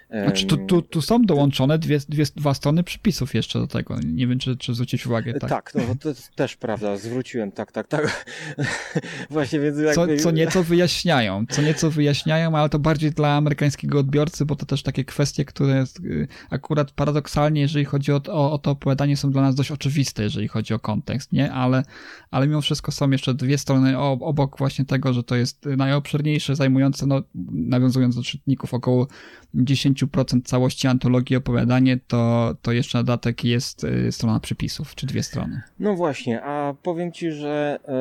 znaczy, 0.10 0.46
tu, 0.46 0.58
tu, 0.58 0.82
tu 0.82 1.02
są 1.02 1.22
dołączone 1.22 1.80
dwie, 1.80 2.00
dwie, 2.10 2.24
dwa 2.36 2.54
strony 2.54 2.84
przypisów 2.84 3.34
jeszcze 3.34 3.60
do 3.60 3.68
tego. 3.68 4.00
Nie 4.06 4.28
wiem, 4.28 4.40
czy, 4.40 4.58
czy 4.58 4.74
zwrócić 4.74 5.06
uwagę. 5.06 5.34
Tak, 5.34 5.50
tak 5.50 5.74
no, 5.76 5.96
to 6.00 6.10
też 6.36 6.56
prawda, 6.56 6.98
zwróciłem, 6.98 7.52
tak, 7.52 7.72
tak, 7.72 7.88
tak. 7.88 8.26
Właśnie, 9.30 9.60
więc 9.60 9.78
jakby... 9.78 10.18
co, 10.18 10.24
co 10.24 10.32
nieco 10.32 10.64
wyjaśniają, 10.64 11.46
co 11.50 11.62
nieco 11.62 11.92
wyjaśniają, 11.92 12.58
ale 12.58 12.70
to 12.70 12.80
bardziej 12.80 13.12
dla 13.12 13.36
amerykańskiego 13.36 14.00
odbiorcy, 14.00 14.46
bo 14.46 14.56
to 14.56 14.66
też 14.66 14.84
takie 14.84 15.06
kwestie, 15.06 15.46
które 15.46 15.86
y, 16.04 16.28
akurat 16.50 16.92
paradoksalnie, 16.92 17.62
jeżeli 17.62 17.86
chodzi 17.86 18.12
o, 18.12 18.22
o, 18.28 18.52
o 18.52 18.58
to 18.58 18.72
opowiadanie, 18.72 19.18
są 19.18 19.32
dla 19.32 19.42
nas 19.42 19.56
dość 19.56 19.72
oczywiste, 19.72 20.24
jeżeli 20.24 20.48
chodzi 20.48 20.74
o 20.74 20.80
kontekst, 20.80 21.32
nie? 21.32 21.52
Ale, 21.52 21.84
ale 22.32 22.48
mimo 22.48 22.62
wszystko 22.62 22.92
są 22.92 23.12
jeszcze 23.12 23.34
dwie 23.34 23.58
strony 23.58 23.98
obok 24.00 24.58
właśnie 24.58 24.86
tego, 24.86 25.14
że 25.14 25.24
to 25.24 25.36
jest 25.36 25.66
najobszerniejsze, 25.66 26.56
zajmujące, 26.56 27.06
no, 27.06 27.22
nawiązując 27.52 28.16
do 28.16 28.24
czytników, 28.24 28.74
około 28.74 29.08
10% 29.56 30.42
całości 30.44 30.88
antologii 30.88 31.36
opowiadanie, 31.36 32.00
to, 32.08 32.56
to 32.62 32.72
jeszcze 32.72 32.98
na 32.98 33.04
dodatek 33.04 33.44
jest 33.44 33.84
y, 33.84 34.12
strona 34.12 34.40
przypisów, 34.40 34.96
czy 34.96 35.06
dwie 35.06 35.24
strony. 35.24 35.62
No 35.80 35.96
właśnie, 35.96 36.42
a 36.42 36.74
powiem 36.84 37.12
Ci, 37.12 37.32
że 37.32 37.80
e, 37.88 37.94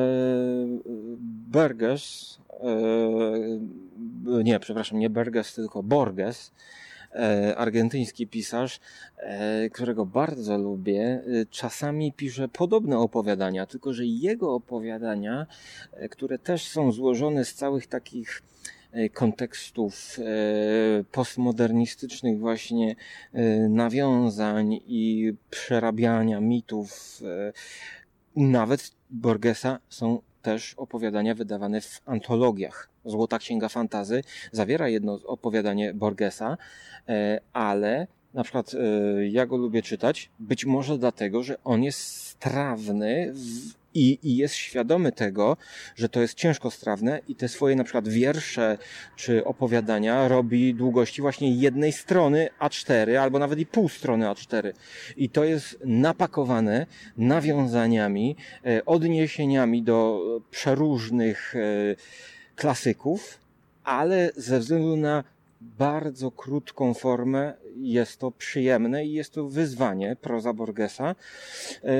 Burgess, 1.51 2.37
e, 2.59 4.43
nie, 4.43 4.59
przepraszam, 4.59 4.99
nie 4.99 5.09
Burgess, 5.09 5.53
tylko 5.53 5.83
Borges, 5.83 6.51
e, 7.11 7.55
argentyński 7.57 8.27
pisarz, 8.27 8.79
którego 9.73 10.05
bardzo 10.05 10.57
lubię, 10.57 11.21
czasami 11.49 12.13
pisze 12.13 12.47
podobne 12.47 12.97
opowiadania, 12.97 13.65
tylko 13.65 13.93
że 13.93 14.05
jego 14.05 14.53
opowiadania, 14.53 15.45
które 16.11 16.39
też 16.39 16.67
są 16.67 16.91
złożone 16.91 17.45
z 17.45 17.53
całych 17.53 17.87
takich 17.87 18.41
kontekstów 19.13 20.19
e, 20.19 20.23
postmodernistycznych 21.11 22.39
właśnie 22.39 22.95
e, 23.33 23.43
nawiązań 23.69 24.79
i 24.87 25.33
przerabiania 25.49 26.41
mitów. 26.41 27.21
Nawet 28.35 28.91
Borgesa 29.09 29.79
są 29.89 30.21
też 30.41 30.73
opowiadania 30.73 31.35
wydawane 31.35 31.81
w 31.81 32.01
antologiach. 32.05 32.89
Złota 33.05 33.39
Księga 33.39 33.69
Fantazy 33.69 34.23
zawiera 34.51 34.89
jedno 34.89 35.19
opowiadanie 35.25 35.93
Borgesa, 35.93 36.57
ale 37.53 38.07
na 38.33 38.43
przykład 38.43 38.71
ja 39.29 39.45
go 39.45 39.57
lubię 39.57 39.81
czytać, 39.81 40.29
być 40.39 40.65
może 40.65 40.97
dlatego, 40.97 41.43
że 41.43 41.63
on 41.63 41.83
jest 41.83 41.99
strawny 41.99 43.33
i, 43.93 44.19
i 44.23 44.37
jest 44.37 44.55
świadomy 44.55 45.11
tego, 45.11 45.57
że 45.95 46.09
to 46.09 46.21
jest 46.21 46.33
ciężko 46.33 46.71
strawne 46.71 47.19
i 47.27 47.35
te 47.35 47.47
swoje 47.47 47.75
na 47.75 47.83
przykład 47.83 48.07
wiersze 48.07 48.77
czy 49.15 49.45
opowiadania 49.45 50.27
robi 50.27 50.73
długości 50.73 51.21
właśnie 51.21 51.55
jednej 51.55 51.91
strony 51.91 52.49
A4 52.59 53.15
albo 53.15 53.39
nawet 53.39 53.59
i 53.59 53.65
pół 53.65 53.89
strony 53.89 54.25
A4. 54.25 54.73
I 55.17 55.29
to 55.29 55.43
jest 55.43 55.79
napakowane 55.85 56.85
nawiązaniami, 57.17 58.35
e, 58.65 58.85
odniesieniami 58.85 59.83
do 59.83 60.21
przeróżnych 60.51 61.55
e, 61.55 61.59
klasyków, 62.55 63.39
ale 63.83 64.31
ze 64.35 64.59
względu 64.59 64.97
na 64.97 65.23
bardzo 65.61 66.31
krótką 66.31 66.93
formę. 66.93 67.53
Jest 67.75 68.19
to 68.19 68.31
przyjemne 68.31 69.05
i 69.05 69.13
jest 69.13 69.33
to 69.33 69.49
wyzwanie 69.49 70.15
proza 70.21 70.53
Borgesa. 70.53 71.15
E, 71.83 71.95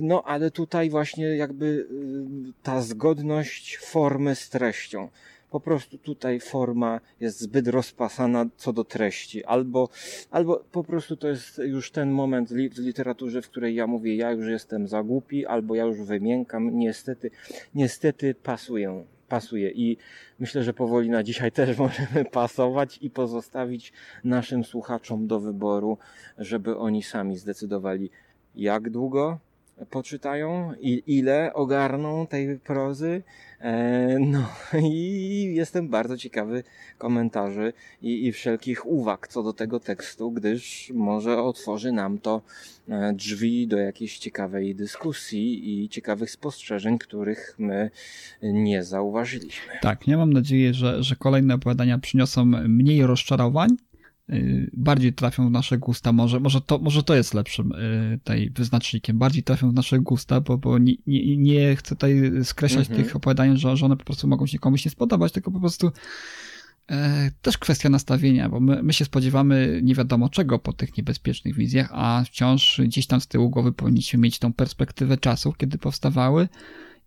no 0.00 0.22
ale 0.22 0.50
tutaj 0.50 0.90
właśnie 0.90 1.36
jakby 1.36 1.86
e, 1.90 2.52
ta 2.62 2.82
zgodność 2.82 3.78
formy 3.78 4.34
z 4.34 4.48
treścią. 4.48 5.08
Po 5.50 5.60
prostu 5.60 5.98
tutaj 5.98 6.40
forma 6.40 7.00
jest 7.20 7.40
zbyt 7.40 7.68
rozpasana 7.68 8.46
co 8.56 8.72
do 8.72 8.84
treści, 8.84 9.44
albo, 9.44 9.88
albo 10.30 10.64
po 10.72 10.84
prostu 10.84 11.16
to 11.16 11.28
jest 11.28 11.58
już 11.58 11.90
ten 11.90 12.10
moment 12.10 12.52
w 12.52 12.78
literaturze, 12.78 13.42
w 13.42 13.48
której 13.48 13.74
ja 13.74 13.86
mówię, 13.86 14.16
ja 14.16 14.30
już 14.30 14.46
jestem 14.46 14.88
za 14.88 15.02
głupi, 15.02 15.46
albo 15.46 15.74
ja 15.74 15.84
już 15.84 16.00
wymiękam. 16.00 16.78
Niestety, 16.78 17.30
niestety 17.74 18.34
pasuję 18.34 19.04
pasuje. 19.34 19.70
I 19.70 19.96
myślę, 20.38 20.62
że 20.62 20.72
powoli 20.72 21.10
na 21.10 21.22
dzisiaj 21.22 21.52
też 21.52 21.78
możemy 21.86 22.24
pasować 22.24 22.98
i 23.02 23.10
pozostawić 23.10 23.92
naszym 24.24 24.64
słuchaczom 24.64 25.26
do 25.26 25.40
wyboru, 25.40 25.98
żeby 26.38 26.76
oni 26.76 27.02
sami 27.02 27.36
zdecydowali, 27.36 28.10
jak 28.54 28.90
długo 28.90 29.38
poczytają 29.90 30.72
i 30.80 31.02
ile 31.06 31.52
ogarną 31.54 32.26
tej 32.26 32.58
prozy. 32.58 33.22
E, 33.60 34.18
no 34.20 34.48
i 34.90 35.52
jestem 35.54 35.88
bardzo 35.88 36.16
ciekawy 36.16 36.64
komentarzy 36.98 37.72
i, 38.02 38.26
i 38.26 38.32
wszelkich 38.32 38.86
uwag 38.86 39.28
co 39.28 39.42
do 39.42 39.52
tego 39.52 39.80
tekstu, 39.80 40.30
gdyż 40.30 40.92
może 40.94 41.42
otworzy 41.42 41.92
nam 41.92 42.18
to 42.18 42.42
e, 42.88 43.12
drzwi 43.12 43.66
do 43.66 43.76
jakiejś 43.76 44.18
ciekawej 44.18 44.74
dyskusji 44.74 45.82
i 45.84 45.88
ciekawych 45.88 46.30
spostrzeżeń, 46.30 46.98
których 46.98 47.54
my 47.58 47.90
nie 48.42 48.84
zauważyliśmy. 48.84 49.72
Tak, 49.82 50.08
ja 50.08 50.16
mam 50.16 50.32
nadzieję, 50.32 50.74
że, 50.74 51.02
że 51.02 51.16
kolejne 51.16 51.54
opowiadania 51.54 51.98
przyniosą 51.98 52.44
mniej 52.68 53.06
rozczarowań, 53.06 53.68
bardziej 54.72 55.12
trafią 55.12 55.48
w 55.48 55.50
nasze 55.50 55.78
gusta. 55.78 56.12
Może, 56.12 56.40
może, 56.40 56.60
to, 56.60 56.78
może 56.78 57.02
to 57.02 57.14
jest 57.14 57.34
lepszym 57.34 57.72
y, 57.72 58.20
tej 58.24 58.50
wyznacznikiem. 58.50 59.18
Bardziej 59.18 59.42
trafią 59.42 59.70
w 59.70 59.74
nasze 59.74 59.98
gusta, 59.98 60.40
bo, 60.40 60.58
bo 60.58 60.78
nie, 60.78 60.94
nie, 61.06 61.36
nie 61.36 61.76
chcę 61.76 61.94
tutaj 61.94 62.32
skreślać 62.44 62.88
mhm. 62.88 63.04
tych 63.04 63.16
opowiadań, 63.16 63.56
że, 63.56 63.76
że 63.76 63.86
one 63.86 63.96
po 63.96 64.04
prostu 64.04 64.28
mogą 64.28 64.46
się 64.46 64.58
komuś 64.58 64.84
nie 64.84 64.90
spodobać, 64.90 65.32
tylko 65.32 65.50
po 65.50 65.60
prostu 65.60 65.92
e, 66.90 67.30
też 67.42 67.58
kwestia 67.58 67.88
nastawienia, 67.88 68.48
bo 68.48 68.60
my, 68.60 68.82
my 68.82 68.92
się 68.92 69.04
spodziewamy 69.04 69.80
nie 69.82 69.94
wiadomo 69.94 70.28
czego 70.28 70.58
po 70.58 70.72
tych 70.72 70.96
niebezpiecznych 70.96 71.54
wizjach, 71.54 71.88
a 71.92 72.22
wciąż 72.26 72.80
gdzieś 72.84 73.06
tam 73.06 73.20
z 73.20 73.26
tyłu 73.26 73.50
głowy 73.50 73.72
powinniśmy 73.72 74.18
mieć 74.18 74.38
tą 74.38 74.52
perspektywę 74.52 75.16
czasów, 75.16 75.56
kiedy 75.56 75.78
powstawały, 75.78 76.48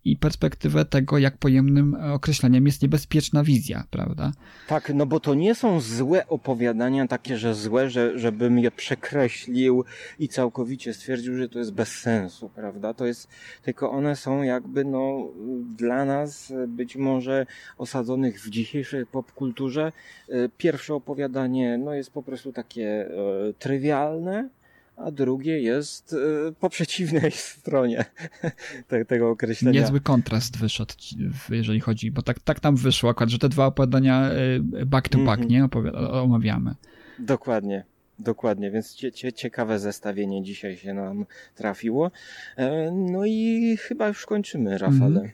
i 0.04 0.16
perspektywę 0.16 0.84
tego, 0.84 1.18
jak 1.18 1.36
pojemnym 1.36 1.96
określeniem 2.12 2.66
jest 2.66 2.82
niebezpieczna 2.82 3.44
wizja, 3.44 3.84
prawda? 3.90 4.32
Tak, 4.68 4.92
no 4.94 5.06
bo 5.06 5.20
to 5.20 5.34
nie 5.34 5.54
są 5.54 5.80
złe 5.80 6.26
opowiadania, 6.26 7.06
takie, 7.06 7.38
że 7.38 7.54
złe, 7.54 7.90
że, 7.90 8.18
żebym 8.18 8.58
je 8.58 8.70
przekreślił 8.70 9.84
i 10.18 10.28
całkowicie 10.28 10.94
stwierdził, 10.94 11.36
że 11.36 11.48
to 11.48 11.58
jest 11.58 11.72
bez 11.72 11.88
sensu, 11.88 12.50
prawda? 12.54 12.94
To 12.94 13.06
jest, 13.06 13.28
tylko 13.62 13.90
one 13.90 14.16
są 14.16 14.42
jakby, 14.42 14.84
no, 14.84 15.28
dla 15.76 16.04
nas 16.04 16.52
być 16.68 16.96
może 16.96 17.46
osadzonych 17.78 18.40
w 18.40 18.50
dzisiejszej 18.50 19.06
popkulturze. 19.06 19.92
E, 20.28 20.48
pierwsze 20.48 20.94
opowiadanie, 20.94 21.78
no, 21.78 21.94
jest 21.94 22.10
po 22.10 22.22
prostu 22.22 22.52
takie 22.52 22.86
e, 22.88 23.10
trywialne, 23.58 24.48
a 24.98 25.10
drugie 25.10 25.60
jest 25.60 26.12
e, 26.48 26.52
po 26.52 26.68
przeciwnej 26.70 27.30
stronie 27.56 28.04
te, 28.88 29.04
tego 29.04 29.30
określenia. 29.30 29.80
Niezły 29.80 30.00
kontrast 30.00 30.58
wyszedł, 30.58 30.94
jeżeli 31.50 31.80
chodzi, 31.80 32.10
bo 32.10 32.22
tak, 32.22 32.40
tak 32.40 32.62
nam 32.62 32.76
wyszło 32.76 33.10
akurat, 33.10 33.30
że 33.30 33.38
te 33.38 33.48
dwa 33.48 33.66
opowiadania 33.66 34.30
e, 34.30 34.60
back 34.86 35.08
to 35.08 35.18
back, 35.18 35.28
Mhm. 35.42 35.48
nie? 35.48 35.64
Opowiada, 35.64 35.98
omawiamy. 36.10 36.74
Dokładnie. 37.18 37.84
Dokładnie, 38.18 38.70
więc 38.70 38.94
cie, 38.94 39.12
cie, 39.12 39.32
ciekawe 39.32 39.78
zestawienie 39.78 40.42
dzisiaj 40.42 40.76
się 40.76 40.94
nam 40.94 41.26
trafiło. 41.54 42.10
E, 42.56 42.90
No 42.92 43.24
i 43.26 43.76
chyba 43.80 44.08
już 44.08 44.26
kończymy, 44.26 44.78
Rafale. 44.78 45.06
Mhm. 45.20 45.30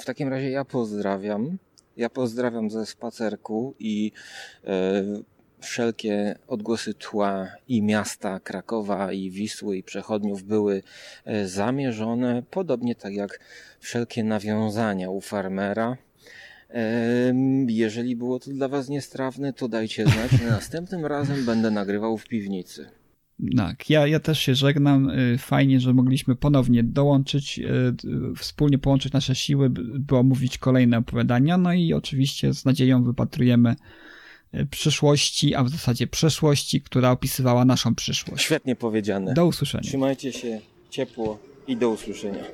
W 0.00 0.04
takim 0.04 0.28
razie 0.28 0.50
ja 0.50 0.64
pozdrawiam. 0.64 1.58
Ja 1.96 2.10
pozdrawiam 2.10 2.70
ze 2.70 2.86
spacerku 2.86 3.74
i 3.78 4.12
e, 4.66 5.02
wszelkie 5.64 6.38
odgłosy 6.48 6.94
tła 6.94 7.48
i 7.68 7.82
miasta 7.82 8.40
Krakowa 8.40 9.12
i 9.12 9.30
Wisły 9.30 9.76
i 9.76 9.82
przechodniów 9.82 10.42
były 10.42 10.82
e, 11.24 11.48
zamierzone, 11.48 12.42
podobnie 12.50 12.94
tak 12.94 13.14
jak 13.14 13.40
wszelkie 13.80 14.24
nawiązania 14.24 15.10
u 15.10 15.20
farmera. 15.20 15.96
Jeżeli 17.66 18.16
było 18.16 18.40
to 18.40 18.50
dla 18.50 18.68
Was 18.68 18.88
niestrawne, 18.88 19.52
to 19.52 19.68
dajcie 19.68 20.04
znać. 20.04 20.30
Następnym 20.48 21.06
razem 21.06 21.46
będę 21.46 21.70
nagrywał 21.70 22.18
w 22.18 22.24
piwnicy. 22.24 22.86
Tak, 23.56 23.90
ja, 23.90 24.06
ja 24.06 24.20
też 24.20 24.38
się 24.38 24.54
żegnam. 24.54 25.10
Y, 25.10 25.38
Fajnie, 25.38 25.80
że 25.80 25.92
mogliśmy 25.92 26.36
ponownie 26.36 26.84
dołączyć, 26.84 27.58
y, 27.58 28.34
wspólnie 28.36 28.78
połączyć 28.78 29.12
nasze 29.12 29.34
siły, 29.34 29.70
by 29.70 30.16
omówić 30.16 30.58
kolejne 30.58 30.98
opowiadania. 30.98 31.58
No 31.58 31.72
i 31.72 31.92
oczywiście 31.92 32.54
z 32.54 32.64
nadzieją 32.64 33.04
wypatrujemy 33.04 33.74
przyszłości, 34.70 35.54
a 35.54 35.64
w 35.64 35.68
zasadzie 35.68 36.06
przeszłości, 36.06 36.80
która 36.80 37.10
opisywała 37.10 37.64
naszą 37.64 37.94
przyszłość. 37.94 38.44
Świetnie 38.44 38.76
powiedziane. 38.76 39.34
Do 39.34 39.46
usłyszenia. 39.46 39.84
Trzymajcie 39.84 40.32
się 40.32 40.60
ciepło 40.90 41.38
i 41.66 41.76
do 41.76 41.90
usłyszenia. 41.90 42.44